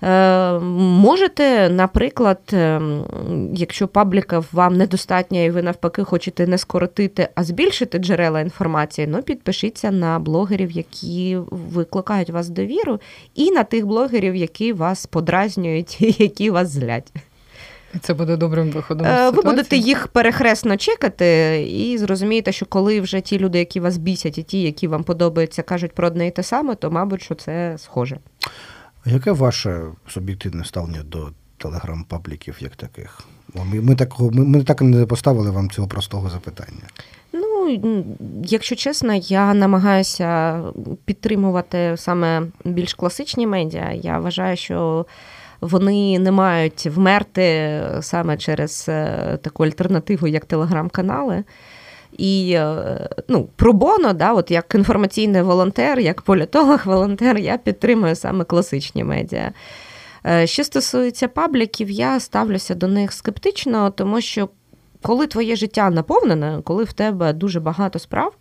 Е, 0.03 0.59
можете, 0.59 1.71
наприклад, 1.71 2.41
е, 2.53 2.81
якщо 3.53 3.89
пабліка 3.89 4.43
вам 4.53 4.77
недостатня, 4.77 5.41
і 5.41 5.51
ви 5.51 5.63
навпаки 5.63 6.05
хочете 6.05 6.47
не 6.47 6.59
скоротити, 6.59 7.29
а 7.35 7.45
збільшити 7.45 7.99
джерела 7.99 8.41
інформації, 8.41 9.07
ну 9.07 9.23
підпишіться 9.23 9.91
на 9.91 10.19
блогерів, 10.19 10.71
які 10.71 11.39
викликають 11.51 12.31
вас 12.31 12.49
довіру, 12.49 13.01
і 13.35 13.51
на 13.51 13.65
тих 13.65 13.87
блогерів, 13.87 14.37
які 14.37 14.73
вас 14.73 15.07
подразнюють, 15.07 16.01
які 16.21 16.51
вас 16.51 16.69
злять. 16.69 17.13
Це 18.01 18.15
буде 18.15 18.37
добрим 18.37 18.71
виходом. 18.71 19.07
Е, 19.07 19.31
ви 19.31 19.43
будете 19.43 19.77
їх 19.77 20.09
перехресно 20.09 20.77
чекати, 20.77 21.63
і 21.71 21.99
зрозумієте, 21.99 22.53
що 22.53 22.67
коли 22.67 23.01
вже 23.01 23.21
ті 23.21 23.39
люди, 23.39 23.59
які 23.59 23.81
вас 23.81 23.97
бісять, 23.97 24.39
і 24.39 24.43
ті, 24.43 24.63
які 24.63 24.89
вам 24.89 25.05
подобаються, 25.05 25.63
кажуть 25.63 25.93
про 25.93 26.07
одне 26.07 26.27
і 26.27 26.31
те 26.31 26.43
саме, 26.43 26.75
то 26.75 26.91
мабуть, 26.91 27.23
що 27.23 27.35
це 27.35 27.75
схоже. 27.79 28.19
Яке 29.07 29.33
ваше 29.33 29.83
суб'єктивне 30.09 30.65
ставлення 30.65 31.03
до 31.03 31.31
телеграм-пабліків 31.59 32.57
як 32.61 32.77
таких? 32.77 33.21
Ми 33.55 33.81
ми, 33.81 33.95
такого, 33.95 34.31
ми, 34.31 34.45
ми 34.45 34.65
так 34.65 34.83
не 34.83 35.07
поставили 35.07 35.51
вам 35.51 35.71
цього 35.71 35.89
простого 35.89 36.31
запитання. 36.31 36.83
Ну, 37.33 37.85
якщо 38.45 38.77
чесно, 38.77 39.15
я 39.15 39.55
намагаюся 39.55 40.61
підтримувати 41.05 41.95
саме 41.97 42.43
більш 42.65 42.95
класичні 42.95 43.47
медіа. 43.47 43.93
Я 43.93 44.19
вважаю, 44.19 44.57
що 44.57 45.07
вони 45.61 46.19
не 46.19 46.31
мають 46.33 46.87
вмерти 46.87 47.81
саме 48.01 48.37
через 48.37 48.87
е, 48.89 49.39
таку 49.43 49.65
альтернативу, 49.65 50.27
як 50.27 50.45
телеграм-канали. 50.45 51.45
І 52.19 52.53
е, 52.53 53.09
ну, 53.29 53.49
пробоно, 53.57 54.13
да, 54.13 54.33
от 54.33 54.51
як 54.51 54.75
інформаційний 54.75 55.43
волонтер, 55.43 56.01
як 56.01 56.23
політолог-волонтер, 56.23 57.39
я 57.39 57.57
підтримую 57.59 58.17
саме 58.17 58.45
класичні 58.45 59.05
медіа. 59.05 59.53
Е, 60.27 60.47
що 60.47 60.65
стосується 60.65 61.29
пабліків, 61.29 61.91
я 61.91 62.21
ставлюся 62.21 62.75
до 62.75 62.89
них 62.89 63.13
скептично, 63.13 63.91
тому 63.91 64.21
що 64.21 64.49
коли 65.03 65.27
твоє 65.27 65.57
життя 65.57 65.91
наповнене, 65.91 66.61
коли 66.65 66.85
в 66.85 66.93
тебе 66.93 67.33
дуже 67.33 67.61
багато 67.61 67.99
справ, 67.99 68.33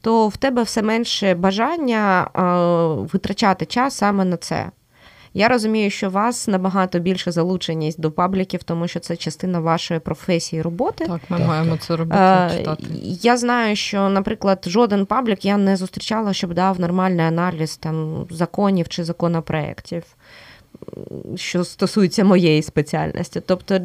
то 0.00 0.28
в 0.28 0.36
тебе 0.36 0.62
все 0.62 0.82
менше 0.82 1.34
бажання 1.34 2.30
витрачати 3.12 3.66
час 3.66 3.96
саме 3.96 4.24
на 4.24 4.36
це. 4.36 4.70
Я 5.34 5.48
розумію, 5.48 5.90
що 5.90 6.08
у 6.08 6.10
вас 6.10 6.48
набагато 6.48 6.98
більше 6.98 7.32
залученість 7.32 8.00
до 8.00 8.10
пабліків, 8.10 8.62
тому 8.62 8.88
що 8.88 9.00
це 9.00 9.16
частина 9.16 9.60
вашої 9.60 10.00
професії 10.00 10.62
роботи. 10.62 11.04
Так, 11.04 11.20
ми 11.28 11.38
так, 11.38 11.48
маємо 11.48 11.70
так. 11.70 11.82
це 11.82 11.96
робити. 11.96 12.22
Е, 12.22 12.50
читати. 12.58 12.84
Я 13.02 13.36
знаю, 13.36 13.76
що, 13.76 14.08
наприклад, 14.08 14.64
жоден 14.66 15.06
паблік 15.06 15.44
я 15.44 15.56
не 15.56 15.76
зустрічала, 15.76 16.32
щоб 16.32 16.54
дав 16.54 16.80
нормальний 16.80 17.26
аналіз 17.26 17.76
там 17.76 18.26
законів 18.30 18.88
чи 18.88 19.04
законопроєктів. 19.04 20.02
Що 21.36 21.64
стосується 21.64 22.24
моєї 22.24 22.62
спеціальності. 22.62 23.42
Тобто 23.46 23.80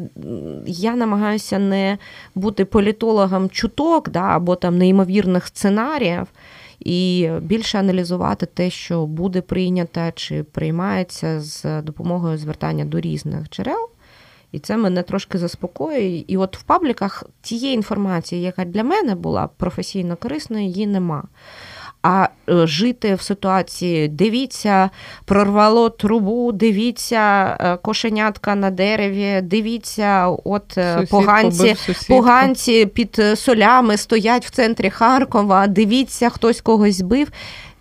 я 0.66 0.96
намагаюся 0.96 1.58
не 1.58 1.98
бути 2.34 2.64
політологом 2.64 3.50
чуток 3.50 4.08
да, 4.08 4.20
або 4.20 4.56
там 4.56 4.78
неймовірних 4.78 5.46
сценаріїв, 5.46 6.26
і 6.80 7.30
більше 7.40 7.78
аналізувати 7.78 8.46
те, 8.46 8.70
що 8.70 9.06
буде 9.06 9.40
прийнято 9.40 10.00
чи 10.14 10.42
приймається 10.42 11.40
з 11.40 11.82
допомогою 11.82 12.38
звертання 12.38 12.84
до 12.84 13.00
різних 13.00 13.48
джерел. 13.50 13.88
І 14.52 14.58
це 14.58 14.76
мене 14.76 15.02
трошки 15.02 15.38
заспокоює. 15.38 16.24
І 16.26 16.36
от 16.36 16.56
в 16.56 16.62
пабліках 16.62 17.24
тієї 17.40 17.74
інформації, 17.74 18.42
яка 18.42 18.64
для 18.64 18.84
мене 18.84 19.14
була 19.14 19.48
професійно 19.56 20.16
корисною, 20.16 20.64
її 20.64 20.86
нема 20.86 21.24
а 22.06 22.28
е, 22.48 22.66
жити 22.66 23.14
в 23.14 23.22
ситуації 23.22 24.08
дивіться, 24.08 24.90
прорвало 25.24 25.90
трубу, 25.90 26.52
дивіться, 26.52 27.56
е, 27.60 27.76
кошенятка 27.76 28.54
на 28.54 28.70
дереві, 28.70 29.40
дивіться, 29.42 30.28
от 30.44 30.78
е, 30.78 30.94
Сусід 30.94 31.10
поганці 31.10 31.76
поганці 32.08 32.86
під 32.86 33.22
солями 33.34 33.96
стоять 33.96 34.46
в 34.46 34.50
центрі 34.50 34.90
Харкова, 34.90 35.66
дивіться, 35.66 36.30
хтось 36.30 36.60
когось 36.60 36.96
збив. 36.96 37.28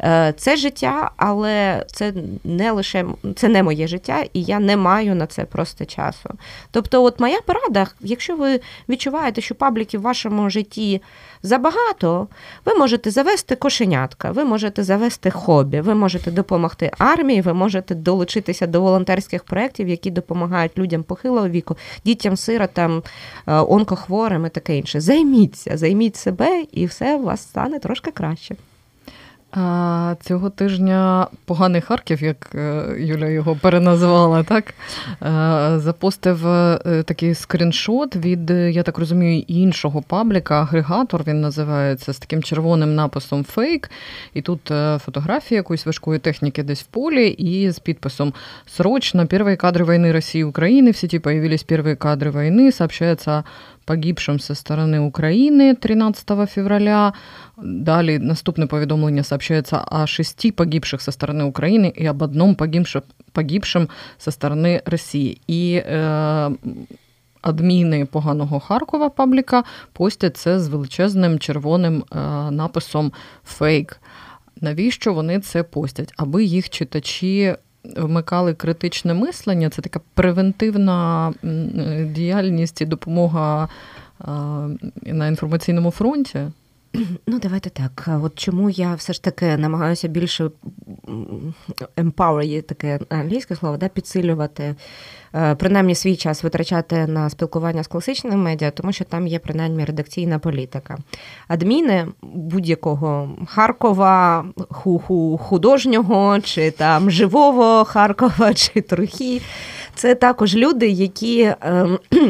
Е, 0.02 0.34
це 0.38 0.58
життя, 0.58 1.12
але 1.18 1.86
це 1.92 2.14
не 2.44 2.72
лише 2.72 3.06
це 3.36 3.48
не 3.48 3.64
моє 3.64 3.88
життя, 3.88 4.24
і 4.34 4.44
я 4.44 4.60
не 4.60 4.78
маю 4.78 5.16
на 5.16 5.28
це 5.28 5.46
просто 5.46 5.86
часу. 5.86 6.30
Тобто, 6.72 7.04
от 7.04 7.20
моя 7.20 7.42
порада, 7.42 7.88
якщо 8.02 8.36
ви 8.36 8.60
відчуваєте, 8.90 9.42
що 9.42 9.56
пабліків 9.56 10.00
в 10.00 10.04
вашому 10.04 10.50
житті 10.50 11.02
забагато, 11.46 12.28
ви 12.66 12.76
можете 12.76 13.12
завести 13.12 13.56
кошенятка, 13.56 14.32
ви 14.32 14.44
можете 14.44 14.84
завести 14.84 15.32
хобі, 15.32 15.82
ви 15.82 15.96
можете 15.96 16.32
допомогти 16.32 16.92
армії, 16.98 17.42
ви 17.42 17.54
можете 17.54 17.96
долучитися 17.96 18.68
до 18.68 18.82
волонтерських 18.82 19.44
проєктів, 19.44 19.88
які 19.88 20.12
допомагають 20.12 20.78
людям 20.78 21.04
похилого 21.04 21.50
віку, 21.50 21.78
дітям, 22.06 22.38
сиротам, 22.38 23.04
е, 23.48 23.54
онкохворим 23.54 24.46
і 24.46 24.50
таке 24.50 24.78
інше. 24.78 25.02
Займіться, 25.02 25.78
займіть 25.78 26.16
себе, 26.16 26.66
і 26.72 26.86
все 26.86 27.16
у 27.16 27.24
вас 27.24 27.42
стане 27.42 27.80
трошки 27.80 28.12
краще. 28.12 28.56
Цього 30.22 30.50
тижня 30.50 31.28
поганий 31.46 31.82
Харків, 31.82 32.24
як 32.24 32.52
е, 32.56 32.86
Юля 33.00 33.28
його 33.28 33.56
переназвала, 33.56 34.44
так 34.44 34.74
е, 35.22 35.80
запостив 35.80 36.48
е, 36.48 37.04
такий 37.06 37.36
скріншот 37.36 38.16
від, 38.16 38.50
я 38.50 38.84
так 38.84 38.98
розумію, 38.98 39.44
іншого 39.48 40.02
пабліка. 40.02 40.62
Агрегатор 40.62 41.24
він 41.28 41.42
називається 41.42 42.14
з 42.14 42.18
таким 42.18 42.44
червоним 42.44 42.96
написом 42.96 43.44
фейк. 43.44 43.92
І 44.34 44.42
тут 44.42 44.72
фотографія 45.00 45.60
якоїсь 45.60 45.86
важкої 45.86 46.20
техніки 46.20 46.64
десь 46.64 46.82
в 46.82 46.86
полі, 46.86 47.28
і 47.28 47.72
з 47.72 47.80
підписом 47.80 48.34
Срочно 48.66 49.28
перші 49.28 49.56
кадри 49.56 49.86
війни 49.86 50.12
Росії 50.12 50.44
України. 50.44 50.92
В 50.92 50.96
сети 50.96 51.20
появились 51.20 51.64
перші 51.64 51.96
кадри 51.96 52.32
війни. 52.32 52.72
Сообщається 52.72 53.44
погибшим 53.85 54.39
со 54.39 54.55
стороны 54.55 55.01
Украины 55.01 55.75
13 55.75 56.51
февраля. 56.51 57.13
Далее 57.57 58.19
наступное 58.19 58.67
поведомление 58.67 59.25
сообщается 59.25 59.81
о 59.81 60.07
шести 60.07 60.53
погибших 60.53 61.01
со 61.01 61.11
стороны 61.11 61.45
Украины 61.45 61.93
и 62.01 62.07
об 62.07 62.23
одном 62.23 62.55
погибшем, 62.55 63.03
погибшем 63.33 63.89
со 64.19 64.31
стороны 64.31 64.83
Росії. 64.85 65.41
І 65.47 65.75
е, 65.75 66.51
адміни 67.43 68.05
поганого 68.05 68.61
Харкова 68.61 69.09
пабліка 69.09 69.65
постять 69.93 70.37
це 70.37 70.61
з 70.61 70.69
величезним 70.69 71.39
червоним 71.39 72.05
е, 72.13 72.17
написом 72.51 73.13
фейк. 73.45 74.01
Навіщо 74.61 75.15
вони 75.15 75.41
це 75.41 75.63
постять? 75.63 76.13
Аби 76.17 76.45
їх 76.45 76.71
читачі 76.71 77.57
вмикали 77.98 78.54
критичне 78.54 79.14
мислення, 79.14 79.70
це 79.70 79.82
така 79.82 80.00
превентивна 80.14 81.34
діяльність 82.16 82.82
і 82.82 82.86
допомога 82.86 83.70
на 85.04 85.28
інформаційному 85.28 85.92
фронті. 85.92 86.40
Ну, 87.28 87.40
давайте 87.40 87.70
так. 87.70 88.10
От 88.24 88.40
чому 88.40 88.70
я 88.70 88.96
все 88.96 89.14
ж 89.14 89.24
таки 89.24 89.58
намагаюся 89.58 90.08
більше 90.08 90.50
empower, 91.98 92.44
є 92.44 92.62
таке 92.62 93.00
англійське 93.10 93.56
слово, 93.56 93.78
да, 93.78 93.88
підсилювати, 93.88 94.76
е, 95.36 95.56
принаймні 95.56 95.96
свій 95.96 96.16
час 96.16 96.44
витрачати 96.44 97.08
на 97.08 97.30
спілкування 97.30 97.84
з 97.84 97.88
класичними 97.88 98.36
медіа, 98.36 98.72
тому 98.72 98.92
що 98.92 99.06
там 99.06 99.28
є 99.28 99.40
принаймні 99.40 99.86
редакційна 99.86 100.40
політика. 100.40 100.98
Адміни 101.48 102.08
будь-якого 102.22 103.30
Харкова, 103.48 104.46
художнього, 105.40 106.40
чи 106.40 106.72
там 106.72 107.12
живого 107.12 107.86
Харкова, 107.86 108.54
чи 108.54 108.82
трохи. 108.82 109.42
Це 109.96 110.16
також 110.16 110.56
люди, 110.56 110.88
які 110.88 111.42
е, 111.42 111.56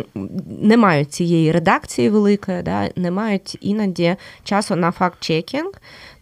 не 0.61 0.77
мають 0.77 1.13
цієї 1.13 1.51
редакції 1.51 2.09
великої, 2.09 2.61
да, 2.61 2.89
не 2.95 3.11
мають 3.11 3.57
іноді 3.61 4.15
часу 4.43 4.75
на 4.75 4.91
факт-чекінг. 4.91 5.71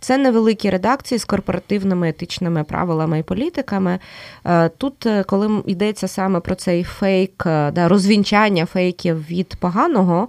Це 0.04 0.18
невеликі 0.18 0.70
редакції 0.70 1.20
з 1.20 1.26
корпоративними 1.26 2.10
етичними 2.10 2.64
правилами 2.64 3.20
і 3.20 3.24
політиками. 3.24 4.00
Е, 4.46 4.70
тут, 4.70 5.06
е, 5.06 5.24
коли 5.24 5.64
йдеться 5.66 6.08
саме 6.08 6.40
про 6.40 6.56
цей 6.56 6.84
фейк, 6.84 7.44
е, 7.46 7.72
да, 7.72 7.88
розвінчання 7.88 8.66
фейків 8.66 9.28
від 9.30 9.56
поганого, 9.56 10.28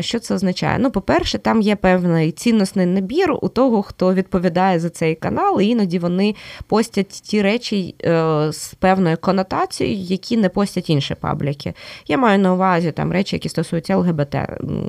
що 0.00 0.18
це 0.18 0.34
означає? 0.34 0.78
Ну, 0.78 0.90
по-перше, 0.90 1.38
там 1.38 1.60
є 1.60 1.76
певний 1.76 2.32
цінностний 2.32 2.86
набір 2.86 3.32
у 3.42 3.48
того, 3.48 3.82
хто 3.82 4.14
відповідає 4.14 4.80
за 4.80 4.90
цей 4.90 5.14
канал, 5.14 5.60
і 5.60 5.66
іноді 5.66 5.98
вони 5.98 6.34
постять 6.66 7.08
ті 7.08 7.42
речі 7.42 7.94
з 8.50 8.74
певною 8.78 9.16
конотацією, 9.16 9.96
які 9.96 10.36
не 10.36 10.48
постять 10.48 10.90
інші 10.90 11.14
пабліки. 11.14 11.74
Я 12.06 12.18
маю 12.18 12.38
на 12.38 12.54
увазі 12.54 12.92
там 12.92 13.12
речі, 13.12 13.36
які 13.36 13.48
стосуються 13.48 13.96
ЛГБТ. 13.96 14.36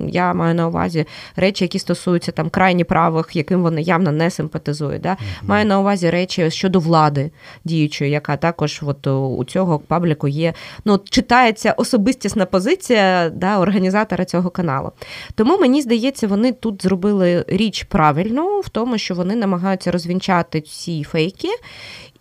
Я 0.08 0.34
маю 0.34 0.56
на 0.56 0.68
увазі 0.68 1.06
речі, 1.36 1.66
які 1.66 1.80
стосуються 1.80 2.32
там 2.32 2.50
крайні 2.50 2.84
правих, 2.84 3.36
яким 3.36 3.62
вони 3.62 3.82
явно 3.92 4.12
не 4.12 4.30
симпатизують. 4.30 5.02
Да? 5.02 5.10
Mm-hmm. 5.10 5.48
Маю 5.48 5.66
на 5.66 5.80
увазі 5.80 6.10
речі 6.10 6.52
щодо 6.52 6.80
влади 6.80 7.32
діючої, 7.64 8.12
яка 8.12 8.38
також 8.38 8.82
от 8.86 9.08
у 9.08 9.44
цього 9.44 9.80
пабліку 9.80 10.28
є. 10.28 10.54
Ну, 10.86 11.00
читається 11.10 11.72
особистісна 11.72 12.46
позиція 12.46 13.30
да, 13.30 13.60
організатора 13.60 14.26
цього 14.26 14.50
каналу. 14.50 14.92
Тому 15.36 15.58
мені 15.58 15.82
здається, 15.82 16.28
вони 16.28 16.52
тут 16.52 16.84
зробили 16.84 17.46
річ 17.48 17.84
правильну 17.84 18.60
в 18.60 18.70
тому, 18.70 18.98
що 18.98 19.16
вони 19.16 19.36
намагаються 19.36 19.92
розвінчати 19.92 20.62
ці 20.62 21.04
фейки 21.04 21.50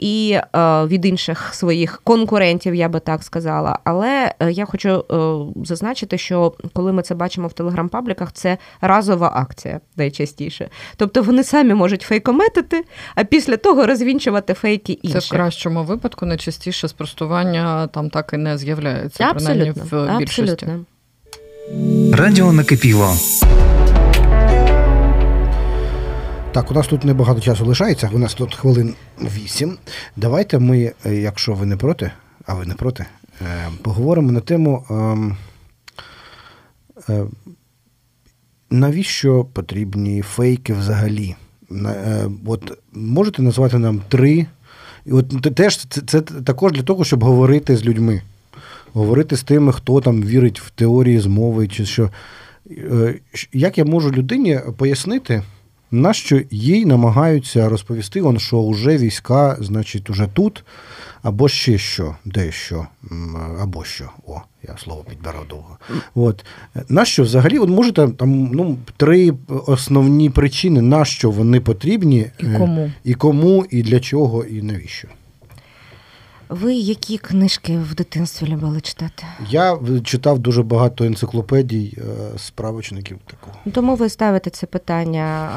і 0.01 0.39
е, 0.57 0.85
від 0.87 1.05
інших 1.05 1.55
своїх 1.55 2.01
конкурентів, 2.05 2.75
я 2.75 2.89
би 2.89 3.01
так 3.01 3.23
сказала. 3.23 3.79
Але 3.85 4.35
е, 4.41 4.53
я 4.53 4.64
хочу 4.64 4.89
е, 4.89 5.64
зазначити, 5.64 6.18
що 6.18 6.53
коли 6.73 6.93
ми 6.93 7.03
це 7.03 7.14
бачимо 7.14 7.49
в 7.49 7.53
телеграм-пабліках, 7.53 8.33
це 8.33 8.59
разова 8.81 9.33
акція 9.35 9.81
найчастіше. 9.97 10.68
Тобто 10.97 11.23
вони 11.23 11.45
самі 11.45 11.60
можуть 11.65 12.03
фейкометити, 12.03 12.85
а 13.15 13.25
після 13.25 13.57
того 13.57 13.87
розвінчувати 13.87 14.55
фейки 14.55 14.93
інших. 14.93 15.23
Це 15.23 15.27
в 15.27 15.31
кращому 15.31 15.85
випадку 15.85 16.27
найчастіше 16.27 16.89
спростування 16.89 17.87
там 17.87 18.11
так 18.11 18.31
і 18.33 18.37
не 18.37 18.59
з'являється. 18.59 19.25
Абсолютно, 19.25 19.85
принаймні 19.91 20.15
в 20.15 20.19
більшості. 20.19 20.53
Абсолютно. 20.53 20.85
Радіо 22.13 22.53
накипіло. 22.53 23.15
Так, 26.53 26.71
у 26.71 26.75
нас 26.75 26.87
тут 26.87 27.05
небагато 27.05 27.41
часу 27.41 27.67
лишається, 27.67 28.11
у 28.13 28.19
нас 28.19 28.35
тут 28.35 28.55
хвилин 28.55 28.95
вісім. 29.23 29.79
Давайте 30.17 30.59
ми, 30.59 30.93
е, 31.07 31.15
якщо 31.15 31.55
ви 31.55 31.67
не 31.67 31.77
проти, 31.77 32.11
а 32.47 32.55
ви 32.55 32.67
не 32.67 32.75
проти, 32.75 33.07
е, 33.43 33.69
поговоримо 33.83 34.33
на 34.33 34.41
тему, 34.41 34.85
ем, 34.91 35.37
е, 37.09 37.25
навіщо 38.71 39.45
потрібні 39.45 40.23
фейки 40.23 40.73
взагалі. 40.73 41.37
От 42.47 42.79
Можете 42.93 43.43
назвати 43.43 43.79
нам 43.79 44.03
три. 44.09 44.47
І 45.07 45.12
от 45.12 45.55
теж 45.55 45.77
це, 45.77 46.01
це 46.01 46.21
також 46.21 46.73
для 46.73 46.83
того, 46.83 47.05
щоб 47.05 47.25
говорити 47.25 47.77
з 47.77 47.85
людьми, 47.85 48.23
говорити 48.93 49.37
з 49.37 49.43
тими, 49.43 49.73
хто 49.73 50.01
там 50.01 50.23
вірить 50.23 50.61
в 50.61 50.71
теорії 50.71 51.21
змови, 51.21 51.68
чи 51.68 51.87
що. 51.87 52.11
Як 53.53 53.79
я 53.79 53.85
можу 53.85 54.11
людині 54.11 54.61
пояснити? 54.77 55.43
Нащо 55.91 56.41
їй 56.51 56.86
намагаються 56.86 57.68
розповісти, 57.68 58.22
он, 58.22 58.38
що 58.38 58.68
вже 58.68 58.99
війська, 58.99 59.57
значить, 59.61 60.11
уже 60.11 60.26
тут, 60.34 60.64
або 61.22 61.49
ще 61.49 61.78
що, 61.78 62.16
дещо, 62.24 62.86
або 63.61 63.84
що. 63.84 64.11
О, 64.26 64.41
я 64.68 64.76
слово 64.78 65.05
підбирав 65.09 65.49
довго. 65.49 65.78
От. 66.14 66.45
Нащо 66.88 67.22
взагалі, 67.22 67.59
от 67.59 67.68
можете 67.68 68.09
там 68.09 68.51
ну, 68.53 68.78
три 68.97 69.32
основні 69.49 70.30
причини, 70.30 70.82
нащо 70.82 71.30
вони 71.30 71.61
потрібні, 71.61 72.26
і 72.38 72.45
кому, 72.59 72.93
і 73.05 73.14
кому, 73.14 73.66
і 73.70 73.82
для 73.82 74.01
чого, 74.01 74.45
і 74.45 74.62
навіщо. 74.62 75.09
Ви 76.51 76.74
які 76.74 77.18
книжки 77.18 77.78
в 77.78 77.94
дитинстві 77.94 78.46
любили 78.46 78.80
читати? 78.80 79.24
Я 79.51 79.78
читав 80.05 80.38
дуже 80.38 80.62
багато 80.62 81.05
енциклопедій, 81.05 81.98
е, 81.98 82.38
справочників 82.38 83.18
такого. 83.26 83.57
Тому 83.72 83.94
ви 83.94 84.09
ставите 84.09 84.51
це 84.51 84.66
питання. 84.66 85.48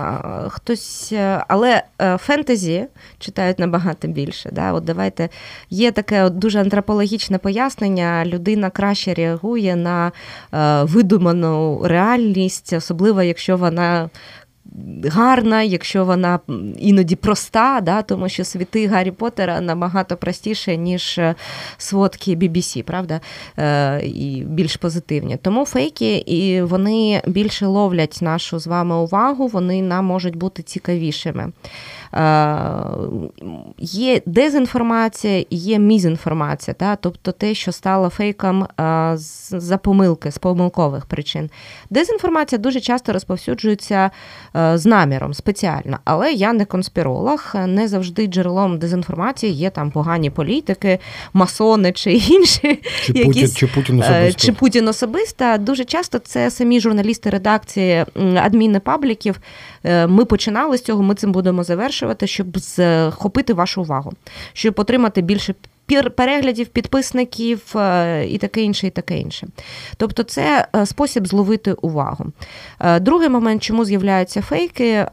Хтось, 0.49 1.09
е, 1.11 1.43
але 1.47 1.83
е, 2.01 2.17
фентезі 2.17 2.85
читають 3.19 3.59
набагато 3.59 4.07
більше. 4.07 4.49
Да? 4.51 4.73
От 4.73 4.83
давайте 4.83 5.29
є 5.69 5.91
таке 5.91 6.23
от 6.23 6.37
дуже 6.37 6.59
антропологічне 6.59 7.37
пояснення. 7.37 8.25
Людина 8.25 8.69
краще 8.69 9.13
реагує 9.13 9.75
на 9.75 10.11
видуману 10.83 11.81
реальність, 11.83 12.73
особливо 12.73 13.23
якщо 13.23 13.57
вона 13.57 14.09
гарна, 15.03 15.63
якщо 15.63 16.05
вона 16.05 16.39
іноді 16.77 17.15
проста, 17.15 17.81
да, 17.81 18.01
тому 18.01 18.29
що 18.29 18.43
світи 18.43 18.87
Гаррі 18.87 19.11
Поттера 19.11 19.61
набагато 19.61 20.17
простіше, 20.17 20.77
ніж 20.77 21.17
е, 21.17 21.35
сводки 21.77 22.35
BBC, 22.35 22.83
правда? 22.83 23.21
Е, 23.57 24.01
І 24.05 24.43
більш 24.47 24.75
позитивні. 24.75 25.37
Тому 25.37 25.65
фейки 25.65 26.17
і 26.17 26.61
вони 26.61 27.21
більше 27.27 27.65
ловлять 27.65 28.19
нашу 28.21 28.59
з 28.59 28.67
вами 28.67 28.95
увагу, 28.95 29.47
вони 29.47 29.81
нам 29.81 30.05
можуть 30.05 30.35
бути 30.35 30.63
цікавішими. 30.63 31.51
Е, 32.13 32.75
є 33.77 34.21
дезінформація 34.25 35.45
і 35.49 35.55
є 35.55 35.79
мізінформація, 35.79 36.73
та? 36.73 36.95
тобто 36.95 37.31
те, 37.31 37.53
що 37.53 37.71
стало 37.71 38.09
фейком 38.09 38.63
е, 38.63 39.13
за 39.49 39.77
помилки, 39.77 40.31
з 40.31 40.37
помилкових 40.37 41.05
причин. 41.05 41.49
Дезінформація 41.89 42.59
дуже 42.59 42.79
часто 42.79 43.13
розповсюджується 43.13 44.11
е, 44.55 44.77
з 44.77 44.85
наміром 44.85 45.33
спеціально, 45.33 45.99
але 46.05 46.33
я 46.33 46.53
не 46.53 46.65
конспіролог, 46.65 47.55
не 47.67 47.87
завжди 47.87 48.27
джерелом 48.27 48.79
дезінформації 48.79 49.53
є 49.53 49.69
там 49.69 49.91
погані 49.91 50.29
політики, 50.29 50.99
масони 51.33 51.91
чи 51.91 52.13
інші. 52.13 52.81
Чи 53.05 53.13
якісь, 53.13 53.25
Путін, 53.25 53.49
чи 53.55 53.67
Путін 53.67 53.99
особисто. 53.99 54.39
Чи 54.45 54.51
Путін 54.51 54.87
особисто. 54.87 55.57
Дуже 55.57 55.85
часто 55.85 56.19
це 56.19 56.51
самі 56.51 56.79
журналісти 56.79 57.29
редакції 57.29 58.05
адміни 58.35 58.79
пабліків. 58.79 59.39
Ми 60.07 60.25
починали 60.25 60.77
з 60.77 60.81
цього, 60.81 61.03
ми 61.03 61.15
цим 61.15 61.31
будемо 61.31 61.63
завершувати 61.63 62.27
щоб 62.27 62.57
захопити 62.57 63.53
вашу 63.53 63.81
увагу, 63.81 64.11
щоб 64.53 64.79
отримати 64.79 65.21
більше 65.21 65.55
переглядів, 66.15 66.67
підписників 66.67 67.61
е, 67.75 68.25
і 68.25 68.37
таке 68.37 68.61
інше, 68.61 68.87
і 68.87 68.89
таке 68.89 69.17
інше. 69.17 69.47
Тобто, 69.97 70.23
це 70.23 70.67
е, 70.75 70.85
спосіб 70.85 71.27
зловити 71.27 71.73
увагу. 71.73 72.25
Е, 72.79 72.99
другий 72.99 73.29
момент, 73.29 73.63
чому 73.63 73.85
з'являються 73.85 74.41
фейки, 74.41 75.05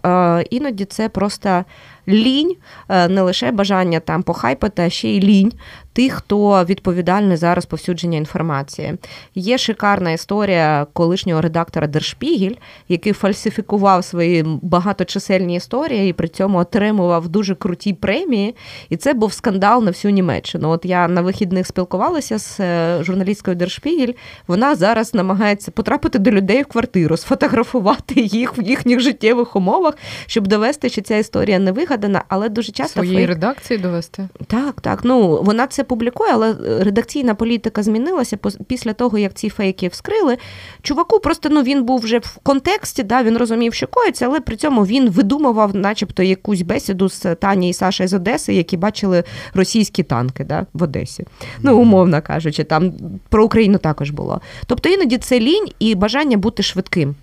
іноді 0.50 0.84
це 0.84 1.08
просто 1.08 1.64
лінь, 2.08 2.56
не 2.88 3.22
лише 3.22 3.50
бажання 3.50 4.00
там 4.00 4.22
похайпати, 4.22 4.82
а 4.82 4.90
ще 4.90 5.08
й 5.08 5.20
лінь 5.20 5.52
тих, 5.92 6.12
хто 6.12 6.64
відповідальний 6.64 7.36
за 7.36 7.54
розповсюдження 7.54 8.18
інформації. 8.18 8.94
Є 9.34 9.58
шикарна 9.58 10.10
історія 10.12 10.86
колишнього 10.92 11.40
редактора 11.40 11.86
Дершпігіль, 11.86 12.54
який 12.88 13.12
фальсифікував 13.12 14.04
свої 14.04 14.44
багаточисельні 14.62 15.56
історії 15.56 16.10
і 16.10 16.12
при 16.12 16.28
цьому 16.28 16.58
отримував 16.58 17.28
дуже 17.28 17.54
круті 17.54 17.92
премії. 17.92 18.54
І 18.88 18.96
це 18.96 19.14
був 19.14 19.32
скандал 19.32 19.84
на 19.84 19.90
всю 19.90 20.12
Німеччину. 20.12 20.70
От 20.70 20.84
я 20.84 21.08
на 21.08 21.22
вихідних 21.22 21.66
спілкувалася 21.66 22.38
з 22.38 22.60
е, 22.60 22.98
журналісткою 23.04 23.56
Дершпігіль. 23.56 24.12
Вона 24.46 24.74
зараз 24.74 25.14
намагається 25.14 25.70
потрапити 25.70 26.18
до 26.18 26.30
людей 26.30 26.62
в 26.62 26.66
квартиру, 26.66 27.16
сфотографувати 27.16 28.20
їх 28.20 28.58
в 28.58 28.62
їхніх 28.62 29.00
життєвих 29.00 29.56
умовах, 29.56 29.94
щоб 30.26 30.46
довести, 30.46 30.88
що 30.88 31.00
ця 31.00 31.16
історія 31.16 31.58
не 31.58 31.72
вигадана, 31.72 32.24
але 32.28 32.48
дуже 32.48 32.72
часто 32.72 32.92
своєї 32.92 33.16
фейк... 33.16 33.28
редакції 33.28 33.78
довести. 33.78 34.28
Так, 34.46 34.80
так. 34.80 35.00
Ну 35.04 35.42
вона 35.42 35.66
це 35.66 35.79
публікує, 35.84 36.30
але 36.32 36.56
редакційна 36.80 37.34
політика 37.34 37.82
змінилася 37.82 38.38
після 38.66 38.92
того, 38.92 39.18
як 39.18 39.34
ці 39.34 39.48
фейки 39.48 39.88
вскрили. 39.88 40.36
Чуваку 40.82 41.20
просто 41.20 41.48
ну 41.48 41.62
він 41.62 41.84
був 41.84 42.00
вже 42.00 42.18
в 42.18 42.38
контексті, 42.42 43.02
да, 43.02 43.22
він 43.22 43.36
розумів, 43.36 43.74
що 43.74 43.86
коїться, 43.86 44.26
але 44.26 44.40
при 44.40 44.56
цьому 44.56 44.86
він 44.86 45.10
видумував, 45.10 45.76
начебто, 45.76 46.22
якусь 46.22 46.62
бесіду 46.62 47.08
з 47.08 47.34
Тані 47.34 47.68
і 47.68 47.72
Саша 47.72 48.08
з 48.08 48.14
Одеси, 48.14 48.54
які 48.54 48.76
бачили 48.76 49.24
російські 49.54 50.02
танки 50.02 50.44
да, 50.44 50.66
в 50.72 50.82
Одесі. 50.82 51.24
Ну, 51.62 51.78
умовно 51.78 52.22
кажучи, 52.22 52.64
там 52.64 52.92
про 53.28 53.44
Україну 53.44 53.78
також 53.78 54.10
було. 54.10 54.40
Тобто 54.66 54.88
іноді 54.88 55.18
це 55.18 55.40
лінь 55.40 55.68
і 55.78 55.94
бажання 55.94 56.36
бути 56.36 56.62
швидким. 56.62 57.14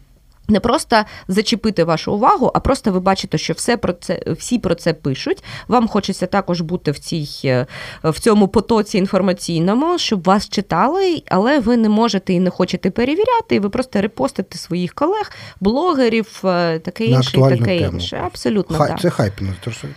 Не 0.49 0.59
просто 0.59 1.03
зачепити 1.27 1.83
вашу 1.83 2.13
увагу, 2.13 2.51
а 2.53 2.59
просто 2.59 2.91
ви 2.91 2.99
бачите, 2.99 3.37
що 3.37 3.53
все 3.53 3.77
про 3.77 3.93
це 3.93 4.21
всі 4.27 4.59
про 4.59 4.75
це 4.75 4.93
пишуть. 4.93 5.43
Вам 5.67 5.87
хочеться 5.87 6.25
також 6.25 6.61
бути 6.61 6.91
в 6.91 6.99
цій 6.99 7.27
е, 7.45 7.65
в 8.03 8.19
цьому 8.19 8.47
потоці 8.47 8.97
інформаційному, 8.97 9.97
щоб 9.97 10.23
вас 10.23 10.49
читали, 10.49 11.23
але 11.27 11.59
ви 11.59 11.77
не 11.77 11.89
можете 11.89 12.33
і 12.33 12.39
не 12.39 12.49
хочете 12.49 12.89
перевіряти, 12.89 13.55
і 13.55 13.59
ви 13.59 13.69
просто 13.69 14.01
репостите 14.01 14.57
своїх 14.57 14.93
колег, 14.93 15.31
блогерів, 15.59 16.41
е, 16.43 16.79
таке 16.79 17.05
інше, 17.05 17.31
таке 17.31 17.79
тему. 17.79 17.93
інше. 17.93 18.21
Абсолютно 18.25 18.77
Хай, 18.77 18.91
да. 18.91 18.97
це 19.01 19.09
хайп, 19.09 19.33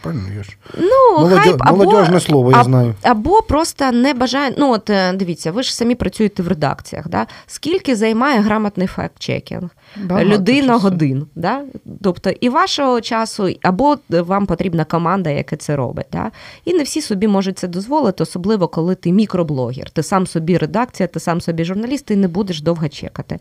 правильно 0.02 0.42
ж? 0.42 0.56
Ну, 0.78 1.18
Молодь... 1.18 1.38
хайп 1.38 1.56
або, 1.60 1.84
молодіжне 1.84 2.20
слово, 2.20 2.52
я 2.52 2.64
знаю. 2.64 2.94
Або 3.02 3.42
просто 3.42 3.92
не 3.92 4.14
бажає. 4.14 4.54
Ну 4.58 4.72
от 4.72 4.90
е, 4.90 5.12
дивіться, 5.12 5.52
ви 5.52 5.62
ж 5.62 5.74
самі 5.74 5.94
працюєте 5.94 6.42
в 6.42 6.48
редакціях. 6.48 7.08
Да? 7.08 7.26
Скільки 7.46 7.96
займає 7.96 8.40
грамотний 8.40 8.86
факт-чекінг? 8.86 9.68
Година 9.96 10.76
годин. 10.76 11.26
Да? 11.34 11.62
Тобто 12.02 12.30
і 12.30 12.48
вашого 12.48 13.00
часу, 13.00 13.48
або 13.62 13.96
вам 14.08 14.46
потрібна 14.46 14.84
команда, 14.84 15.30
яка 15.30 15.56
це 15.56 15.76
робить. 15.76 16.06
Да? 16.12 16.30
І 16.64 16.74
не 16.74 16.82
всі 16.82 17.00
собі 17.00 17.28
можуть 17.28 17.58
це 17.58 17.68
дозволити, 17.68 18.22
особливо 18.22 18.68
коли 18.68 18.94
ти 18.94 19.12
мікроблогер. 19.12 19.90
Ти 19.90 20.02
сам 20.02 20.26
собі 20.26 20.58
редакція, 20.58 21.06
ти 21.06 21.20
сам 21.20 21.40
собі 21.40 21.64
журналіст, 21.64 22.06
ти 22.06 22.16
не 22.16 22.28
будеш 22.28 22.62
довго 22.62 22.88
чекати. 22.88 23.38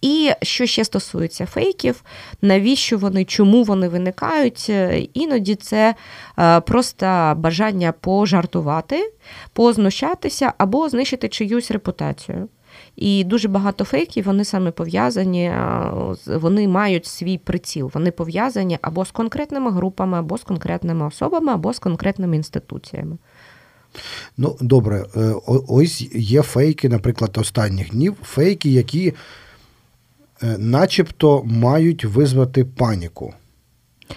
І 0.00 0.30
що 0.42 0.66
ще 0.66 0.84
стосується 0.84 1.46
фейків, 1.46 2.02
навіщо 2.42 2.98
вони, 2.98 3.24
чому 3.24 3.62
вони 3.62 3.88
виникають? 3.88 4.66
Е, 4.70 4.98
іноді 5.14 5.54
це 5.54 5.94
е, 6.38 6.60
просто 6.60 7.34
бажання 7.36 7.92
пожартувати, 7.92 9.12
познущатися 9.52 10.52
або 10.58 10.88
знищити 10.88 11.28
чиюсь 11.28 11.70
репутацію. 11.70 12.48
І 12.98 13.24
дуже 13.24 13.48
багато 13.48 13.84
фейків 13.84 14.24
вони 14.24 14.44
саме 14.44 14.70
пов'язані, 14.70 15.44
е, 15.44 15.92
вони 16.26 16.68
мають 16.68 17.06
свій 17.06 17.38
приціл. 17.38 17.90
Вони 17.94 18.10
пов'язані 18.10 18.78
або 18.82 19.04
з 19.04 19.10
конкретними 19.10 19.70
групами, 19.70 20.18
або 20.18 20.38
з 20.38 20.42
конкретними 20.42 21.06
особами, 21.06 21.52
або 21.52 21.72
з 21.72 21.78
конкретними 21.78 22.36
інституціями. 22.36 23.16
Ну, 24.36 24.56
добре, 24.60 25.04
ось 25.68 26.08
є 26.14 26.42
фейки, 26.42 26.88
наприклад, 26.88 27.38
останніх 27.38 27.90
днів, 27.90 28.16
фейки, 28.22 28.70
які 28.70 29.14
Е, 30.42 30.58
начебто 30.58 31.42
мають 31.44 32.04
визвати 32.04 32.64
паніку. 32.64 33.34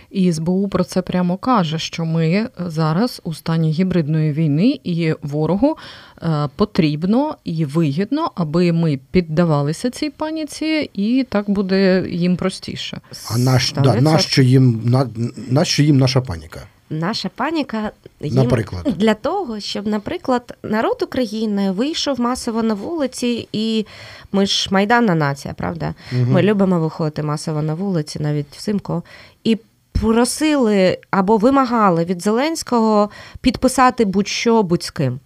І 0.09 0.33
СБУ 0.33 0.67
про 0.67 0.83
це 0.83 1.01
прямо 1.01 1.37
каже, 1.37 1.79
що 1.79 2.05
ми 2.05 2.49
зараз 2.57 3.21
у 3.23 3.33
стані 3.33 3.71
гібридної 3.71 4.31
війни, 4.31 4.79
і 4.83 5.13
ворогу 5.21 5.77
е, 6.23 6.49
потрібно 6.55 7.35
і 7.43 7.65
вигідно, 7.65 8.31
аби 8.35 8.71
ми 8.71 8.99
піддавалися 9.11 9.89
цій 9.89 10.09
паніці, 10.09 10.89
і 10.93 11.25
так 11.29 11.49
буде 11.49 12.05
їм 12.09 12.35
простіше. 12.35 13.01
А 13.31 13.37
наш, 13.37 13.73
да, 13.83 14.01
нащо 14.01 14.41
їм 14.41 14.81
на, 14.85 15.09
нащо 15.49 15.83
їм 15.83 15.97
наша 15.97 16.21
паніка? 16.21 16.61
Наша 16.91 17.29
паніка 17.35 17.91
їм 18.21 18.35
наприклад. 18.35 18.93
для 18.97 19.13
того, 19.13 19.59
щоб, 19.59 19.87
наприклад, 19.87 20.57
народ 20.63 21.01
України 21.01 21.71
вийшов 21.71 22.19
масово 22.19 22.63
на 22.63 22.73
вулиці, 22.73 23.47
і 23.51 23.85
ми 24.31 24.45
ж 24.45 24.69
майданна 24.71 25.15
нація, 25.15 25.53
правда? 25.53 25.93
Угу. 26.11 26.31
Ми 26.31 26.41
любимо 26.41 26.79
виходити 26.79 27.23
масово 27.23 27.61
на 27.61 27.73
вулиці, 27.73 28.19
навіть 28.19 28.57
взимку, 28.57 29.03
і 29.30 29.30
просили 30.01 30.97
або 31.11 31.37
вимагали 31.37 32.05
від 32.05 32.21
Зеленського 32.21 33.09
підписати 33.41 34.05
будь-що 34.05 34.63
будь 34.63 34.83
з 34.83 34.91
ким. 34.91 35.19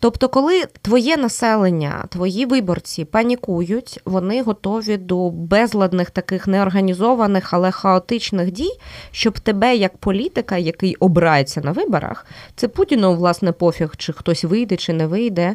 Тобто, 0.00 0.28
коли 0.28 0.64
твоє 0.82 1.16
населення, 1.16 2.04
твої 2.08 2.46
виборці 2.46 3.04
панікують, 3.04 4.00
вони 4.04 4.42
готові 4.42 4.96
до 4.96 5.30
безладних 5.30 6.10
таких 6.10 6.46
неорганізованих, 6.46 7.54
але 7.54 7.70
хаотичних 7.70 8.50
дій, 8.50 8.70
щоб 9.10 9.40
тебе, 9.40 9.76
як 9.76 9.96
політика, 9.96 10.56
який 10.56 10.94
обирається 10.94 11.60
на 11.60 11.72
виборах, 11.72 12.26
це 12.56 12.68
Путіну, 12.68 13.14
власне, 13.14 13.52
пофіг, 13.52 13.94
чи 13.96 14.12
хтось 14.12 14.44
вийде, 14.44 14.76
чи 14.76 14.92
не 14.92 15.06
вийде. 15.06 15.54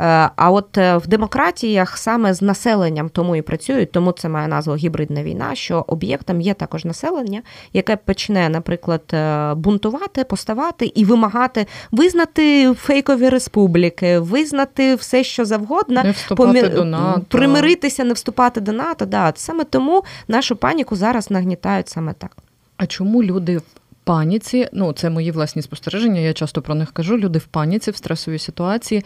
Е, 0.00 0.30
а 0.36 0.50
от 0.50 0.78
е, 0.78 0.96
в 0.96 1.06
демократіях 1.06 1.98
саме 1.98 2.34
з 2.34 2.42
населенням 2.42 3.08
тому 3.08 3.36
і 3.36 3.42
працюють, 3.42 3.92
тому 3.92 4.12
це 4.12 4.28
має 4.28 4.48
назву 4.48 4.76
гібридна 4.76 5.22
війна, 5.22 5.54
що 5.54 5.84
об'єктом 5.88 6.40
є 6.40 6.54
також 6.54 6.84
населення, 6.84 7.42
яке 7.72 7.96
почне, 7.96 8.48
наприклад, 8.48 9.02
е, 9.12 9.54
бунтувати, 9.54 10.24
поставати 10.24 10.86
і 10.86 11.04
вимагати 11.04 11.66
визнати 11.92 12.74
фейкові 12.74 13.28
республіки, 13.28 14.18
визнати 14.18 14.94
все, 14.94 15.24
що 15.24 15.44
завгодно, 15.44 16.02
не 16.04 16.10
вступати 16.10 16.60
помі... 16.60 16.74
до 16.74 16.84
НАТО. 16.84 17.22
примиритися, 17.28 18.04
не 18.04 18.12
вступати 18.12 18.60
до 18.60 18.72
НАТО. 18.72 19.06
Да, 19.06 19.32
Саме 19.36 19.64
тому 19.64 20.04
нашу 20.28 20.56
паніку 20.56 20.96
зараз 20.96 21.30
нагнітають 21.30 21.88
саме 21.88 22.12
так. 22.12 22.36
А 22.76 22.86
чому 22.86 23.22
люди 23.22 23.58
в 23.58 23.62
паніці? 24.04 24.68
Ну, 24.72 24.92
це 24.92 25.10
мої 25.10 25.30
власні 25.30 25.62
спостереження. 25.62 26.20
Я 26.20 26.32
часто 26.32 26.62
про 26.62 26.74
них 26.74 26.92
кажу. 26.92 27.18
Люди 27.18 27.38
в 27.38 27.44
паніці 27.44 27.90
в 27.90 27.96
стресовій 27.96 28.38
ситуації 28.38 29.04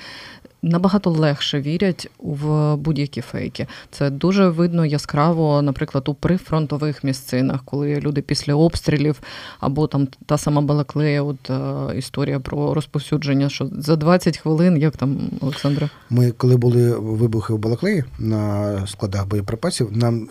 набагато 0.63 1.11
легше 1.11 1.61
вірять 1.61 2.11
в 2.19 2.77
будь-які 2.77 3.21
фейки. 3.21 3.67
Це 3.91 4.11
дуже 4.11 4.49
видно 4.49 4.87
яскраво, 4.87 5.63
наприклад, 5.63 6.09
у 6.09 6.15
прифронтових 6.15 7.05
місцинах, 7.05 7.61
коли 7.65 8.01
люди 8.01 8.23
після 8.23 8.55
обстрілів 8.55 9.21
або 9.61 9.87
там 9.87 10.09
та 10.27 10.39
сама 10.39 10.61
Балаклея, 10.61 11.23
от 11.23 11.51
е, 11.51 11.99
історія 11.99 12.41
про 12.41 12.75
розповсюдження, 12.75 13.49
що 13.49 13.71
за 13.79 13.97
20 13.97 14.39
хвилин, 14.39 14.77
як 14.77 14.97
там 14.97 15.19
Олександра? 15.41 15.91
Ми 16.11 16.31
коли 16.31 16.57
були 16.57 16.99
вибухи 16.99 17.53
в 17.53 17.59
Балаклеї 17.59 18.05
на 18.19 18.87
складах 18.87 19.27
боєприпасів, 19.27 19.97
нам. 19.97 20.29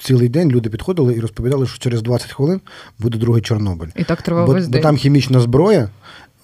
Цілий 0.00 0.28
день 0.28 0.50
люди 0.50 0.70
підходили 0.70 1.14
і 1.14 1.20
розповідали, 1.20 1.66
що 1.66 1.78
через 1.78 2.02
20 2.02 2.32
хвилин 2.32 2.60
буде 2.98 3.18
другий 3.18 3.42
Чорнобиль. 3.42 3.88
І 3.96 4.04
так 4.04 4.22
тривав 4.22 4.46
бо, 4.46 4.52
весь 4.52 4.68
день. 4.68 4.80
бо 4.80 4.82
там 4.82 4.96
хімічна 4.96 5.40
зброя, 5.40 5.88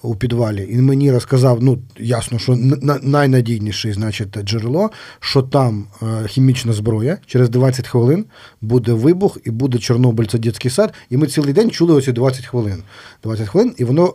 у 0.05 0.15
підвалі, 0.15 0.67
і 0.71 0.77
мені 0.77 1.11
розказав, 1.11 1.63
ну 1.63 1.79
ясно, 1.99 2.39
що 2.39 2.57
найнадійніше 3.01 3.93
значить, 3.93 4.43
джерело, 4.43 4.89
що 5.19 5.41
там 5.41 5.85
е, 6.01 6.27
хімічна 6.27 6.73
зброя, 6.73 7.17
через 7.25 7.49
20 7.49 7.87
хвилин 7.87 8.25
буде 8.61 8.93
вибух 8.93 9.37
і 9.43 9.51
буде 9.51 9.77
Чорнобиль, 9.77 10.25
це 10.25 10.37
дитячий 10.37 10.71
сад. 10.71 10.93
І 11.09 11.17
ми 11.17 11.27
цілий 11.27 11.53
день 11.53 11.71
чули 11.71 11.93
оці 11.93 12.11
20 12.11 12.45
хвилин. 12.45 12.83
20 13.23 13.47
хвилин, 13.47 13.75
і 13.77 13.83
воно 13.83 14.13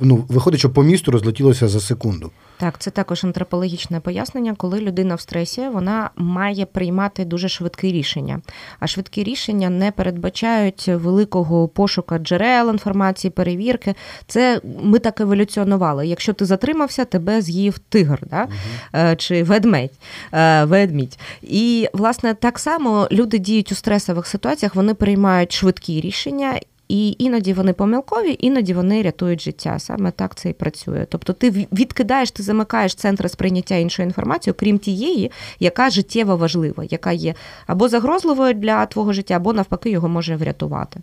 ну, 0.00 0.24
виходить, 0.28 0.60
що 0.60 0.70
по 0.70 0.82
місту 0.82 1.10
розлетілося 1.10 1.68
за 1.68 1.80
секунду. 1.80 2.30
Так, 2.58 2.78
це 2.78 2.90
також 2.90 3.24
антропологічне 3.24 4.00
пояснення, 4.00 4.54
коли 4.56 4.80
людина 4.80 5.14
в 5.14 5.20
стресі 5.20 5.68
вона 5.68 6.10
має 6.16 6.66
приймати 6.66 7.24
дуже 7.24 7.48
швидкі 7.48 7.92
рішення. 7.92 8.40
А 8.80 8.86
швидкі 8.86 9.24
рішення 9.24 9.70
не 9.70 9.92
передбачають 9.92 10.88
великого 10.88 11.68
пошука 11.68 12.18
джерел 12.18 12.70
інформації, 12.70 13.30
перевірки. 13.30 13.94
Це 14.26 14.60
ми 14.82 14.98
так 14.98 15.20
еволюціонували. 15.20 16.06
Якщо 16.06 16.32
ти 16.32 16.44
затримався, 16.44 17.04
тебе 17.04 17.42
з'їв 17.42 17.78
тигр, 17.78 18.18
да? 18.30 18.48
Угу. 18.94 19.16
чи 19.16 19.42
ведмедь. 19.42 19.98
Е, 20.32 20.64
ведмідь. 20.64 21.18
І 21.42 21.88
власне 21.92 22.34
так 22.34 22.58
само 22.58 23.08
люди 23.12 23.38
діють 23.38 23.72
у 23.72 23.74
стресових 23.74 24.26
ситуаціях, 24.26 24.74
вони 24.74 24.94
приймають 24.94 25.52
швидкі 25.52 26.00
рішення. 26.00 26.60
І 26.88 27.16
іноді 27.18 27.52
вони 27.52 27.72
помилкові, 27.72 28.36
іноді 28.40 28.74
вони 28.74 29.02
рятують 29.02 29.42
життя. 29.42 29.78
Саме 29.78 30.10
так 30.10 30.34
це 30.34 30.50
і 30.50 30.52
працює. 30.52 31.06
Тобто 31.10 31.32
ти 31.32 31.50
відкидаєш, 31.50 32.30
ти 32.30 32.42
замикаєш 32.42 32.94
центр 32.94 33.30
сприйняття 33.30 33.74
іншої 33.74 34.06
інформації, 34.06 34.54
крім 34.58 34.78
тієї, 34.78 35.30
яка 35.60 35.90
життєво 35.90 36.36
важлива, 36.36 36.84
яка 36.90 37.12
є 37.12 37.34
або 37.66 37.88
загрозливою 37.88 38.54
для 38.54 38.86
твого 38.86 39.12
життя, 39.12 39.34
або 39.34 39.52
навпаки 39.52 39.90
його 39.90 40.08
може 40.08 40.36
врятувати. 40.36 41.00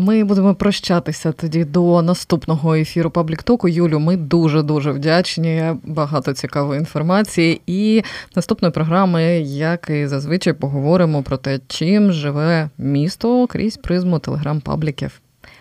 Ми 0.00 0.24
будемо 0.24 0.54
прощатися 0.54 1.32
тоді 1.32 1.64
до 1.64 2.02
наступного 2.02 2.74
ефіру 2.74 3.10
Пабліктоку. 3.10 3.68
Юлю, 3.68 3.98
ми 3.98 4.16
дуже 4.16 4.62
дуже 4.62 4.92
вдячні. 4.92 5.72
Багато 5.84 6.32
цікавої 6.32 6.80
інформації. 6.80 7.60
І 7.66 8.02
наступної 8.36 8.72
програми, 8.72 9.22
як 9.40 9.90
і 9.90 10.06
зазвичай, 10.06 10.52
поговоримо 10.52 11.22
про 11.22 11.36
те, 11.36 11.60
чим 11.66 12.12
живе 12.12 12.70
місто 12.78 13.46
крізь 13.46 13.76
призму 13.76 14.18
телеграм-пабліків. 14.18 15.10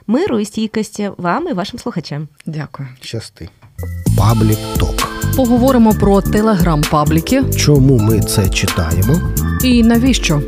Миру 0.08 0.40
і 0.40 0.46
стійкості 0.46 1.12
вам 1.18 1.48
і 1.48 1.54
вашим 1.54 1.80
слухачам. 1.80 2.28
Дякую. 2.46 2.90
Щасти. 3.02 3.50
Паблік 4.18 4.60
Ток. 4.80 5.15
Поговоримо 5.36 5.94
про 5.94 6.22
телеграм-пабліки. 6.22 7.44
Чому 7.56 7.98
ми 7.98 8.20
це 8.20 8.50
читаємо? 8.50 9.22
І 9.64 9.84
навіщо? 9.84 10.42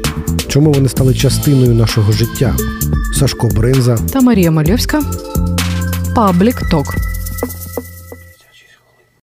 Чому 0.47 0.71
вони 0.71 0.89
стали 0.89 1.13
частиною 1.13 1.73
нашого 1.73 2.11
життя? 2.11 2.55
Сашко 3.19 3.47
Бринза 3.47 3.97
та 4.13 4.21
Марія 4.21 4.51
Мальовська. 4.51 5.01
Паблік 6.15 6.61
Ток. 6.71 6.95